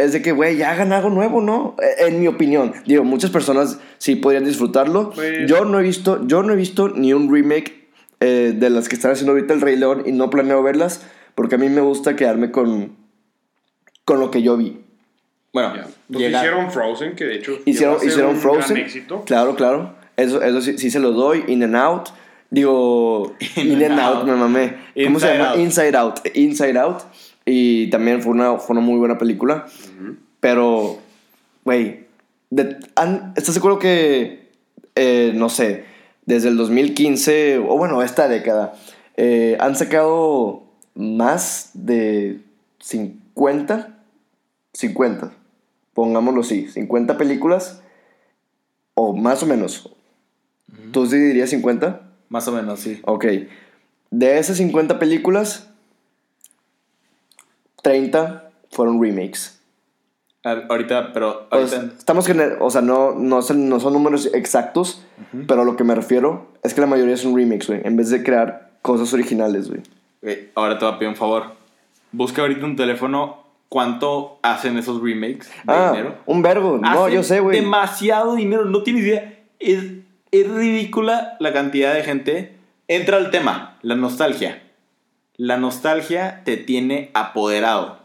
Es 0.00 0.12
de 0.12 0.22
que, 0.22 0.32
güey, 0.32 0.56
ya 0.56 0.70
hagan 0.72 0.92
algo 0.92 1.10
nuevo, 1.10 1.40
¿no? 1.40 1.76
Eh, 1.82 2.06
En 2.08 2.20
mi 2.20 2.26
opinión. 2.26 2.72
Digo, 2.86 3.04
muchas 3.04 3.30
personas 3.30 3.78
sí 3.98 4.16
podrían 4.16 4.44
disfrutarlo. 4.44 5.10
Pues- 5.10 5.48
Yo 5.48 5.64
no 5.64 5.78
he 5.78 5.82
visto, 5.82 6.26
yo 6.26 6.42
no 6.42 6.52
he 6.52 6.56
visto 6.56 6.88
ni 6.88 7.12
un 7.12 7.32
remake 7.32 7.88
eh, 8.20 8.54
de 8.56 8.70
las 8.70 8.88
que 8.88 8.94
están 8.96 9.12
haciendo 9.12 9.32
ahorita 9.32 9.54
el 9.54 9.60
Rey 9.60 9.76
León 9.76 10.02
y 10.06 10.12
no 10.12 10.28
planeo 10.30 10.62
verlas 10.62 11.02
porque 11.34 11.54
a 11.54 11.58
mí 11.58 11.68
me 11.68 11.80
gusta 11.80 12.16
quedarme 12.16 12.50
con, 12.50 12.96
con 14.04 14.20
lo 14.20 14.30
que 14.30 14.42
yo 14.42 14.56
vi. 14.56 14.80
bueno, 15.52 15.74
Ya. 15.76 15.86
Pues 16.12 16.24
hicieron 16.30 16.70
Frozen, 16.70 17.14
que 17.16 17.24
de 17.24 17.36
hecho 17.36 17.52
Hicieron, 17.64 17.96
hicieron 18.04 18.30
un 18.34 18.36
Frozen. 18.36 18.74
gran 18.74 18.86
éxito. 18.86 19.22
Claro, 19.24 19.54
claro. 19.54 19.94
Eso, 20.16 20.42
eso 20.42 20.60
sí, 20.60 20.76
sí 20.76 20.90
se 20.90 20.98
lo 20.98 21.12
doy. 21.12 21.44
In 21.48 21.62
and 21.62 21.76
Out. 21.76 22.08
Digo, 22.50 23.34
In 23.56 23.68
In, 23.72 23.82
and 23.84 23.92
and 23.92 24.00
Out, 24.00 24.16
Out. 24.18 24.26
me 24.26 24.34
mamé. 24.34 24.76
¿Cómo 25.04 25.18
se 25.20 25.32
llama? 25.32 25.50
Out. 25.52 25.58
Inside 25.60 25.96
Out. 25.96 26.18
Inside 26.34 26.78
Out. 26.78 27.02
Y 27.52 27.90
también 27.90 28.22
fue 28.22 28.30
una, 28.30 28.58
fue 28.58 28.74
una 28.74 28.86
muy 28.86 28.96
buena 28.96 29.18
película. 29.18 29.66
Pero, 30.38 30.98
güey, 31.64 32.06
¿estás 32.54 33.54
seguro 33.54 33.80
que, 33.80 34.50
eh, 34.94 35.32
no 35.34 35.48
sé, 35.48 35.84
desde 36.26 36.48
el 36.48 36.56
2015, 36.56 37.58
o 37.58 37.76
bueno, 37.76 38.02
esta 38.02 38.28
década, 38.28 38.74
eh, 39.16 39.56
han 39.58 39.74
sacado 39.74 40.62
más 40.94 41.70
de 41.74 42.40
50, 42.78 43.98
50, 44.72 45.32
pongámoslo 45.92 46.42
así, 46.42 46.68
50 46.68 47.18
películas, 47.18 47.82
o 48.94 49.12
más 49.16 49.42
o 49.42 49.46
menos. 49.46 49.90
¿Tú 50.92 51.04
sí 51.06 51.18
dirías 51.18 51.50
50? 51.50 52.12
Más 52.28 52.46
o 52.46 52.52
menos, 52.52 52.78
sí. 52.78 53.00
Ok. 53.06 53.24
De 54.12 54.38
esas 54.38 54.58
50 54.58 55.00
películas, 55.00 55.69
30 57.82 58.50
fueron 58.70 59.00
remakes. 59.02 59.56
Ahorita, 60.42 61.12
pero 61.12 61.48
Pues, 61.50 61.72
ahorita... 61.74 61.94
estamos 61.98 62.26
gener- 62.28 62.56
o 62.60 62.70
sea, 62.70 62.80
no, 62.80 63.12
no, 63.12 63.42
son, 63.42 63.68
no 63.68 63.78
son 63.78 63.92
números 63.92 64.30
exactos, 64.32 65.04
pero 65.46 65.62
a 65.62 65.64
lo 65.64 65.76
que 65.76 65.84
me 65.84 65.94
refiero 65.94 66.48
es 66.62 66.72
que 66.72 66.80
la 66.80 66.86
mayoría 66.86 67.16
son 67.18 67.36
remakes, 67.36 67.66
güey, 67.68 67.80
en 67.84 67.96
vez 67.96 68.08
de 68.08 68.22
crear 68.22 68.70
cosas 68.80 69.12
originales, 69.12 69.68
güey. 69.68 69.80
Ok, 70.22 70.50
ahora 70.54 70.78
te 70.78 70.84
voy 70.86 70.94
a 70.94 70.98
pedir 70.98 71.10
un 71.10 71.16
favor. 71.16 71.44
Busca 72.12 72.40
ahorita 72.42 72.64
un 72.64 72.74
teléfono 72.76 73.44
cuánto 73.68 74.38
hacen 74.42 74.78
esos 74.78 75.02
remakes 75.02 75.48
de 75.48 75.54
Ah, 75.72 75.90
dinero. 75.92 76.16
un 76.24 76.40
vergo. 76.42 76.78
No, 76.78 77.08
yo 77.10 77.22
sé, 77.22 77.40
güey. 77.40 77.60
Demasiado 77.60 78.34
dinero, 78.34 78.64
no 78.64 78.82
tienes 78.82 79.04
idea. 79.04 79.38
Es, 79.58 79.84
es 80.30 80.48
ridícula 80.50 81.36
la 81.38 81.52
cantidad 81.52 81.92
de 81.94 82.02
gente. 82.02 82.56
Entra 82.88 83.18
al 83.18 83.30
tema, 83.30 83.76
la 83.82 83.94
nostalgia. 83.94 84.62
La 85.40 85.56
nostalgia 85.56 86.42
te 86.44 86.58
tiene 86.58 87.10
apoderado. 87.14 87.96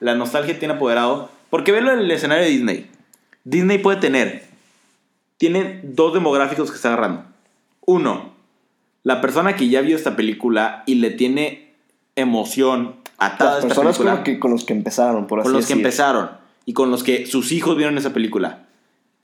La 0.00 0.16
nostalgia 0.16 0.54
te 0.54 0.58
tiene 0.58 0.74
apoderado. 0.74 1.30
Porque 1.48 1.70
velo 1.70 1.92
en 1.92 2.00
el 2.00 2.10
escenario 2.10 2.42
de 2.42 2.50
Disney. 2.50 2.90
Disney 3.44 3.78
puede 3.78 4.00
tener. 4.00 4.42
Tiene 5.36 5.82
dos 5.84 6.12
demográficos 6.14 6.68
que 6.68 6.74
está 6.74 6.88
agarrando. 6.88 7.26
Uno, 7.86 8.32
la 9.04 9.20
persona 9.20 9.54
que 9.54 9.68
ya 9.68 9.82
vio 9.82 9.94
esta 9.94 10.16
película 10.16 10.82
y 10.84 10.96
le 10.96 11.10
tiene 11.10 11.74
emoción 12.16 12.96
atada 13.18 13.50
a 13.50 13.54
Las 13.54 13.64
esta 13.66 13.68
personas 13.68 13.96
con, 13.96 14.06
película 14.06 14.18
lo 14.18 14.24
que, 14.24 14.40
con 14.40 14.50
los 14.50 14.64
que 14.64 14.72
empezaron, 14.72 15.28
por 15.28 15.38
así 15.38 15.46
con 15.46 15.52
los 15.52 15.66
que 15.68 15.72
empezaron 15.74 16.30
y 16.66 16.72
con 16.72 16.90
los 16.90 17.04
que 17.04 17.24
sus 17.26 17.52
hijos 17.52 17.76
vieron 17.76 17.98
esa 17.98 18.12
película. 18.12 18.66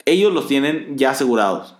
Ellos 0.05 0.33
los 0.33 0.47
tienen 0.47 0.97
ya 0.97 1.09
asegurados. 1.09 1.75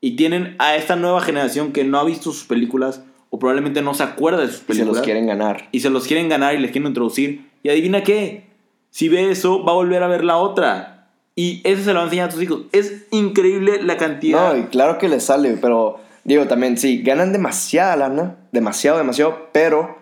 Y 0.00 0.16
tienen 0.16 0.56
a 0.58 0.76
esta 0.76 0.96
nueva 0.96 1.20
generación 1.20 1.72
que 1.72 1.84
no 1.84 1.98
ha 1.98 2.04
visto 2.04 2.32
sus 2.32 2.44
películas 2.44 3.02
o 3.30 3.38
probablemente 3.38 3.82
no 3.82 3.94
se 3.94 4.02
acuerda 4.02 4.40
de 4.40 4.46
sus 4.48 4.56
Y 4.56 4.58
se 4.60 4.64
películas. 4.66 4.96
los 4.96 5.04
quieren 5.04 5.26
ganar. 5.26 5.68
Y 5.72 5.80
se 5.80 5.90
los 5.90 6.06
quieren 6.06 6.28
ganar 6.28 6.54
y 6.54 6.58
les 6.58 6.70
quieren 6.70 6.88
introducir. 6.88 7.50
Y 7.62 7.68
adivina 7.70 8.02
qué. 8.02 8.46
Si 8.90 9.08
ve 9.08 9.30
eso, 9.30 9.64
va 9.64 9.72
a 9.72 9.74
volver 9.74 10.02
a 10.02 10.08
ver 10.08 10.24
la 10.24 10.36
otra. 10.36 11.08
Y 11.34 11.60
eso 11.64 11.82
se 11.84 11.88
lo 11.92 11.96
va 11.96 12.00
a 12.02 12.04
enseñar 12.04 12.28
a 12.28 12.32
tus 12.32 12.42
hijos. 12.42 12.62
Es 12.72 13.06
increíble 13.10 13.82
la 13.82 13.96
cantidad. 13.98 14.54
No, 14.54 14.58
y 14.58 14.64
claro 14.64 14.96
que 14.98 15.08
les 15.08 15.24
sale, 15.24 15.58
pero 15.60 16.00
digo 16.24 16.46
también, 16.46 16.78
sí, 16.78 17.02
ganan 17.02 17.32
demasiada 17.32 17.96
lana, 17.96 18.36
demasiado, 18.52 18.96
demasiado, 18.98 19.48
pero 19.52 19.98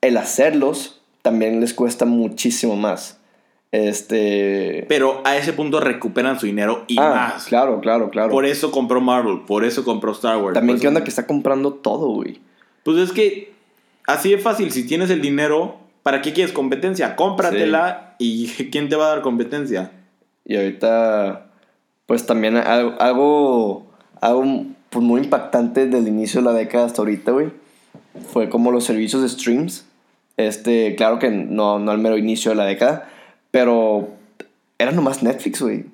el 0.00 0.16
hacerlos 0.16 1.00
también 1.22 1.60
les 1.60 1.74
cuesta 1.74 2.06
muchísimo 2.06 2.76
más. 2.76 3.17
Este... 3.70 4.86
Pero 4.88 5.20
a 5.24 5.36
ese 5.36 5.52
punto 5.52 5.80
recuperan 5.80 6.40
su 6.40 6.46
dinero 6.46 6.84
y 6.86 6.98
ah, 6.98 7.32
más. 7.34 7.44
claro, 7.44 7.80
claro, 7.80 8.10
claro. 8.10 8.30
Por 8.30 8.46
eso 8.46 8.70
compró 8.70 9.00
Marvel. 9.00 9.40
Por 9.46 9.64
eso 9.64 9.84
compró 9.84 10.12
Star 10.12 10.38
Wars. 10.38 10.54
también, 10.54 10.78
¿qué 10.78 10.86
eso- 10.86 10.88
onda 10.88 11.04
que 11.04 11.10
está 11.10 11.26
comprando 11.26 11.74
todo, 11.74 12.08
güey? 12.08 12.40
Pues 12.82 12.96
es 12.98 13.12
que 13.12 13.52
así 14.06 14.30
de 14.30 14.38
fácil, 14.38 14.72
si 14.72 14.86
tienes 14.86 15.10
el 15.10 15.20
dinero, 15.20 15.76
¿para 16.02 16.22
qué 16.22 16.32
quieres 16.32 16.52
competencia? 16.52 17.16
Cómpratela 17.16 18.14
y 18.18 18.46
¿quién 18.72 18.88
te 18.88 18.96
va 18.96 19.06
a 19.06 19.08
dar 19.10 19.22
competencia? 19.22 19.92
Y 20.44 20.56
ahorita, 20.56 21.50
pues 22.06 22.24
también 22.24 22.56
algo, 22.56 22.94
algo, 22.98 23.86
algo, 24.22 24.64
pues, 24.88 25.04
muy 25.04 25.20
impactante 25.20 25.86
del 25.86 26.08
inicio 26.08 26.40
de 26.40 26.46
la 26.46 26.54
década 26.54 26.86
hasta 26.86 27.02
ahorita, 27.02 27.32
güey. 27.32 27.50
Fue 28.32 28.48
como 28.48 28.72
los 28.72 28.84
servicios 28.84 29.20
de 29.20 29.28
streams. 29.28 29.84
Este, 30.38 30.94
claro 30.94 31.18
que 31.18 31.30
no, 31.30 31.78
no 31.78 31.90
al 31.90 31.98
mero 31.98 32.16
inicio 32.16 32.52
de 32.52 32.56
la 32.56 32.64
década, 32.64 33.10
pero 33.58 34.10
era 34.78 34.92
nomás 34.92 35.20
Netflix, 35.24 35.60
güey. 35.60 35.84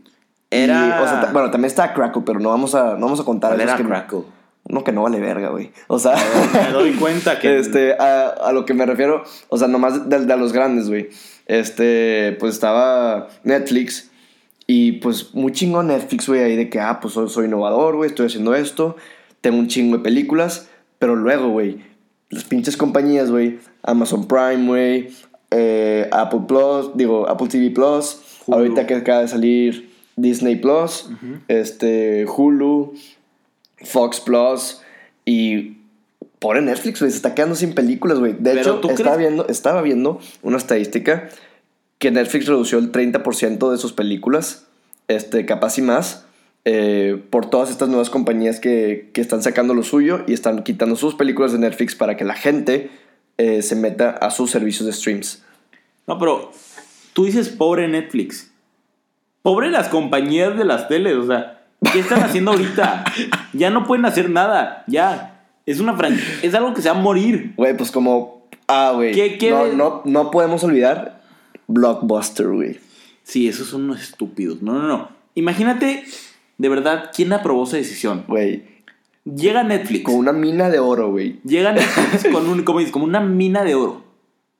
Era- 0.51 0.99
Y, 1.01 1.03
o 1.03 1.09
sea, 1.09 1.21
ta- 1.23 1.33
bueno, 1.33 1.51
también 1.51 1.69
estaba 1.71 1.95
Crackle, 1.95 2.23
pero 2.27 2.39
no 2.41 2.51
vamos 2.51 2.75
a, 2.75 2.95
no 2.95 3.07
vamos 3.07 3.21
a 3.21 3.25
contar 3.25 3.53
¿Cuál 3.53 3.61
esos 3.63 3.71
era 3.75 3.83
que, 3.83 3.89
Crackle? 3.89 4.23
No, 4.69 4.85
que 4.85 4.93
no 4.93 5.03
vale 5.03 5.19
verga, 5.19 5.49
güey. 5.49 5.73
O 5.89 5.99
sea, 5.99 6.15
Me 6.53 6.71
doy 6.73 6.93
cuenta 6.93 7.39
que... 7.39 7.59
este, 7.61 7.95
a, 7.95 8.27
a 8.29 8.53
lo 8.53 8.67
que 8.67 8.75
me 8.75 8.85
refiero, 8.85 9.25
o 9.49 9.57
sea, 9.57 9.67
nomás 9.69 10.11
de, 10.11 10.27
de 10.27 10.37
los 10.37 10.53
grandes, 10.53 10.89
güey. 10.91 11.09
Este, 11.47 12.37
pues 12.39 12.53
estaba 12.55 13.29
Netflix 13.45 14.11
y 14.67 14.93
pues 14.93 15.35
muy 15.35 15.53
chingón 15.53 15.87
Netflix, 15.87 16.29
güey, 16.29 16.43
ahí 16.43 16.57
de 16.57 16.69
que, 16.69 16.81
ah, 16.81 17.01
pues 17.01 17.15
soy, 17.15 17.31
soy 17.31 17.47
innovador, 17.47 17.97
güey, 17.97 18.11
estoy 18.11 18.27
haciendo 18.27 18.55
esto, 18.55 18.97
tengo 19.41 19.59
un 19.59 19.69
chingo 19.69 19.97
de 19.99 20.03
películas, 20.03 20.69
pero 20.99 21.17
luego, 21.17 21.49
güey, 21.49 21.83
las 22.31 22.45
pinches 22.45 22.77
compañías, 22.77 23.31
güey, 23.31 23.59
Amazon 23.83 24.27
Prime, 24.29 24.67
güey, 24.67 25.09
eh, 25.57 26.09
Apple 26.11 26.41
Plus, 26.49 26.97
digo, 26.97 27.29
Apple 27.29 27.47
TV 27.47 27.71
Plus, 27.71 28.19
Hulu. 28.47 28.59
ahorita 28.59 28.87
que 28.87 28.95
acaba 28.95 29.21
de 29.21 29.29
salir 29.29 29.91
Disney 30.17 30.57
Plus, 30.57 31.09
este, 31.47 32.27
Hulu, 32.27 32.95
Fox 33.85 34.21
Plus 34.21 34.81
y 35.25 35.77
pobre 36.41 36.61
Netflix, 36.61 36.99
güey, 36.99 37.11
se 37.13 37.17
está 37.17 37.37
quedando 37.37 37.55
sin 37.55 37.73
películas, 37.73 38.19
güey. 38.19 38.35
De 38.37 38.61
hecho, 38.61 38.81
estaba 39.49 39.83
viendo 39.83 40.19
una 40.43 40.57
estadística 40.57 41.29
que 41.99 42.11
Netflix 42.11 42.47
redució 42.47 42.79
el 42.79 42.91
30% 42.91 43.71
de 43.71 43.79
sus 43.79 43.93
películas, 43.93 44.67
este, 45.07 45.47
capaz 45.47 45.79
y 45.79 45.83
más, 45.83 46.27
eh, 46.65 47.23
por 47.31 47.49
todas 47.49 47.71
estas 47.71 47.89
nuevas 47.89 48.11
compañías 48.11 48.59
que, 48.59 49.11
que 49.13 49.21
están 49.21 49.43
sacando 49.43 49.73
lo 49.73 49.85
suyo 49.85 50.25
y 50.27 50.33
están 50.33 50.65
quitando 50.65 50.97
sus 50.97 51.15
películas 51.15 51.53
de 51.53 51.59
Netflix 51.59 51.95
para 51.95 52.17
que 52.17 52.25
la 52.25 52.35
gente 52.35 52.91
eh, 53.37 53.63
se 53.63 53.75
meta 53.75 54.11
a 54.11 54.31
sus 54.31 54.51
servicios 54.51 54.87
de 54.87 54.93
streams. 54.93 55.44
No, 56.07 56.19
pero 56.19 56.51
tú 57.13 57.25
dices 57.25 57.49
pobre 57.49 57.89
Netflix. 57.89 58.51
Pobre 59.43 59.71
las 59.71 59.89
compañías 59.89 60.57
de 60.57 60.65
las 60.65 60.89
teles, 60.89 61.15
o 61.17 61.27
sea, 61.27 61.63
¿qué 61.93 61.99
están 62.01 62.23
haciendo 62.23 62.53
ahorita? 62.53 63.05
Ya 63.53 63.71
no 63.71 63.87
pueden 63.87 64.05
hacer 64.05 64.31
nada, 64.31 64.83
ya. 64.89 65.45
Es 65.65 65.79
una 65.81 65.95
fran- 65.97 66.19
es 66.43 66.55
algo 66.55 66.75
que 66.75 66.83
se 66.83 66.91
va 66.91 66.97
a 66.97 67.01
morir. 67.01 67.53
Güey, 67.57 67.77
pues 67.77 67.91
como... 67.93 68.49
Ah, 68.67 68.93
güey. 68.95 69.13
¿Qué- 69.15 69.39
qué 69.39 69.51
no, 69.51 69.67
no, 69.73 70.03
no 70.05 70.31
podemos 70.33 70.65
olvidar 70.65 71.23
Blockbuster, 71.69 72.49
güey. 72.49 72.81
Sí, 73.23 73.47
esos 73.49 73.69
son 73.69 73.85
unos 73.85 74.03
estúpidos. 74.03 74.61
No, 74.61 74.73
no, 74.75 74.89
no. 74.89 75.09
Imagínate, 75.37 76.05
de 76.59 76.69
verdad, 76.69 77.11
¿quién 77.15 77.33
aprobó 77.33 77.65
esa 77.65 77.77
decisión? 77.77 78.25
Güey, 78.29 78.65
Llega 79.25 79.63
Netflix. 79.63 80.05
con 80.05 80.17
una 80.17 80.33
mina 80.33 80.69
de 80.69 80.79
oro, 80.81 81.11
güey. 81.11 81.41
Llega 81.45 81.73
Netflix 81.73 82.27
con 82.33 82.49
un, 82.49 82.63
como 82.65 82.81
dices, 82.81 82.93
como 82.93 83.05
una 83.07 83.21
mina 83.21 83.63
de 83.65 83.75
oro. 83.75 84.04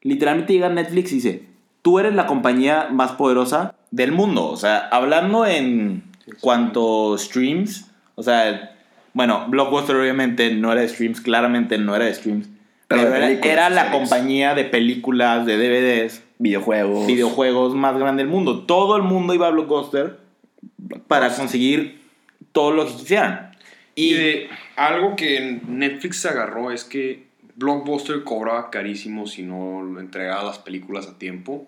Literalmente 0.05 0.53
llega 0.53 0.69
Netflix 0.69 1.11
y 1.13 1.15
dice, 1.17 1.45
tú 1.83 1.99
eres 1.99 2.15
la 2.15 2.27
compañía 2.27 2.89
más 2.93 3.13
poderosa 3.13 3.75
del 3.91 4.13
mundo. 4.13 4.47
O 4.49 4.57
sea, 4.57 4.89
hablando 4.91 5.47
en 5.47 6.05
cuanto 6.41 7.17
streams, 7.19 7.91
o 8.15 8.23
sea, 8.23 8.73
bueno, 9.13 9.47
Blockbuster 9.49 9.97
obviamente 9.97 10.55
no 10.55 10.73
era 10.73 10.83
de 10.83 10.89
streams, 10.89 11.21
claramente 11.21 11.79
no 11.79 11.97
era 11.97 12.05
de 12.05 12.15
streams. 12.15 12.49
Pero 12.89 13.03
Pero, 13.11 13.27
de 13.27 13.41
era, 13.51 13.71
la 13.71 13.85
series. 13.87 13.99
compañía 14.01 14.55
de 14.55 14.65
películas, 14.65 15.47
de 15.47 15.57
DVDs, 15.57 16.23
Videojuegos. 16.39 17.07
videojuegos 17.07 17.75
más 17.75 17.97
grande 17.99 18.23
del 18.25 18.31
mundo. 18.31 18.65
Todo 18.65 18.97
el 18.97 19.03
mundo 19.03 19.35
iba 19.35 19.47
a 19.47 19.51
Blockbuster 19.51 20.19
para 21.09 21.35
conseguir 21.35 22.03
todo 22.53 22.73
lo 22.73 22.87
que 22.87 22.93
quisieran. 22.95 23.53
Y 23.95 24.11
Y, 24.11 24.15
de 24.15 24.49
algo 24.77 25.17
que 25.17 25.61
Netflix 25.67 26.21
se 26.21 26.29
agarró 26.29 26.71
es 26.73 26.85
que 26.85 27.27
Blockbuster 27.57 28.25
cobraba 28.25 28.71
carísimo 28.71 29.27
si 29.27 29.43
no 29.43 29.99
entregaba 30.01 30.43
las 30.45 30.59
películas 30.59 31.07
a 31.07 31.19
tiempo 31.19 31.67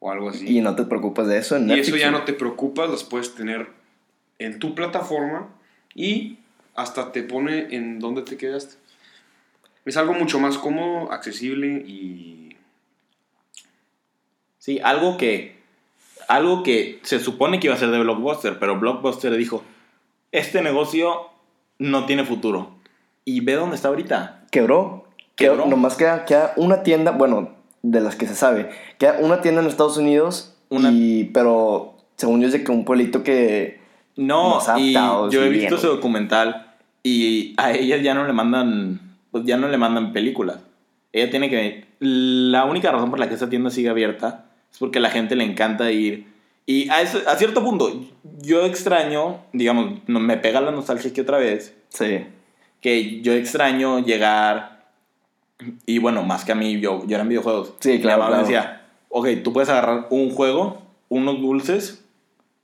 o 0.00 0.10
algo 0.12 0.30
así. 0.30 0.46
Y 0.56 0.60
no 0.60 0.74
te 0.76 0.84
preocupas 0.84 1.26
de 1.26 1.38
eso 1.38 1.56
en 1.56 1.64
Y 1.64 1.66
Netflix. 1.66 1.88
eso 1.88 1.96
ya 1.96 2.10
no 2.10 2.22
te 2.24 2.32
preocupas, 2.32 2.88
las 2.90 3.04
puedes 3.04 3.34
tener 3.34 3.68
en 4.38 4.58
tu 4.58 4.74
plataforma 4.74 5.48
y 5.94 6.38
hasta 6.76 7.10
te 7.12 7.22
pone 7.22 7.74
en 7.74 7.98
dónde 7.98 8.22
te 8.22 8.36
quedaste. 8.36 8.76
Es 9.84 9.96
algo 9.96 10.12
mucho 10.14 10.38
más 10.38 10.58
cómodo, 10.58 11.10
accesible 11.12 11.82
y 11.86 12.56
Sí, 14.58 14.80
algo 14.82 15.16
que. 15.16 15.56
Algo 16.28 16.62
que 16.62 17.00
se 17.04 17.20
supone 17.20 17.58
que 17.58 17.68
iba 17.68 17.74
a 17.74 17.78
ser 17.78 17.90
de 17.90 17.98
Blockbuster, 18.00 18.58
pero 18.58 18.78
Blockbuster 18.78 19.34
dijo: 19.34 19.64
Este 20.30 20.60
negocio 20.60 21.30
no 21.78 22.04
tiene 22.04 22.24
futuro. 22.26 22.74
Y 23.24 23.40
ve 23.40 23.54
dónde 23.54 23.76
está 23.76 23.88
ahorita. 23.88 24.44
Quebró. 24.50 25.07
Quebró. 25.38 25.66
Nomás 25.66 25.96
queda, 25.96 26.24
queda 26.26 26.52
una 26.56 26.82
tienda, 26.82 27.12
bueno, 27.12 27.50
de 27.82 28.00
las 28.00 28.16
que 28.16 28.26
se 28.26 28.34
sabe. 28.34 28.68
Queda 28.98 29.16
una 29.20 29.40
tienda 29.40 29.62
en 29.62 29.68
Estados 29.68 29.96
Unidos. 29.96 30.54
Una- 30.68 30.90
Y, 30.90 31.24
pero 31.32 31.94
según 32.16 32.40
yo 32.40 32.46
es 32.48 32.52
de 32.52 32.62
que 32.64 32.72
un 32.72 32.84
pueblito 32.84 33.22
que, 33.22 33.80
No, 34.16 34.58
y 34.76 34.92
yo 34.92 35.30
he 35.42 35.48
visto 35.48 35.68
bien, 35.68 35.74
ese 35.74 35.86
documental 35.86 36.74
y 37.04 37.54
a 37.56 37.72
ellas 37.72 38.02
ya 38.02 38.12
no 38.14 38.26
le 38.26 38.32
mandan, 38.32 39.00
pues 39.30 39.44
ya 39.46 39.56
no 39.56 39.68
le 39.68 39.78
mandan 39.78 40.12
películas. 40.12 40.58
Ella 41.12 41.30
tiene 41.30 41.48
que... 41.48 41.86
La 42.00 42.64
única 42.64 42.90
razón 42.92 43.10
por 43.10 43.18
la 43.18 43.28
que 43.28 43.34
esa 43.36 43.48
tienda 43.48 43.70
sigue 43.70 43.88
abierta 43.88 44.44
es 44.72 44.78
porque 44.78 44.98
a 44.98 45.02
la 45.02 45.10
gente 45.10 45.36
le 45.36 45.44
encanta 45.44 45.90
ir. 45.92 46.26
Y 46.66 46.90
a, 46.90 47.00
eso- 47.00 47.22
a 47.28 47.36
cierto 47.36 47.62
punto, 47.64 48.04
yo 48.42 48.64
extraño, 48.66 49.38
digamos, 49.52 50.00
me 50.06 50.36
pega 50.36 50.60
la 50.60 50.70
nostalgia 50.72 51.10
aquí 51.10 51.20
otra 51.20 51.38
vez, 51.38 51.74
Sí. 51.88 52.26
que 52.82 53.20
yo 53.22 53.32
extraño 53.32 54.00
llegar 54.04 54.77
y 55.86 55.98
bueno, 55.98 56.22
más 56.22 56.44
que 56.44 56.52
a 56.52 56.54
mí, 56.54 56.78
yo, 56.80 57.04
yo 57.06 57.14
era 57.16 57.22
en 57.22 57.28
videojuegos. 57.28 57.74
Sí, 57.80 57.92
Mi 57.92 58.00
claro, 58.00 58.28
me 58.30 58.38
decía, 58.38 58.86
ok, 59.08 59.28
tú 59.42 59.52
puedes 59.52 59.68
agarrar 59.68 60.06
un 60.10 60.30
juego, 60.30 60.82
unos 61.08 61.40
dulces 61.40 62.04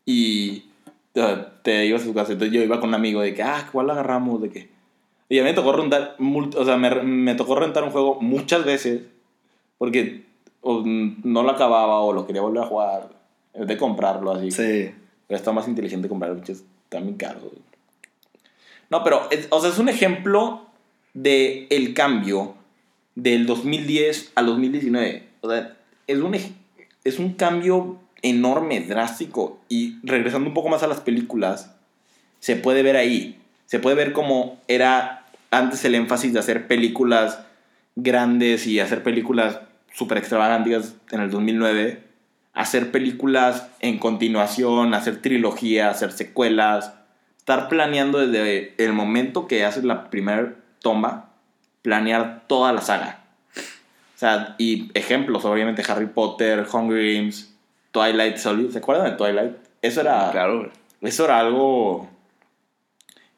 y 0.04 0.64
te, 1.12 1.22
te 1.62 1.86
ibas 1.86 2.02
a 2.02 2.06
tu 2.06 2.14
casa. 2.14 2.32
Entonces 2.32 2.54
yo 2.54 2.62
iba 2.62 2.78
con 2.80 2.90
un 2.90 2.94
amigo 2.94 3.20
de 3.20 3.34
que, 3.34 3.42
ah, 3.42 3.68
¿cuál 3.72 3.90
agarramos? 3.90 4.40
De 4.42 4.50
que... 4.50 4.68
Y 5.28 5.38
a 5.38 5.42
mí 5.42 5.48
me 5.48 5.54
tocó 5.54 5.72
rentar, 5.72 6.16
o 6.20 6.64
sea, 6.64 6.76
me, 6.76 6.90
me 7.02 7.34
tocó 7.34 7.54
rentar 7.56 7.82
un 7.82 7.90
juego 7.90 8.20
muchas 8.20 8.64
veces 8.64 9.02
porque 9.78 10.24
o 10.60 10.82
no 10.84 11.42
lo 11.42 11.50
acababa 11.50 12.00
o 12.00 12.12
lo 12.12 12.26
quería 12.26 12.42
volver 12.42 12.62
a 12.62 12.66
jugar, 12.66 13.10
en 13.54 13.60
vez 13.60 13.68
de 13.68 13.76
comprarlo 13.76 14.32
así. 14.32 14.50
Sí. 14.50 14.90
Pero 15.26 15.36
está 15.38 15.52
más 15.52 15.66
inteligente 15.66 16.08
comprar 16.08 16.34
bichos 16.34 16.62
tan 16.90 17.14
caros. 17.14 17.42
No, 18.90 19.02
pero, 19.02 19.22
es- 19.30 19.48
o 19.50 19.60
sea, 19.60 19.70
es 19.70 19.78
un 19.78 19.88
ejemplo 19.88 20.66
de 21.14 21.66
el 21.70 21.94
cambio 21.94 22.54
del 23.14 23.46
2010 23.46 24.32
al 24.34 24.46
2019. 24.46 25.28
O 25.40 25.50
sea, 25.50 25.76
es 26.06 26.18
un, 26.18 26.36
es 27.04 27.18
un 27.18 27.34
cambio 27.34 28.00
enorme, 28.22 28.80
drástico. 28.80 29.60
Y 29.68 29.98
regresando 30.02 30.48
un 30.48 30.54
poco 30.54 30.68
más 30.68 30.82
a 30.82 30.86
las 30.86 31.00
películas, 31.00 31.74
se 32.40 32.56
puede 32.56 32.82
ver 32.82 32.96
ahí. 32.96 33.40
Se 33.66 33.78
puede 33.78 33.96
ver 33.96 34.12
cómo 34.12 34.60
era 34.68 35.26
antes 35.50 35.84
el 35.84 35.94
énfasis 35.94 36.32
de 36.32 36.40
hacer 36.40 36.66
películas 36.66 37.40
grandes 37.96 38.66
y 38.66 38.80
hacer 38.80 39.02
películas 39.02 39.60
súper 39.92 40.18
extravagantes 40.18 40.96
en 41.10 41.20
el 41.20 41.30
2009 41.30 42.04
hacer 42.54 42.92
películas 42.92 43.68
en 43.80 43.98
continuación, 43.98 44.94
hacer 44.94 45.20
trilogía, 45.20 45.90
hacer 45.90 46.12
secuelas, 46.12 46.94
estar 47.36 47.68
planeando 47.68 48.24
desde 48.24 48.74
el 48.78 48.92
momento 48.92 49.46
que 49.48 49.64
haces 49.64 49.84
la 49.84 50.08
primera 50.08 50.54
toma, 50.80 51.30
planear 51.84 52.44
toda 52.48 52.72
la 52.72 52.80
saga. 52.80 53.20
O 53.56 54.18
sea, 54.18 54.54
y 54.58 54.90
ejemplos, 54.94 55.44
obviamente 55.44 55.82
Harry 55.86 56.06
Potter, 56.06 56.66
Hunger 56.72 57.14
Games, 57.14 57.54
Twilight 57.92 58.38
Solid, 58.38 58.70
¿se 58.70 58.78
acuerdan 58.78 59.10
de 59.10 59.16
Twilight? 59.18 59.52
Eso 59.82 60.00
era, 60.00 60.30
Claro, 60.32 60.58
güey. 60.60 60.70
eso 61.02 61.26
era 61.26 61.38
algo 61.40 62.08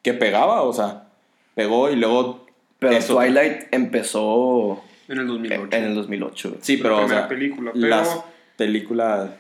que 0.03 0.14
pegaba, 0.14 0.62
o 0.62 0.72
sea, 0.72 1.09
pegó 1.57 1.90
y 1.90 1.97
luego... 1.97 2.47
Pero 2.78 2.92
eso- 2.92 3.14
Twilight 3.16 3.64
empezó 3.72 4.82
En 5.09 5.18
el 5.18 5.26
2008. 5.26 5.76
en 5.76 5.84
el 5.84 5.94
2008. 5.97 6.49
güey. 6.51 6.61
Sí, 6.62 6.76
pero... 6.76 6.90
la 6.90 6.97
o 6.97 7.01
primera 7.07 7.20
sea, 7.22 7.28
película, 7.28 7.70
pero- 7.74 7.86
Las 7.88 8.18
películas... 8.57 9.30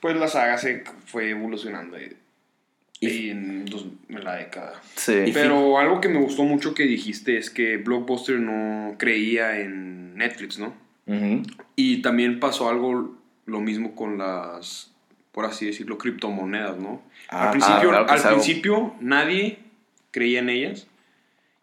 Pues 0.00 0.16
la 0.16 0.26
saga 0.28 0.58
se 0.58 0.82
fue 1.06 1.30
evolucionando 1.30 1.98
y, 2.00 2.16
Y- 3.00 3.30
en, 3.30 3.64
dos- 3.66 3.86
en 4.08 4.24
la 4.24 4.36
década. 4.36 4.80
Sí. 4.96 5.30
Pero 5.32 5.78
algo 5.78 6.00
que 6.00 6.08
me 6.08 6.18
gustó 6.20 6.42
mucho 6.44 6.74
que 6.74 6.82
dijiste 6.84 7.36
es 7.38 7.50
que 7.50 7.76
Blockbuster 7.76 8.40
no 8.40 8.96
creía 8.98 9.60
en 9.60 10.16
Netflix, 10.16 10.58
¿no? 10.58 10.74
Ujú. 11.06 11.42
Y 11.76 12.02
también 12.02 12.40
pasó 12.40 12.68
algo 12.68 13.16
lo 13.46 13.60
mismo 13.60 13.94
con 13.94 14.18
las, 14.18 14.92
por 15.32 15.44
así 15.46 15.66
decirlo, 15.66 15.96
criptomonedas, 15.96 16.76
¿no? 16.78 17.00
Ah, 17.30 17.46
al 17.46 17.50
principio, 17.52 17.76
ah, 17.76 17.80
claro 17.90 18.08
al 18.10 18.18
es 18.18 18.24
algo- 18.24 18.40
principio 18.42 18.94
nadie 19.00 19.58
creía 20.10 20.40
en 20.40 20.48
ellas 20.50 20.86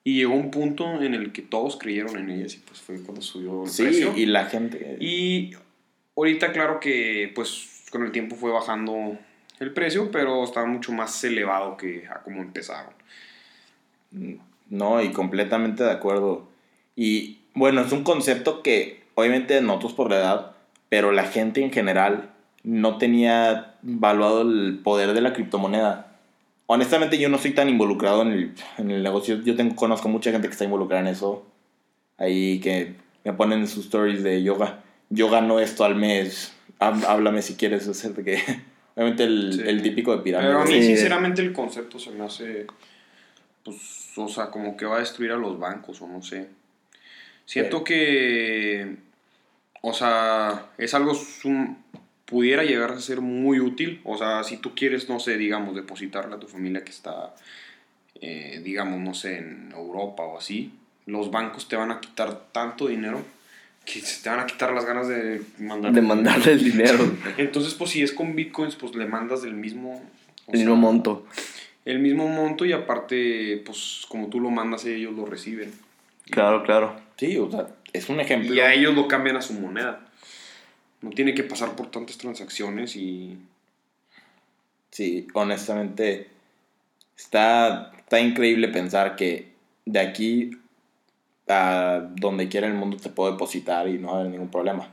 y 0.03 0.15
llegó 0.15 0.33
un 0.35 0.51
punto 0.51 1.01
en 1.01 1.13
el 1.13 1.31
que 1.31 1.41
todos 1.41 1.77
creyeron 1.77 2.15
en 2.17 2.29
ellas 2.29 2.53
y 2.55 2.59
pues 2.59 2.79
fue 2.79 3.01
cuando 3.01 3.21
subió 3.21 3.63
el 3.63 3.69
Sí, 3.69 3.83
precio. 3.83 4.13
y 4.15 4.25
la 4.27 4.45
gente... 4.45 4.97
Y 5.01 5.51
ahorita 6.15 6.51
claro 6.53 6.79
que 6.79 7.31
pues 7.35 7.83
con 7.91 8.03
el 8.03 8.11
tiempo 8.11 8.35
fue 8.35 8.51
bajando 8.51 9.17
el 9.59 9.71
precio, 9.71 10.11
pero 10.11 10.43
está 10.43 10.65
mucho 10.65 10.91
más 10.91 11.23
elevado 11.23 11.77
que 11.77 12.07
a 12.07 12.21
como 12.21 12.41
empezaron. 12.41 12.93
No, 14.69 15.01
y 15.01 15.11
completamente 15.11 15.83
de 15.83 15.91
acuerdo. 15.91 16.47
Y 16.95 17.39
bueno, 17.53 17.81
es 17.81 17.91
un 17.91 18.03
concepto 18.03 18.63
que 18.63 19.03
obviamente 19.15 19.59
nosotros 19.61 19.93
por 19.93 20.09
la 20.09 20.17
edad, 20.17 20.51
pero 20.89 21.11
la 21.11 21.23
gente 21.25 21.61
en 21.63 21.71
general 21.71 22.29
no 22.63 22.97
tenía 22.97 23.75
valuado 23.81 24.41
el 24.41 24.79
poder 24.83 25.13
de 25.13 25.21
la 25.21 25.33
criptomoneda. 25.33 26.11
Honestamente 26.67 27.17
yo 27.19 27.29
no 27.29 27.37
soy 27.37 27.51
tan 27.51 27.69
involucrado 27.69 28.23
en 28.23 28.31
el, 28.31 28.53
en 28.77 28.91
el 28.91 29.03
negocio. 29.03 29.41
Yo 29.41 29.55
tengo, 29.55 29.75
conozco 29.75 30.09
mucha 30.09 30.31
gente 30.31 30.47
que 30.47 30.53
está 30.53 30.63
involucrada 30.65 31.01
en 31.01 31.07
eso. 31.13 31.45
Ahí 32.17 32.59
que 32.59 32.95
me 33.23 33.33
ponen 33.33 33.59
en 33.59 33.67
sus 33.67 33.85
stories 33.85 34.23
de 34.23 34.41
yoga. 34.41 34.81
Yo 35.09 35.29
gano 35.29 35.59
esto 35.59 35.83
al 35.83 35.95
mes. 35.95 36.53
há- 36.79 37.11
Háblame 37.11 37.41
si 37.41 37.55
quieres 37.55 37.87
hacer 37.87 38.13
de 38.13 38.23
que... 38.23 38.41
Obviamente 38.95 39.23
el, 39.25 39.53
Sí. 39.53 39.61
el 39.65 39.81
típico 39.81 40.15
de 40.15 40.23
pirámide. 40.23 40.49
Pero 40.51 40.61
a 40.61 40.65
mí 40.65 40.73
Sí. 40.81 40.87
sinceramente 40.87 41.41
el 41.41 41.51
concepto 41.53 41.99
se 41.99 42.11
me 42.11 42.23
hace, 42.25 42.65
pues, 43.63 44.11
o 44.17 44.27
sea, 44.27 44.49
como 44.49 44.77
que 44.77 44.85
va 44.85 44.97
a 44.97 44.99
destruir 44.99 45.31
a 45.31 45.37
los 45.37 45.59
bancos 45.59 46.01
o 46.01 46.07
no 46.07 46.21
sé. 46.21 46.47
Siento 47.45 47.83
que, 47.83 48.95
o 49.81 49.93
sea, 49.93 50.67
es 50.77 50.93
algo, 50.93 51.13
sum- 51.13 51.77
pudiera 52.25 52.63
llegar 52.63 52.91
a 52.91 52.99
ser 52.99 53.21
muy 53.21 53.59
útil. 53.59 54.01
O 54.03 54.17
sea, 54.17 54.43
si 54.43 54.57
tú 54.57 54.73
quieres, 54.73 55.09
no 55.09 55.19
sé, 55.19 55.37
digamos, 55.37 55.75
depositarle 55.75 56.35
a 56.35 56.39
tu 56.39 56.47
familia 56.47 56.83
que 56.83 56.89
está, 56.91 57.35
eh, 58.21 58.61
digamos, 58.63 58.99
no 58.99 59.13
sé, 59.13 59.37
en 59.39 59.71
Europa 59.75 60.23
o 60.23 60.37
así, 60.37 60.73
los 61.05 61.29
bancos 61.29 61.67
te 61.67 61.75
van 61.75 61.91
a 61.91 61.99
quitar 61.99 62.47
tanto 62.51 62.87
dinero 62.87 63.21
que 63.85 64.01
se 64.01 64.23
te 64.23 64.29
van 64.29 64.39
a 64.39 64.45
quitar 64.45 64.73
las 64.73 64.85
ganas 64.85 65.07
de 65.07 65.41
mandar. 65.59 65.93
De 65.93 66.01
mandarle 66.01 66.53
el 66.53 66.63
dinero. 66.63 66.99
Entonces, 67.37 67.75
pues 67.75 67.91
si 67.91 68.01
es 68.01 68.11
con 68.11 68.35
bitcoins, 68.35 68.75
pues 68.75 68.95
le 68.95 69.05
mandas 69.05 69.43
del 69.43 69.53
mismo... 69.53 70.03
el 70.47 70.59
mismo 70.59 70.73
sea, 70.73 70.81
monto. 70.81 71.27
El 71.85 71.99
mismo 71.99 72.27
monto 72.27 72.65
y 72.65 72.73
aparte, 72.73 73.61
pues 73.63 74.05
como 74.09 74.27
tú 74.29 74.39
lo 74.39 74.49
mandas, 74.49 74.85
ellos 74.85 75.13
lo 75.13 75.25
reciben. 75.25 75.71
Claro, 76.31 76.63
claro. 76.63 76.99
Sí, 77.17 77.37
o 77.37 77.49
sea, 77.49 77.67
es 77.93 78.09
un 78.09 78.19
ejemplo. 78.19 78.53
Y 78.53 78.59
a 78.59 78.73
ellos 78.73 78.95
lo 78.95 79.07
cambian 79.07 79.37
a 79.37 79.41
su 79.41 79.53
moneda. 79.53 80.07
No 81.01 81.11
tiene 81.11 81.35
que 81.35 81.43
pasar 81.43 81.75
por 81.75 81.91
tantas 81.91 82.17
transacciones 82.17 82.95
y... 82.95 83.37
Sí, 84.89 85.27
honestamente, 85.33 86.29
está, 87.17 87.91
está 87.97 88.19
increíble 88.19 88.69
pensar 88.69 89.15
que 89.15 89.49
de 89.85 89.99
aquí 89.99 90.51
a 91.47 92.07
donde 92.15 92.49
quiera 92.49 92.67
el 92.67 92.73
mundo 92.73 92.97
te 92.97 93.09
puedo 93.09 93.31
depositar 93.31 93.87
y 93.87 93.97
no 93.97 94.07
va 94.09 94.17
a 94.17 94.19
haber 94.21 94.31
ningún 94.31 94.49
problema. 94.49 94.89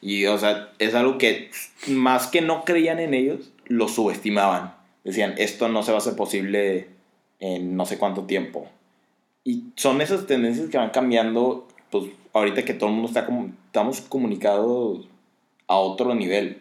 Y, 0.00 0.26
o 0.26 0.38
sea, 0.38 0.72
es 0.78 0.94
algo 0.94 1.18
que 1.18 1.50
más 1.88 2.28
que 2.28 2.40
no 2.40 2.64
creían 2.64 2.98
en 3.00 3.14
ellos, 3.14 3.52
lo 3.66 3.88
subestimaban. 3.88 4.74
Decían, 5.04 5.34
esto 5.38 5.68
no 5.68 5.82
se 5.82 5.92
va 5.92 5.98
a 5.98 6.00
hacer 6.00 6.16
posible 6.16 6.88
en 7.40 7.76
no 7.76 7.86
sé 7.86 7.98
cuánto 7.98 8.24
tiempo. 8.24 8.68
Y 9.44 9.64
son 9.76 10.00
esas 10.00 10.26
tendencias 10.26 10.68
que 10.68 10.78
van 10.78 10.90
cambiando, 10.90 11.66
pues 11.90 12.04
ahorita 12.32 12.64
que 12.64 12.74
todo 12.74 12.90
el 12.90 12.94
mundo 12.94 13.08
está 13.08 13.26
como, 13.26 13.50
estamos 13.66 14.00
comunicados 14.02 15.08
a 15.66 15.76
otro 15.76 16.14
nivel. 16.14 16.58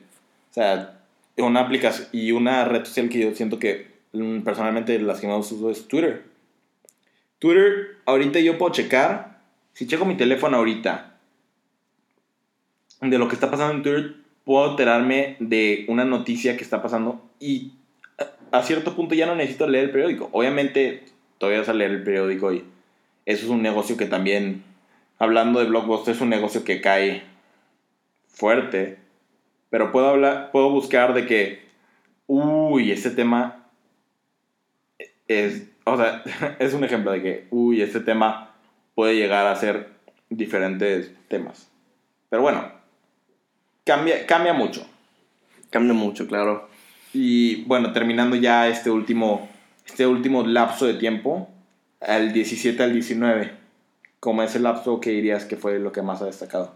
O 0.51 0.53
sea, 0.53 0.99
una 1.38 1.61
aplicación 1.61 2.07
y 2.11 2.32
una 2.32 2.65
red 2.65 2.86
social 2.86 3.09
que 3.09 3.20
yo 3.20 3.36
siento 3.36 3.59
que 3.59 3.88
mm, 4.13 4.41
personalmente 4.41 4.97
las 4.99 5.20
que 5.20 5.28
más 5.28 5.51
uso 5.51 5.70
es 5.70 5.88
Twitter. 5.88 6.24
Twitter, 7.39 7.97
ahorita 8.05 8.39
yo 8.39 8.57
puedo 8.57 8.71
checar, 8.71 9.41
si 9.73 9.88
checo 9.88 10.05
mi 10.05 10.15
teléfono 10.15 10.57
ahorita, 10.57 11.17
de 13.01 13.17
lo 13.17 13.27
que 13.27 13.35
está 13.35 13.51
pasando 13.51 13.73
en 13.75 13.83
Twitter, 13.83 14.15
puedo 14.43 14.71
enterarme 14.71 15.35
de 15.39 15.85
una 15.88 16.05
noticia 16.05 16.57
que 16.57 16.63
está 16.63 16.81
pasando 16.81 17.21
y 17.39 17.73
a- 18.51 18.63
cierto 18.63 18.95
punto 18.95 19.13
ya 19.13 19.25
no 19.25 19.35
necesito 19.35 19.67
leer 19.67 19.85
el 19.85 19.91
periódico. 19.91 20.29
Obviamente, 20.31 21.03
todavía 21.38 21.59
vas 21.59 21.69
a 21.69 21.73
leer 21.73 21.91
el 21.91 22.03
periódico 22.03 22.51
y 22.53 22.63
eso 23.25 23.45
es 23.45 23.49
un 23.51 23.61
negocio 23.61 23.97
que 23.97 24.05
también, 24.05 24.63
hablando 25.19 25.59
de 25.59 25.65
Blockbuster, 25.65 26.15
es 26.15 26.21
un 26.21 26.29
negocio 26.29 26.63
que 26.63 26.81
cae 26.81 27.23
fuerte. 28.27 28.97
Pero 29.69 29.91
puedo 29.91 30.07
hablar, 30.07 30.51
puedo 30.51 30.69
buscar 30.69 31.13
de 31.13 31.27
que, 31.27 31.61
uy, 32.25 32.91
este 32.91 33.11
tema 33.11 33.67
es, 35.27 35.67
o 35.93 35.97
sea, 35.97 36.23
es 36.59 36.73
un 36.73 36.83
ejemplo 36.83 37.11
de 37.11 37.21
que, 37.21 37.47
uy, 37.51 37.81
este 37.81 37.99
tema 37.99 38.51
puede 38.95 39.15
llegar 39.15 39.47
a 39.47 39.55
ser 39.55 39.89
diferentes 40.29 41.11
temas. 41.27 41.69
Pero 42.29 42.41
bueno, 42.41 42.71
cambia, 43.85 44.25
cambia 44.25 44.53
mucho. 44.53 44.85
Cambia 45.69 45.93
mucho, 45.93 46.27
claro. 46.27 46.69
Y 47.13 47.63
bueno, 47.65 47.93
terminando 47.93 48.35
ya 48.35 48.67
este 48.67 48.89
último, 48.91 49.49
este 49.85 50.05
último 50.07 50.45
lapso 50.45 50.85
de 50.85 50.95
tiempo, 50.95 51.49
al 52.01 52.33
17 52.33 52.81
al 52.83 52.93
19, 52.93 53.51
¿cómo 54.19 54.43
es 54.43 54.55
el 54.55 54.63
lapso 54.63 54.99
que 54.99 55.11
dirías 55.11 55.45
que 55.45 55.55
fue 55.57 55.79
lo 55.79 55.91
que 55.91 56.01
más 56.01 56.21
ha 56.21 56.25
destacado? 56.25 56.73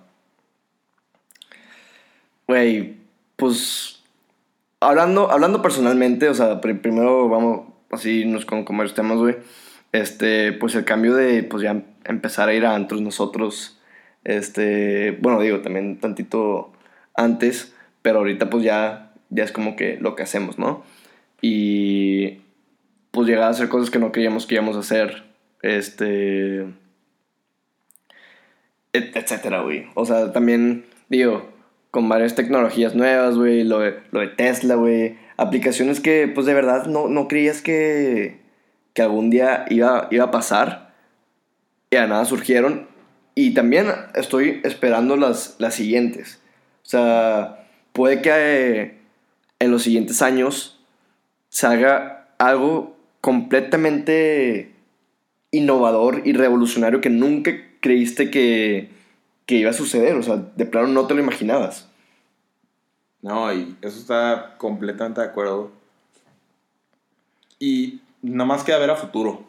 Güey, 2.47 2.97
pues 3.35 4.01
hablando, 4.79 5.31
hablando 5.31 5.61
personalmente, 5.61 6.27
o 6.29 6.33
sea, 6.33 6.59
pri- 6.61 6.73
primero 6.75 7.29
vamos 7.29 7.70
así 7.91 8.25
nos 8.25 8.45
con, 8.45 8.65
varios 8.65 8.93
temas, 8.93 9.17
güey. 9.17 9.35
Este, 9.91 10.53
pues 10.53 10.75
el 10.75 10.85
cambio 10.85 11.15
de, 11.15 11.43
pues 11.43 11.63
ya 11.63 11.83
empezar 12.05 12.49
a 12.49 12.53
ir 12.53 12.65
a 12.65 12.75
antros 12.75 13.01
nosotros, 13.01 13.79
este, 14.23 15.11
bueno, 15.21 15.41
digo, 15.41 15.59
también 15.59 15.99
tantito 15.99 16.71
antes, 17.15 17.75
pero 18.01 18.19
ahorita 18.19 18.49
pues 18.49 18.63
ya, 18.63 19.13
ya 19.29 19.43
es 19.43 19.51
como 19.51 19.75
que 19.75 19.97
lo 19.99 20.15
que 20.15 20.23
hacemos, 20.23 20.57
¿no? 20.57 20.83
Y 21.41 22.39
pues 23.11 23.27
llegar 23.27 23.43
a 23.43 23.49
hacer 23.49 23.67
cosas 23.69 23.89
que 23.89 23.99
no 23.99 24.11
creíamos 24.11 24.45
que 24.45 24.55
íbamos 24.55 24.75
a 24.77 24.79
hacer, 24.79 25.23
este, 25.61 26.61
et- 28.93 29.15
etcétera, 29.15 29.61
güey. 29.61 29.85
O 29.95 30.05
sea, 30.05 30.31
también, 30.31 30.85
digo, 31.09 31.49
con 31.91 32.07
varias 32.09 32.35
tecnologías 32.35 32.95
nuevas, 32.95 33.35
güey, 33.35 33.63
lo 33.63 33.79
lo 34.11 34.19
de 34.21 34.27
Tesla, 34.27 34.75
güey, 34.75 35.17
aplicaciones 35.41 35.99
que, 35.99 36.27
pues, 36.27 36.45
de 36.45 36.53
verdad 36.53 36.85
no, 36.85 37.07
no 37.07 37.27
creías 37.27 37.61
que, 37.61 38.39
que 38.93 39.01
algún 39.01 39.29
día 39.29 39.65
iba, 39.69 40.07
iba 40.11 40.25
a 40.25 40.31
pasar, 40.31 40.93
y 41.89 41.97
a 41.97 42.07
nada 42.07 42.25
surgieron, 42.25 42.87
y 43.35 43.53
también 43.53 43.87
estoy 44.15 44.61
esperando 44.63 45.17
las, 45.17 45.55
las 45.59 45.75
siguientes. 45.75 46.39
O 46.83 46.89
sea, 46.89 47.65
puede 47.93 48.21
que 48.21 48.31
eh, 48.33 48.97
en 49.59 49.71
los 49.71 49.83
siguientes 49.83 50.21
años 50.21 50.79
salga 51.49 52.27
algo 52.37 52.97
completamente 53.21 54.71
innovador 55.51 56.21
y 56.25 56.33
revolucionario 56.33 57.01
que 57.01 57.09
nunca 57.09 57.51
creíste 57.81 58.31
que, 58.31 58.89
que 59.45 59.55
iba 59.55 59.69
a 59.69 59.73
suceder. 59.73 60.15
O 60.15 60.23
sea, 60.23 60.37
de 60.55 60.65
plano 60.65 60.87
no 60.87 61.07
te 61.07 61.13
lo 61.13 61.21
imaginabas. 61.21 61.90
No, 63.21 63.53
y 63.53 63.75
eso 63.81 63.99
está 63.99 64.55
completamente 64.57 65.21
de 65.21 65.27
acuerdo. 65.27 65.71
Y 67.59 67.99
nada 68.21 68.45
más 68.45 68.63
queda 68.63 68.79
ver 68.79 68.89
a 68.91 68.95
futuro. 68.95 69.43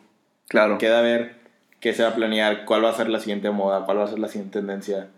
Claro. 0.48 0.78
Queda 0.78 1.00
ver 1.00 1.36
qué 1.80 1.94
se 1.94 2.02
va 2.02 2.10
a 2.10 2.14
planear, 2.14 2.64
cuál 2.64 2.84
va 2.84 2.90
a 2.90 2.94
ser 2.96 3.08
la 3.08 3.20
siguiente 3.20 3.50
moda, 3.50 3.84
cuál 3.84 3.98
va 3.98 4.04
a 4.04 4.08
ser 4.08 4.18
la 4.18 4.28
siguiente 4.28 4.58
tendencia. 4.58 5.08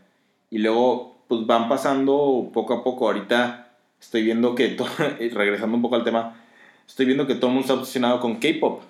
Y 0.50 0.58
luego, 0.58 1.16
pues 1.28 1.46
van 1.46 1.68
pasando 1.68 2.50
poco 2.52 2.74
a 2.74 2.84
poco. 2.84 3.06
Ahorita 3.06 3.72
estoy 4.00 4.22
viendo 4.22 4.54
que, 4.54 4.68
to- 4.68 4.86
y 5.20 5.28
regresando 5.30 5.76
un 5.76 5.82
poco 5.82 5.96
al 5.96 6.04
tema, 6.04 6.36
estoy 6.86 7.06
viendo 7.06 7.26
que 7.26 7.34
todo 7.34 7.48
el 7.48 7.54
mundo 7.54 7.62
está 7.66 7.74
obsesionado 7.74 8.20
con 8.20 8.36
K-pop. 8.36 8.82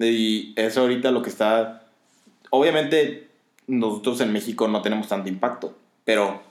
Y 0.00 0.52
eso 0.56 0.80
ahorita 0.80 1.12
lo 1.12 1.22
que 1.22 1.30
está. 1.30 1.84
Obviamente, 2.50 3.28
nosotros 3.68 4.20
en 4.20 4.32
México 4.32 4.66
no 4.66 4.82
tenemos 4.82 5.06
tanto 5.06 5.28
impacto, 5.28 5.76
pero 6.04 6.42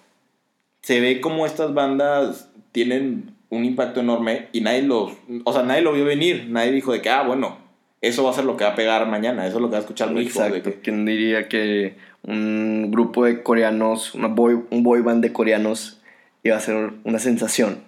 se 0.82 1.00
ve 1.00 1.22
como 1.22 1.46
estas 1.46 1.74
bandas 1.74 2.50
tienen 2.72 3.34
un 3.50 3.66
impacto 3.66 4.00
enorme 4.00 4.48
y 4.54 4.62
nadie 4.62 4.82
los. 4.84 5.14
O 5.44 5.54
sea, 5.54 5.64
nadie 5.64 5.82
lo 5.82 5.94
vio 5.94 6.06
venir. 6.06 6.48
Nadie 6.50 6.72
dijo 6.72 6.92
de 6.94 7.02
que, 7.02 7.10
ah, 7.10 7.24
bueno, 7.24 7.58
eso 8.02 8.24
va 8.24 8.32
a 8.32 8.34
ser 8.34 8.46
lo 8.46 8.58
que 8.58 8.64
va 8.64 8.72
a 8.72 8.76
pegar 8.76 9.08
mañana, 9.08 9.46
eso 9.46 9.58
es 9.58 9.62
lo 9.62 9.68
que 9.68 9.74
va 9.74 9.78
a 9.78 9.82
escuchar 9.82 10.12
México. 10.12 10.40
de 10.42 10.48
Exacto. 10.48 10.70
que- 10.72 10.80
¿Quién 10.80 11.06
diría 11.06 11.48
que 11.50 11.98
un 12.24 12.90
grupo 12.92 13.26
de 13.26 13.44
coreanos, 13.44 14.16
una 14.16 14.28
boy, 14.28 14.60
un 14.70 14.84
boy 14.84 15.02
band 15.02 15.22
de 15.24 15.34
coreanos 15.34 16.00
iba 16.44 16.56
a 16.56 16.60
ser 16.62 16.94
una 17.04 17.20
sensación? 17.20 17.80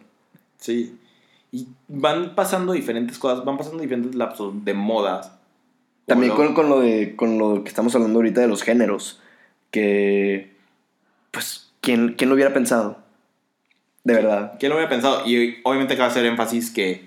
Sí. 0.58 0.98
Y 1.52 1.68
van 1.88 2.36
pasando 2.36 2.74
diferentes 2.74 3.18
cosas, 3.20 3.46
van 3.46 3.58
pasando 3.58 3.82
diferentes 3.82 4.16
lapsos 4.16 4.66
de 4.66 4.74
modas. 4.74 5.32
También 6.06 6.34
con, 6.34 6.54
con 6.54 6.68
lo 6.68 6.82
de 6.82 7.16
con 7.16 7.38
lo 7.38 7.64
que 7.64 7.70
estamos 7.70 7.96
hablando 7.96 8.20
ahorita 8.20 8.42
de 8.42 8.48
los 8.48 8.62
géneros. 8.64 9.22
Que. 9.72 10.52
Pues, 11.32 11.63
¿quién, 11.84 12.16
quién 12.18 12.30
lo 12.30 12.36
hubiera 12.36 12.54
pensado? 12.54 12.98
De 14.04 14.14
verdad. 14.16 14.54
¿Quién 14.60 14.70
lo 14.72 14.78
hubiera 14.78 14.90
pensado? 14.90 15.28
Y 15.28 15.58
obviamente 15.64 15.96
cabe 15.96 16.10
hacer 16.10 16.26
énfasis 16.26 16.72
que 16.72 17.06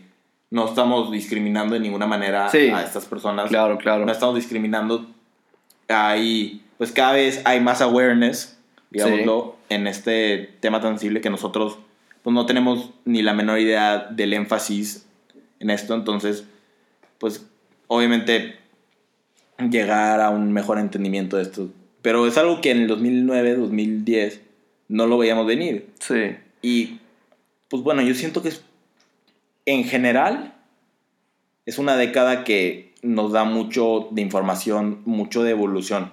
no 0.51 0.69
estamos 0.69 1.11
discriminando 1.11 1.75
de 1.75 1.81
ninguna 1.81 2.07
manera 2.07 2.49
Sí. 2.51 2.69
a 2.69 2.83
estas 2.85 3.07
personas. 3.07 3.49
Claro, 3.49 3.79
claro. 3.79 4.07
No 4.07 4.13
estamos 4.13 4.37
discriminando. 4.37 5.07
Hay, 5.89 6.63
pues 6.79 6.93
cada 6.93 7.13
vez 7.13 7.43
hay 7.45 7.61
más 7.61 7.81
awareness, 7.81 8.59
digámoslo, 8.91 9.57
en 9.69 9.87
este 9.87 10.55
tema 10.61 10.81
tan 10.81 10.93
sensible 10.93 11.21
que 11.21 11.31
nosotros 11.31 11.79
pues 12.23 12.35
no 12.35 12.45
tenemos 12.45 12.91
ni 13.05 13.23
la 13.23 13.35
menor 13.35 13.59
idea 13.61 14.09
del 14.11 14.33
énfasis 14.33 15.07
en 15.61 15.71
esto. 15.71 15.95
Entonces, 15.95 16.45
pues 17.19 17.47
obviamente 17.87 18.57
llegar 19.71 20.21
a 20.21 20.31
un 20.31 20.53
mejor 20.53 20.79
entendimiento 20.79 21.37
de 21.37 21.45
esto. 21.45 21.69
Pero 22.03 22.27
es 22.27 22.37
algo 22.37 22.61
que 22.61 22.71
en 22.73 22.79
el 22.83 22.89
2009, 22.89 23.55
2010 23.57 24.41
no 24.89 25.07
lo 25.07 25.19
veíamos 25.19 25.47
venir. 25.47 25.91
Sí. 25.99 26.37
Y 26.63 26.99
pues 27.69 27.83
bueno, 27.83 28.03
yo 28.03 28.15
siento 28.15 28.43
que 28.43 28.49
es, 28.49 28.65
en 29.65 29.85
general 29.85 30.55
es 31.65 31.79
una 31.79 31.97
década 31.97 32.45
que 32.45 32.95
nos 33.03 33.33
da 33.33 33.45
mucho 33.45 34.09
de 34.11 34.23
información, 34.23 35.03
mucho 35.05 35.43
de 35.43 35.51
evolución. 35.51 36.11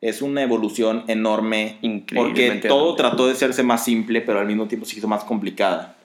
Es 0.00 0.20
una 0.20 0.42
evolución 0.42 1.04
enorme 1.08 1.78
porque 2.14 2.60
todo 2.68 2.94
trató 2.94 3.26
de 3.26 3.32
hacerse 3.32 3.62
más 3.62 3.84
simple, 3.84 4.20
pero 4.20 4.40
al 4.40 4.46
mismo 4.46 4.66
tiempo 4.66 4.84
se 4.84 4.98
hizo 4.98 5.08
más 5.08 5.24
complicada. 5.24 5.96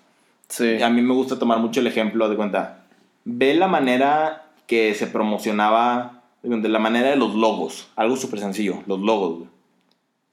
Sí. 0.47 0.81
A 0.81 0.89
mí 0.89 1.01
me 1.01 1.13
gusta 1.13 1.37
tomar 1.37 1.59
mucho 1.59 1.81
el 1.81 1.87
ejemplo 1.87 2.29
de 2.29 2.35
cuenta. 2.35 2.85
Ve 3.25 3.53
la 3.55 3.67
manera 3.67 4.45
que 4.67 4.93
se 4.95 5.07
promocionaba, 5.07 6.23
de 6.43 6.69
la 6.69 6.79
manera 6.79 7.09
de 7.09 7.17
los 7.17 7.35
logos. 7.35 7.89
Algo 7.95 8.15
súper 8.15 8.39
sencillo, 8.39 8.83
los 8.87 8.99
logos. 8.99 9.47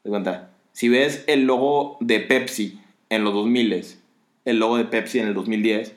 De 0.05 0.11
cuenta. 0.11 0.51
Si 0.77 0.91
ves 0.91 1.25
el 1.27 1.47
logo 1.47 1.97
de 2.01 2.21
Pepsi 2.21 2.79
en 3.09 3.25
los 3.25 3.33
2000, 3.33 3.83
el 4.45 4.59
logo 4.59 4.77
de 4.77 4.85
Pepsi 4.85 5.19
en 5.19 5.29
el 5.29 5.33
2010, 5.33 5.95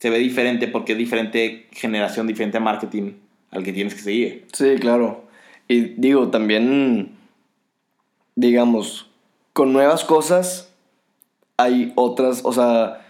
se 0.00 0.10
ve 0.10 0.18
diferente 0.18 0.66
porque 0.66 0.94
es 0.94 0.98
diferente 0.98 1.68
generación, 1.70 2.26
diferente 2.26 2.58
marketing 2.58 3.12
al 3.52 3.62
que 3.62 3.72
tienes 3.72 3.94
que 3.94 4.00
seguir. 4.00 4.46
Sí, 4.52 4.74
claro. 4.80 5.22
Y 5.68 5.94
digo, 5.96 6.30
también, 6.30 7.12
digamos, 8.34 9.08
con 9.52 9.72
nuevas 9.72 10.02
cosas 10.02 10.74
hay 11.56 11.92
otras, 11.94 12.40
o 12.44 12.52
sea, 12.52 13.06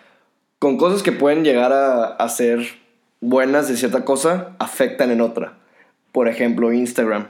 con 0.59 0.77
cosas 0.77 1.03
que 1.03 1.13
pueden 1.13 1.45
llegar 1.45 1.73
a, 1.73 2.09
a 2.09 2.29
ser 2.29 2.61
buenas 3.23 3.69
de 3.69 3.79
cierta 3.79 4.05
cosa, 4.05 4.55
afectan 4.59 5.11
en 5.11 5.23
otra. 5.23 5.57
Por 6.13 6.29
ejemplo, 6.29 6.75
Instagram. 6.75 7.29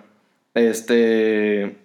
Este, 0.54 1.83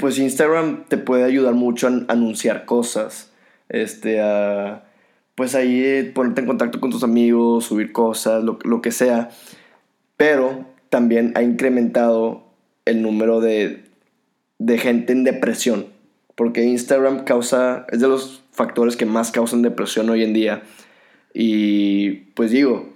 pues 0.00 0.18
Instagram 0.18 0.86
te 0.88 0.96
puede 0.96 1.24
ayudar 1.24 1.54
mucho 1.54 1.86
a 1.86 1.90
an- 1.90 2.06
anunciar 2.08 2.64
cosas. 2.64 3.30
Este, 3.68 4.20
a, 4.20 4.84
pues 5.36 5.54
ahí 5.54 5.80
eh, 5.84 6.10
ponerte 6.12 6.40
en 6.40 6.46
contacto 6.48 6.80
con 6.80 6.90
tus 6.90 7.04
amigos, 7.04 7.66
subir 7.66 7.92
cosas, 7.92 8.42
lo, 8.42 8.58
lo 8.64 8.82
que 8.82 8.90
sea 8.90 9.30
pero 10.16 10.66
también 10.90 11.32
ha 11.34 11.42
incrementado 11.42 12.42
el 12.84 13.00
número 13.00 13.40
de, 13.40 13.84
de 14.58 14.76
gente 14.76 15.14
en 15.14 15.24
depresión, 15.24 15.86
porque 16.34 16.62
Instagram 16.64 17.24
causa, 17.24 17.86
es 17.90 18.00
de 18.00 18.08
los 18.08 18.42
factores 18.52 18.98
que 18.98 19.06
más 19.06 19.30
causan 19.30 19.62
depresión 19.62 20.10
hoy 20.10 20.22
en 20.22 20.34
día. 20.34 20.62
Y 21.32 22.10
pues 22.34 22.50
digo, 22.50 22.90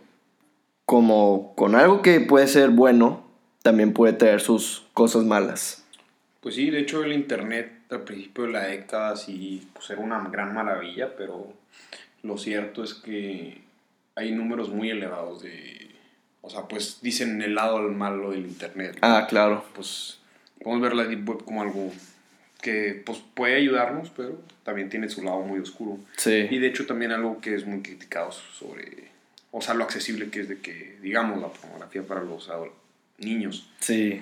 como 0.85 1.55
con 1.55 1.75
algo 1.75 2.03
que 2.03 2.21
puede 2.21 2.47
ser 2.47 2.69
bueno, 2.69 3.25
también 3.63 3.95
puede 3.95 4.13
traer 4.13 4.43
sus 4.43 4.85
cosas 4.93 5.25
malas. 5.25 5.84
Pues 6.45 6.57
sí, 6.57 6.69
de 6.69 6.81
hecho 6.81 7.03
el 7.03 7.15
internet 7.15 7.73
al 7.91 8.03
principio 8.03 8.45
de 8.45 8.53
la 8.53 8.67
década 8.67 9.17
sí 9.17 9.67
pues 9.73 9.89
era 9.89 10.03
una 10.03 10.29
gran 10.29 10.53
maravilla, 10.53 11.17
pero 11.17 11.55
lo 12.23 12.37
cierto 12.37 12.85
es 12.85 12.93
que 12.93 13.63
hay 14.15 14.33
números 14.33 14.69
muy 14.69 14.91
elevados 14.91 15.43
de... 15.43 15.91
O 16.43 16.51
sea, 16.51 16.69
pues 16.69 16.99
dicen 17.01 17.41
el 17.41 17.55
lado 17.55 17.81
malo 17.89 18.33
del 18.33 18.45
internet. 18.45 18.99
Ah, 19.01 19.27
claro. 19.27 19.65
Pues 19.75 20.19
podemos 20.63 20.83
ver 20.83 20.95
la 20.95 21.05
Deep 21.05 21.27
Web 21.27 21.45
como 21.47 21.63
algo 21.63 21.91
que 22.61 23.03
pues 23.07 23.23
puede 23.33 23.55
ayudarnos, 23.57 24.11
pero 24.15 24.39
también 24.65 24.91
tiene 24.91 25.09
su 25.09 25.23
lado 25.23 25.41
muy 25.41 25.61
oscuro. 25.61 25.99
Y 26.17 26.21
Sí. 26.21 26.59
de 26.59 26.67
hecho 26.67 26.85
también 26.85 27.13
algo 27.13 27.41
que 27.41 27.55
es 27.55 27.65
muy 27.65 27.81
criticado 27.81 28.31
sobre, 28.33 29.09
o 29.51 29.63
sea, 29.63 29.73
lo 29.73 29.85
accesible 29.85 30.29
que 30.29 30.41
es 30.41 30.49
de 30.51 30.59
que, 30.59 30.99
digamos, 31.01 31.41
la 31.41 31.49
pornografía 31.49 32.03
para 32.03 32.23
los 32.23 32.51
niños. 33.17 33.71
Sí. 33.81 34.21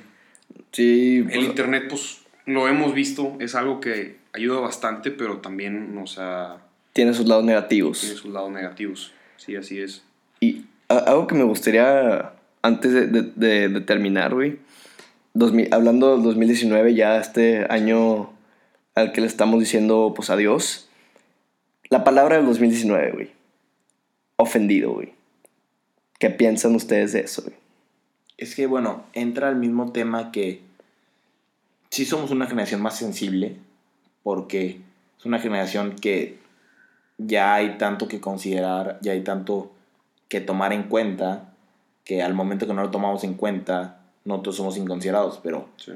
Sí. 0.73 1.19
El 1.19 1.25
pues, 1.25 1.37
internet, 1.47 1.85
pues, 1.89 2.21
lo 2.47 2.67
hemos 2.69 2.95
visto, 2.95 3.37
es 3.41 3.55
algo 3.55 3.81
que 3.81 4.17
ayuda 4.33 4.61
bastante, 4.61 5.11
pero 5.11 5.39
también, 5.39 5.97
o 5.99 6.07
sea, 6.07 6.59
tiene 6.93 7.15
sus 7.15 7.27
lados 7.27 7.45
negativos. 7.45 8.01
tiene 8.01 8.17
sus 8.17 8.33
lados 8.33 8.51
negativos. 8.51 9.13
Sí, 9.37 9.57
así 9.57 9.81
es. 9.81 10.03
Y 10.41 10.65
algo 10.89 11.27
que 11.27 11.35
me 11.35 11.45
gustaría, 11.45 12.33
antes 12.63 12.93
de, 12.93 13.07
de- 13.07 13.23
de- 13.37 13.69
de 13.69 13.81
terminar, 13.81 14.35
güey, 14.35 14.59
2000 15.35 15.73
hablando 15.73 16.13
del 16.15 16.23
2019, 16.23 16.95
ya 16.95 17.19
este 17.19 17.67
año 17.71 18.31
al 18.95 19.13
que 19.13 19.21
le 19.23 19.27
estamos 19.27 19.59
diciendo, 19.61 20.13
pues, 20.15 20.29
adiós, 20.31 20.89
la 21.89 22.05
palabra 22.05 22.37
del 22.37 22.47
2019, 22.47 23.13
güey, 23.13 23.31
ofendido, 24.37 24.93
güey. 24.93 25.13
¿Qué 26.19 26.31
piensan 26.31 26.75
ustedes 26.75 27.13
de 27.13 27.21
eso, 27.21 27.43
güey? 27.43 27.55
Es 28.43 28.57
que, 28.57 28.67
bueno, 28.67 29.05
entra 29.13 29.47
al 29.47 29.55
mismo 29.55 29.93
tema 29.93 30.33
que 30.33 30.63
sí 31.91 32.05
somos 32.05 32.33
una 32.33 32.49
generación 32.49 32.83
más 32.83 32.99
sensible, 32.99 33.57
porque 34.25 34.81
es 35.17 35.25
una 35.25 35.39
generación 35.39 35.95
que 35.95 36.39
ya 37.19 37.55
hay 37.55 37.79
tanto 37.79 38.09
que 38.09 38.21
considerar, 38.21 38.99
ya 39.01 39.13
hay 39.13 39.23
tanto 39.23 39.71
que 40.29 40.41
tomar 40.41 40.73
en 40.73 40.83
cuenta, 40.85 41.55
que 42.05 42.21
al 42.21 42.35
momento 42.35 42.67
que 42.67 42.75
no 42.75 42.83
lo 42.83 42.91
tomamos 42.91 43.23
en 43.23 43.35
cuenta, 43.35 44.01
nosotros 44.25 44.57
somos 44.57 44.77
inconsiderados, 44.77 45.39
pero 45.41 45.69
Sí. 45.77 45.93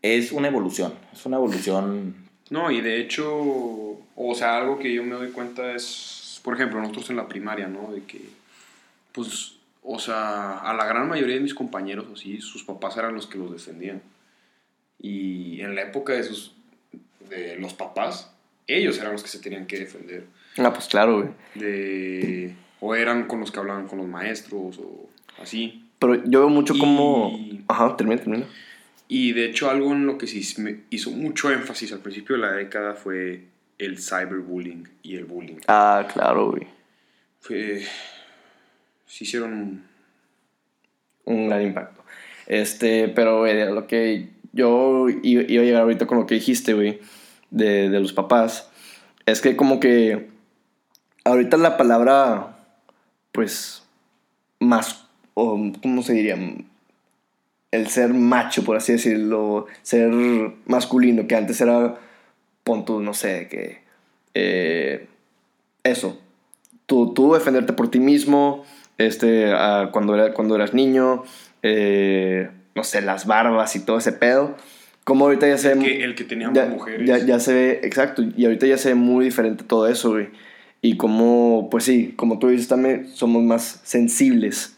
es 0.00 0.32
una 0.32 0.48
evolución, 0.48 0.94
es 1.12 1.26
una 1.26 1.36
evolución 1.36 2.14
No, 2.48 2.70
y 2.70 2.80
de 2.80 3.02
hecho, 3.02 3.28
o 3.34 4.34
sea, 4.34 4.56
algo 4.56 4.78
que 4.78 4.94
yo 4.94 5.04
me 5.04 5.14
doy 5.14 5.30
cuenta 5.30 5.74
es, 5.74 6.40
por 6.42 6.54
ejemplo, 6.54 6.80
nosotros 6.80 7.10
en 7.10 7.16
la 7.16 7.28
primaria, 7.28 7.66
¿no? 7.68 7.92
De 7.92 8.02
que, 8.04 8.30
pues, 9.12 9.56
o 9.82 9.98
sea, 9.98 10.58
a 10.58 10.74
la 10.74 10.86
gran 10.86 11.08
mayoría 11.08 11.34
de 11.34 11.40
mis 11.40 11.54
compañeros, 11.54 12.06
así, 12.12 12.40
sus 12.40 12.64
papás 12.64 12.96
eran 12.96 13.14
los 13.14 13.26
que 13.26 13.38
los 13.38 13.50
defendían. 13.52 14.00
Y 14.98 15.60
en 15.60 15.74
la 15.74 15.82
época 15.82 16.12
de, 16.12 16.22
sus, 16.22 16.54
de 17.28 17.56
los 17.56 17.74
papás, 17.74 18.32
ellos 18.66 18.98
eran 18.98 19.12
los 19.12 19.22
que 19.22 19.28
se 19.28 19.40
tenían 19.40 19.66
que 19.66 19.78
defender. 19.78 20.26
Ah, 20.58 20.72
pues 20.72 20.86
claro, 20.86 21.18
güey. 21.22 21.28
De, 21.54 22.54
o 22.80 22.94
eran 22.94 23.26
con 23.26 23.40
los 23.40 23.50
que 23.50 23.58
hablaban 23.58 23.88
con 23.88 23.98
los 23.98 24.06
maestros, 24.06 24.78
o 24.78 25.08
así. 25.40 25.84
Pero 25.98 26.22
yo 26.24 26.40
veo 26.40 26.48
mucho 26.48 26.74
como... 26.78 27.30
Y- 27.36 27.64
Ajá, 27.68 27.96
termina, 27.96 28.20
termina. 28.20 28.46
Y 29.08 29.32
de 29.32 29.46
hecho 29.46 29.68
algo 29.68 29.92
en 29.92 30.06
lo 30.06 30.16
que 30.16 30.26
sí 30.26 30.60
me 30.60 30.80
hizo 30.90 31.10
mucho 31.10 31.50
énfasis 31.50 31.92
al 31.92 31.98
principio 31.98 32.36
de 32.36 32.42
la 32.42 32.52
década 32.52 32.94
fue 32.94 33.42
el 33.78 33.98
cyberbullying 33.98 34.88
y 35.02 35.16
el 35.16 35.24
bullying. 35.26 35.56
Ah, 35.68 36.06
claro, 36.12 36.50
güey. 36.52 36.66
Fue, 37.40 37.82
se 39.12 39.24
hicieron... 39.24 39.82
Un 41.24 41.48
gran 41.48 41.62
impacto. 41.62 42.02
Este, 42.46 43.08
pero, 43.08 43.40
güey, 43.40 43.70
lo 43.70 43.86
que 43.86 44.30
yo 44.52 45.08
iba 45.08 45.42
a 45.42 45.64
llegar 45.64 45.82
ahorita 45.82 46.06
con 46.06 46.18
lo 46.18 46.26
que 46.26 46.36
dijiste, 46.36 46.72
güey, 46.72 46.98
de, 47.50 47.90
de 47.90 48.00
los 48.00 48.14
papás, 48.14 48.70
es 49.26 49.40
que 49.42 49.54
como 49.54 49.80
que 49.80 50.30
ahorita 51.24 51.58
la 51.58 51.76
palabra, 51.76 52.56
pues, 53.32 53.84
más, 54.58 55.06
o, 55.34 55.60
¿cómo 55.82 56.02
se 56.02 56.14
diría? 56.14 56.36
El 57.70 57.88
ser 57.88 58.14
macho, 58.14 58.64
por 58.64 58.76
así 58.76 58.92
decirlo, 58.92 59.66
ser 59.82 60.10
masculino, 60.64 61.26
que 61.28 61.36
antes 61.36 61.60
era, 61.60 61.98
pon 62.64 62.84
tú, 62.86 63.00
no 63.00 63.12
sé, 63.12 63.46
que, 63.48 63.82
eh, 64.34 65.06
eso, 65.84 66.18
tú, 66.86 67.12
tú 67.12 67.34
defenderte 67.34 67.74
por 67.74 67.90
ti 67.90 68.00
mismo, 68.00 68.64
este, 69.06 69.52
ah, 69.52 69.90
cuando, 69.92 70.14
era, 70.14 70.32
cuando 70.34 70.54
eras 70.56 70.74
niño, 70.74 71.22
eh, 71.62 72.50
no 72.74 72.84
sé, 72.84 73.02
las 73.02 73.26
barbas 73.26 73.76
y 73.76 73.80
todo 73.80 73.98
ese 73.98 74.12
pedo. 74.12 74.56
Como 75.04 75.24
ahorita 75.24 75.48
ya 75.48 75.58
se 75.58 75.74
ve... 75.74 75.84
que- 75.84 76.04
el 76.04 76.14
que 76.14 76.24
teníamos 76.24 76.56
ya, 76.56 76.66
mujeres. 76.66 77.06
Ya, 77.06 77.18
ya 77.18 77.40
se 77.40 77.52
ve, 77.54 77.80
exacto, 77.82 78.22
y 78.36 78.44
ahorita 78.44 78.66
ya 78.66 78.78
se 78.78 78.90
ve 78.90 78.94
muy 78.94 79.24
diferente 79.24 79.64
todo 79.64 79.88
eso, 79.88 80.10
güey. 80.12 80.28
Y 80.80 80.96
como, 80.96 81.68
pues 81.70 81.84
sí, 81.84 82.14
como 82.16 82.38
tú 82.38 82.48
dices 82.48 82.68
también, 82.68 83.08
somos 83.08 83.42
más 83.42 83.80
sensibles. 83.84 84.76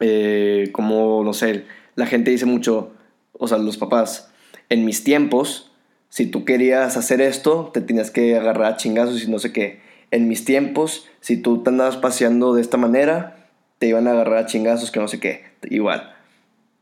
Eh, 0.00 0.68
como, 0.72 1.22
no 1.24 1.32
sé, 1.32 1.64
la 1.96 2.06
gente 2.06 2.30
dice 2.30 2.46
mucho, 2.46 2.92
o 3.32 3.48
sea, 3.48 3.58
los 3.58 3.76
papás, 3.76 4.30
en 4.68 4.84
mis 4.84 5.02
tiempos, 5.02 5.72
si 6.08 6.26
tú 6.26 6.44
querías 6.44 6.96
hacer 6.96 7.20
esto, 7.20 7.70
te 7.74 7.80
tenías 7.80 8.10
que 8.10 8.36
agarrar 8.36 8.72
a 8.72 8.76
chingazos 8.76 9.22
y 9.24 9.30
no 9.30 9.38
sé 9.38 9.52
qué. 9.52 9.80
En 10.10 10.28
mis 10.28 10.44
tiempos, 10.44 11.06
si 11.20 11.36
tú 11.36 11.62
te 11.62 11.70
andabas 11.70 11.96
paseando 11.96 12.54
de 12.54 12.62
esta 12.62 12.76
manera, 12.76 13.48
te 13.78 13.86
iban 13.86 14.06
a 14.06 14.12
agarrar 14.12 14.38
a 14.38 14.46
chingazos 14.46 14.90
que 14.90 15.00
no 15.00 15.08
sé 15.08 15.20
qué. 15.20 15.44
Igual. 15.68 16.14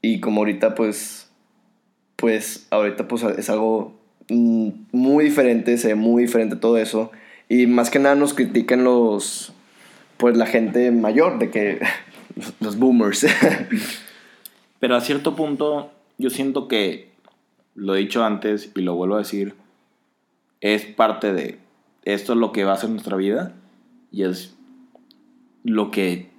Y 0.03 0.21
como 0.21 0.41
ahorita, 0.41 0.75
pues, 0.75 1.31
pues, 2.17 2.67
ahorita 2.71 3.09
pues 3.09 3.23
es 3.23 3.51
algo 3.51 3.99
mm, 4.29 4.69
muy 4.93 5.25
diferente, 5.25 5.79
se 5.79 5.89
ve 5.89 5.95
muy 5.95 6.23
diferente 6.23 6.57
todo 6.57 6.79
eso. 6.79 7.11
Y 7.49 7.67
más 7.67 7.91
que 7.91 7.99
nada 7.99 8.15
nos 8.15 8.35
critican 8.35 8.85
los, 8.85 9.53
pues 10.17 10.37
la 10.37 10.47
gente 10.47 10.91
mayor, 10.91 11.39
de 11.39 11.51
que 11.51 11.81
los 12.61 12.79
boomers. 12.79 13.27
Pero 14.81 14.95
a 14.95 15.01
cierto 15.01 15.35
punto, 15.35 15.91
yo 16.19 16.31
siento 16.31 16.69
que, 16.69 17.17
lo 17.77 17.95
he 17.95 17.99
dicho 17.99 18.25
antes 18.25 18.73
y 18.75 18.81
lo 18.81 18.97
vuelvo 18.97 19.15
a 19.15 19.19
decir, 19.19 19.55
es 20.61 20.85
parte 20.85 21.33
de, 21.33 21.59
esto 22.07 22.33
es 22.33 22.39
lo 22.39 22.53
que 22.53 22.65
va 22.65 22.73
a 22.73 22.77
ser 22.77 22.91
nuestra 22.91 23.17
vida 23.17 23.53
y 24.11 24.23
es 24.25 24.57
lo 25.65 25.91
que 25.91 26.31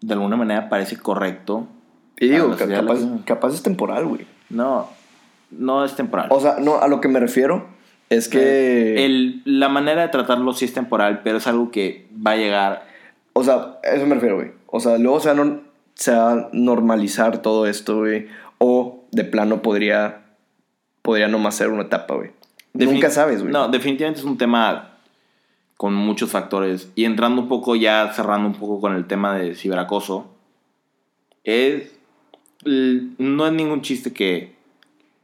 de 0.00 0.14
alguna 0.14 0.36
manera 0.36 0.68
parece 0.68 0.96
correcto. 0.96 1.68
y 2.18 2.28
digo, 2.28 2.54
capaz, 3.24 3.54
es 3.54 3.62
temporal, 3.62 4.06
güey. 4.06 4.26
No, 4.50 4.88
no 5.50 5.84
es 5.84 5.94
temporal. 5.94 6.26
O 6.30 6.40
sea, 6.40 6.56
no, 6.60 6.78
a 6.80 6.88
lo 6.88 7.00
que 7.00 7.08
me 7.08 7.20
refiero 7.20 7.66
es 8.10 8.28
que... 8.28 9.04
El- 9.04 9.42
la 9.44 9.68
manera 9.68 10.02
de 10.02 10.08
tratarlo 10.08 10.52
sí 10.52 10.64
es 10.64 10.72
temporal, 10.74 11.20
pero 11.22 11.38
es 11.38 11.46
algo 11.46 11.70
que 11.70 12.08
va 12.14 12.32
a 12.32 12.36
llegar. 12.36 12.86
O 13.34 13.44
sea, 13.44 13.78
a 13.84 13.88
eso 13.94 14.06
me 14.06 14.14
refiero, 14.14 14.36
güey. 14.36 14.52
O 14.66 14.80
sea, 14.80 14.98
luego 14.98 15.20
se 15.20 15.32
va, 15.32 15.56
se 15.94 16.12
va 16.12 16.32
a 16.32 16.48
normalizar 16.52 17.42
todo 17.42 17.66
esto, 17.66 17.98
güey. 18.00 18.26
O 18.58 19.04
de 19.12 19.24
plano 19.24 19.62
podría, 19.62 20.22
podría 21.02 21.28
nomás 21.28 21.54
ser 21.56 21.68
una 21.68 21.82
etapa, 21.82 22.14
güey. 22.14 22.30
Nunca 22.74 23.10
sabes, 23.10 23.40
güey. 23.42 23.52
No, 23.52 23.68
definitivamente 23.68 24.20
es 24.20 24.26
un 24.26 24.38
tema 24.38 24.91
con 25.82 25.96
muchos 25.96 26.30
factores. 26.30 26.92
Y 26.94 27.06
entrando 27.06 27.42
un 27.42 27.48
poco, 27.48 27.74
ya 27.74 28.12
cerrando 28.12 28.46
un 28.46 28.54
poco 28.54 28.80
con 28.80 28.94
el 28.94 29.08
tema 29.08 29.34
de 29.34 29.56
ciberacoso, 29.56 30.30
es, 31.42 31.92
no 32.64 33.48
es 33.48 33.52
ningún 33.52 33.82
chiste 33.82 34.12
que 34.12 34.54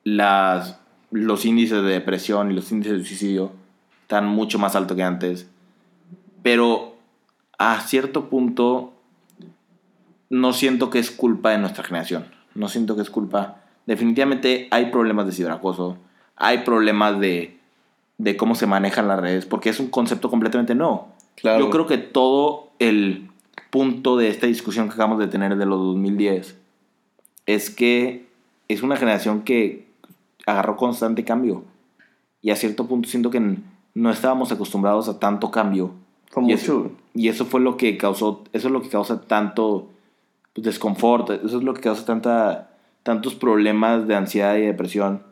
las, 0.03 0.81
los 1.13 1.45
índices 1.45 1.81
de 1.85 1.91
depresión 1.91 2.51
y 2.51 2.55
los 2.55 2.73
índices 2.73 2.99
de 2.99 3.05
suicidio 3.05 3.53
están 4.03 4.27
mucho 4.27 4.59
más 4.59 4.75
altos 4.75 4.97
que 4.97 5.05
antes. 5.05 5.49
Pero 6.43 6.97
a 7.57 7.79
cierto 7.83 8.29
punto 8.29 8.95
no 10.29 10.53
siento 10.53 10.91
que 10.91 10.99
es 10.99 11.13
culpa 11.13 11.51
de 11.51 11.59
nuestra 11.59 11.85
generación. 11.85 12.27
No 12.57 12.67
siento 12.67 12.97
que 12.97 13.03
es 13.03 13.11
culpa. 13.11 13.63
Definitivamente 13.87 14.67
hay 14.73 14.87
problemas 14.87 15.27
de 15.27 15.31
ciberacoso. 15.31 15.99
Hay 16.35 16.65
problemas 16.65 17.21
de, 17.21 17.58
de 18.19 18.37
cómo 18.37 18.55
se 18.55 18.67
manejan 18.67 19.09
las 19.09 19.21
redes. 19.21 19.47
Porque 19.47 19.71
es 19.71 19.81
un 19.81 19.89
concepto 19.89 20.31
completamente 20.31 20.75
nuevo. 20.75 21.09
Claro. 21.37 21.65
Yo 21.65 21.71
creo 21.71 21.87
que 21.87 21.99
todo 21.99 22.71
el 22.79 23.29
punto 23.71 24.17
de 24.17 24.29
esta 24.29 24.47
discusión 24.47 24.89
que 24.89 24.95
acabamos 24.95 25.19
de 25.19 25.29
tener 25.29 25.57
de 25.57 25.67
los 25.67 25.79
2010 25.79 26.57
es 27.47 27.71
que 27.71 28.27
es 28.69 28.83
una 28.83 28.97
generación 28.97 29.43
que 29.43 29.87
agarró 30.47 30.77
constante 30.77 31.25
cambio. 31.25 31.65
Y 32.43 32.51
a 32.51 32.57
cierto 32.57 32.87
punto 32.87 33.09
siento 33.09 33.31
que 33.31 33.57
no 33.95 34.11
estábamos 34.11 34.53
acostumbrados 34.53 35.09
a 35.09 35.19
tanto 35.19 35.51
cambio. 35.51 35.93
Fue 36.31 36.43
y 36.43 36.47
mucho, 36.47 36.57
Eso, 36.57 36.91
y 37.15 37.29
eso 37.29 37.47
fue 37.47 37.61
lo 37.61 37.77
que 37.77 37.97
causó, 37.97 38.45
eso 38.53 38.69
es 38.69 38.73
lo 38.73 38.83
que 38.83 38.89
causa 38.89 39.23
tanto 39.23 39.89
pues, 40.53 40.65
desconfort, 40.65 41.31
eso 41.31 41.59
es 41.59 41.65
lo 41.65 41.75
que 41.75 41.81
causa 41.81 42.05
tanta, 42.05 42.71
tantos 43.03 43.35
problemas 43.35 44.07
de 44.07 44.15
ansiedad 44.15 44.57
y 44.57 44.63
depresión. 44.63 45.23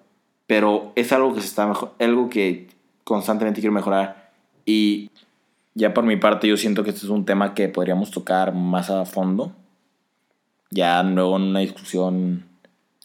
Pero 0.47 0.93
es 0.95 1.13
algo 1.13 1.35
que 1.35 1.41
se 1.41 1.49
está 1.49 1.67
mejor, 1.67 1.93
algo 1.99 2.29
que 2.29 2.69
constantemente 3.07 3.61
quiero 3.61 3.73
mejorar. 3.73 4.31
Y 4.65 5.11
ya 5.75 5.95
por 5.95 6.05
mi 6.05 6.17
parte 6.17 6.49
yo 6.49 6.57
siento 6.57 6.83
que 6.83 6.91
este 6.91 7.07
es 7.07 7.11
un 7.11 7.25
tema 7.25 7.55
que 7.55 7.69
podríamos 7.69 8.11
tocar 8.11 8.53
más 8.53 8.91
a 8.91 9.05
fondo. 9.05 9.53
Ya 10.71 11.01
luego 11.05 11.37
en 11.37 11.43
una 11.45 11.61
discusión 11.61 12.45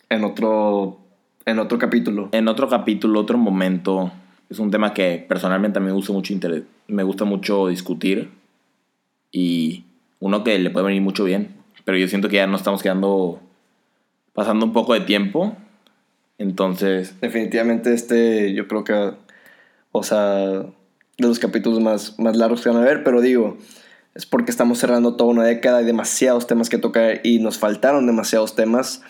En 0.10 0.24
otro, 0.24 0.98
en 1.46 1.60
otro 1.60 1.78
capítulo. 1.78 2.30
en 2.32 2.48
otro 2.48 2.68
capítulo, 2.68 3.20
otro 3.20 3.38
momento. 3.38 4.12
Es 4.50 4.58
un 4.60 4.72
tema 4.72 4.94
que 4.94 5.24
personalmente 5.30 5.78
a 5.78 5.82
mí 5.82 5.86
me 5.88 5.94
gusta 5.94 6.12
mucho, 6.12 6.34
inter- 6.34 6.66
me 6.88 7.04
gusta 7.04 7.24
mucho 7.24 7.68
discutir. 7.68 8.32
Y 9.32 9.86
uno 10.20 10.44
que 10.44 10.58
le 10.60 10.72
puede 10.72 10.88
venir 10.88 11.02
mucho 11.04 11.24
bien. 11.24 11.54
Pero 11.86 11.98
yo 11.98 12.08
siento 12.08 12.28
que 12.28 12.38
ya 12.38 12.48
nos 12.48 12.62
estamos 12.62 12.82
quedando. 12.82 13.40
pasando 14.34 14.66
un 14.66 14.74
poco 14.74 14.94
de 14.96 15.02
tiempo. 15.02 15.56
Entonces, 16.38 17.20
Definitivamente 17.22 17.94
este, 17.94 18.54
yo 18.54 18.68
creo 18.68 18.84
que, 18.84 19.12
o 19.92 20.04
sea, 20.04 20.38
de 20.38 21.28
los 21.28 21.40
capítulos 21.40 21.80
más, 21.80 22.20
más 22.20 22.36
largos 22.36 22.62
que 22.62 22.70
van 22.70 22.82
a 22.82 22.86
ver, 22.86 23.04
pero 23.04 23.22
digo, 23.22 23.58
es 24.16 24.26
porque 24.26 24.52
estamos 24.52 24.80
cerrando 24.80 25.16
toda 25.16 25.30
una 25.30 25.44
década, 25.44 25.80
hay 25.80 25.86
demasiados 25.86 26.48
temas 26.48 26.70
que 26.70 26.78
tocar 26.78 27.22
y 27.24 27.40
nos 27.40 27.58
faltaron 27.58 28.08
demasiados 28.08 28.56
temas, 28.56 29.02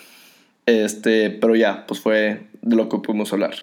este, 0.66 1.30
pero 1.30 1.56
ya, 1.56 1.86
pues 1.88 2.00
fue 2.00 2.48
de 2.62 2.76
lo 2.76 2.90
que 2.90 2.98
pudimos 2.98 3.34
hablar. 3.34 3.56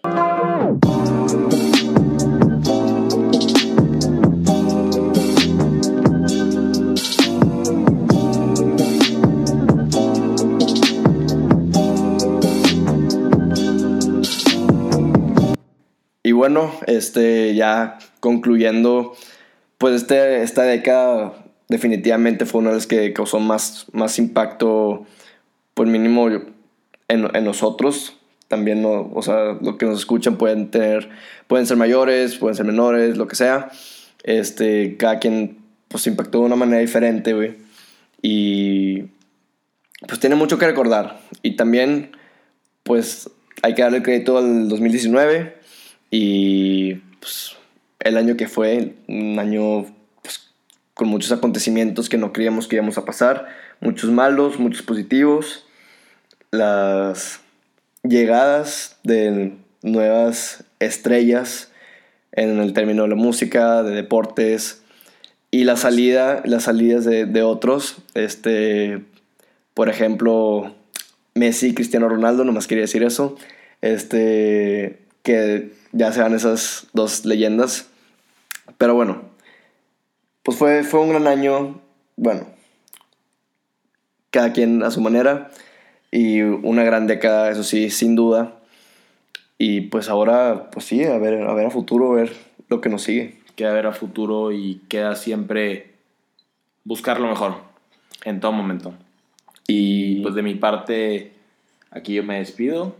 Bueno, 16.39 16.72
este, 16.86 17.55
ya 17.55 17.99
concluyendo, 18.20 19.14
pues 19.76 19.95
este, 19.95 20.43
esta 20.43 20.62
década 20.62 21.34
definitivamente 21.68 22.47
fue 22.47 22.61
una 22.61 22.70
de 22.70 22.76
las 22.76 22.86
que 22.86 23.12
causó 23.12 23.41
más, 23.41 23.86
más 23.93 24.18
impacto, 24.18 25.05
pues 25.74 25.89
mínimo 25.91 26.28
en, 26.28 26.45
en 27.09 27.45
nosotros. 27.45 28.16
También, 28.47 28.80
no, 28.80 29.11
o 29.12 29.20
sea, 29.20 29.59
lo 29.61 29.76
que 29.76 29.84
nos 29.84 29.99
escuchan 29.99 30.39
pueden 30.39 30.70
tener, 30.70 31.11
pueden 31.49 31.66
ser 31.66 31.76
mayores, 31.76 32.36
pueden 32.36 32.57
ser 32.57 32.64
menores, 32.64 33.16
lo 33.16 33.26
que 33.26 33.36
sea. 33.36 33.70
Este, 34.22 34.97
cada 34.97 35.18
quien 35.18 35.59
pues 35.89 36.07
impactó 36.07 36.39
de 36.39 36.45
una 36.47 36.57
manera 36.57 36.80
diferente, 36.80 37.34
güey. 37.34 37.57
Y 38.22 39.03
pues 40.07 40.20
tiene 40.20 40.36
mucho 40.36 40.57
que 40.57 40.66
recordar. 40.66 41.20
Y 41.43 41.57
también, 41.57 42.12
pues 42.84 43.28
hay 43.62 43.74
que 43.74 43.82
darle 43.82 44.03
crédito 44.03 44.39
al 44.39 44.68
2019 44.68 45.58
y 46.11 46.97
pues, 47.21 47.57
el 48.01 48.17
año 48.17 48.37
que 48.37 48.49
fue, 48.49 48.95
un 49.09 49.39
año 49.39 49.87
pues, 50.23 50.51
con 50.95 51.09
muchos 51.09 51.33
acontecimientos 51.33 52.09
que 52.09 52.19
no 52.19 52.33
creíamos 52.33 52.69
que 52.69 52.77
íbamos 52.77 52.99
a 52.99 53.05
pasar, 53.05 53.49
muchos 53.81 54.11
malos, 54.11 54.59
muchos 54.59 54.83
positivos, 54.83 55.67
las 56.51 57.41
llegadas 58.03 58.99
de 59.03 59.53
nuevas 59.83 60.65
estrellas 60.81 61.71
en 62.33 62.61
el 62.61 62.73
término 62.73 63.03
de 63.03 63.09
la 63.09 63.15
música, 63.17 63.83
de 63.83 63.95
deportes 63.95 64.83
y 65.51 65.65
la 65.65 65.77
salida, 65.77 66.43
las 66.45 66.65
salidas 66.65 67.05
de, 67.05 67.27
de 67.27 67.43
otros, 67.43 67.97
este, 68.15 69.03
por 69.75 69.89
ejemplo, 69.89 70.75
Messi, 71.35 71.75
Cristiano 71.75 72.09
Ronaldo, 72.09 72.45
nomás 72.45 72.67
quería 72.67 72.83
decir 72.83 73.03
eso, 73.03 73.37
este, 73.81 74.99
que 75.23 75.73
ya 75.93 76.12
sean 76.12 76.34
esas 76.34 76.86
dos 76.93 77.24
leyendas, 77.24 77.89
pero 78.76 78.95
bueno, 78.95 79.22
pues 80.43 80.57
fue, 80.57 80.84
fue 80.84 81.01
un 81.01 81.11
gran 81.11 81.26
año, 81.26 81.80
bueno, 82.16 82.47
cada 84.30 84.53
quien 84.53 84.82
a 84.82 84.91
su 84.91 85.01
manera 85.01 85.51
y 86.11 86.41
una 86.41 86.84
gran 86.84 87.07
década, 87.07 87.51
eso 87.51 87.62
sí, 87.62 87.91
sin 87.91 88.16
duda. 88.16 88.55
Y 89.59 89.82
pues 89.82 90.09
ahora, 90.09 90.70
pues 90.70 90.86
sí, 90.86 91.05
a 91.05 91.18
ver, 91.18 91.43
a 91.43 91.55
ver 91.55 91.66
a 91.66 91.70
futuro, 91.70 92.12
a 92.12 92.16
ver 92.16 92.32
lo 92.68 92.80
que 92.80 92.89
nos 92.89 93.03
sigue. 93.03 93.39
Queda 93.57 93.72
ver 93.72 93.86
a 93.86 93.93
futuro 93.93 94.53
y 94.53 94.80
queda 94.89 95.16
siempre 95.16 95.95
buscar 96.84 97.18
lo 97.20 97.28
mejor 97.28 97.57
en 98.24 98.41
todo 98.41 98.53
momento. 98.53 98.95
Y 99.66 100.22
Pues 100.22 100.34
de 100.34 100.43
mi 100.43 100.55
parte, 100.55 101.32
aquí 101.91 102.14
yo 102.14 102.22
me 102.22 102.39
despido. 102.39 102.95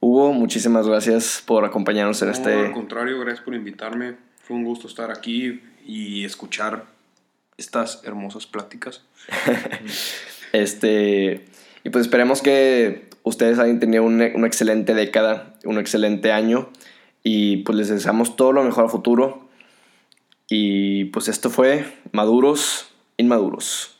Hugo, 0.00 0.32
muchísimas 0.32 0.86
gracias 0.86 1.42
por 1.44 1.64
acompañarnos 1.64 2.20
en 2.22 2.28
No, 2.28 2.34
este... 2.34 2.54
al 2.54 2.72
contrario, 2.72 3.18
gracias 3.18 3.44
por 3.44 3.54
invitarme. 3.54 4.16
Fue 4.42 4.56
un 4.56 4.64
gusto 4.64 4.86
estar 4.86 5.10
aquí 5.10 5.60
y 5.84 6.24
escuchar 6.24 6.86
estas 7.56 8.02
hermosas 8.04 8.46
pláticas. 8.46 9.02
Este, 10.50 11.44
y 11.84 11.90
pues 11.90 12.06
esperemos 12.06 12.40
que 12.40 13.10
ustedes 13.22 13.58
hayan 13.58 13.80
tenido 13.80 14.02
una, 14.02 14.30
una 14.34 14.46
excelente 14.46 14.94
década, 14.94 15.58
un 15.64 15.78
excelente 15.78 16.32
año. 16.32 16.70
Y 17.22 17.58
pues 17.58 17.76
les 17.76 17.88
deseamos 17.88 18.34
todo 18.34 18.54
lo 18.54 18.64
mejor 18.64 18.86
a 18.86 18.88
futuro. 18.88 19.46
Y 20.48 21.04
pues 21.06 21.28
esto 21.28 21.50
fue 21.50 21.84
Maduros 22.12 22.90
Inmaduros. 23.18 23.97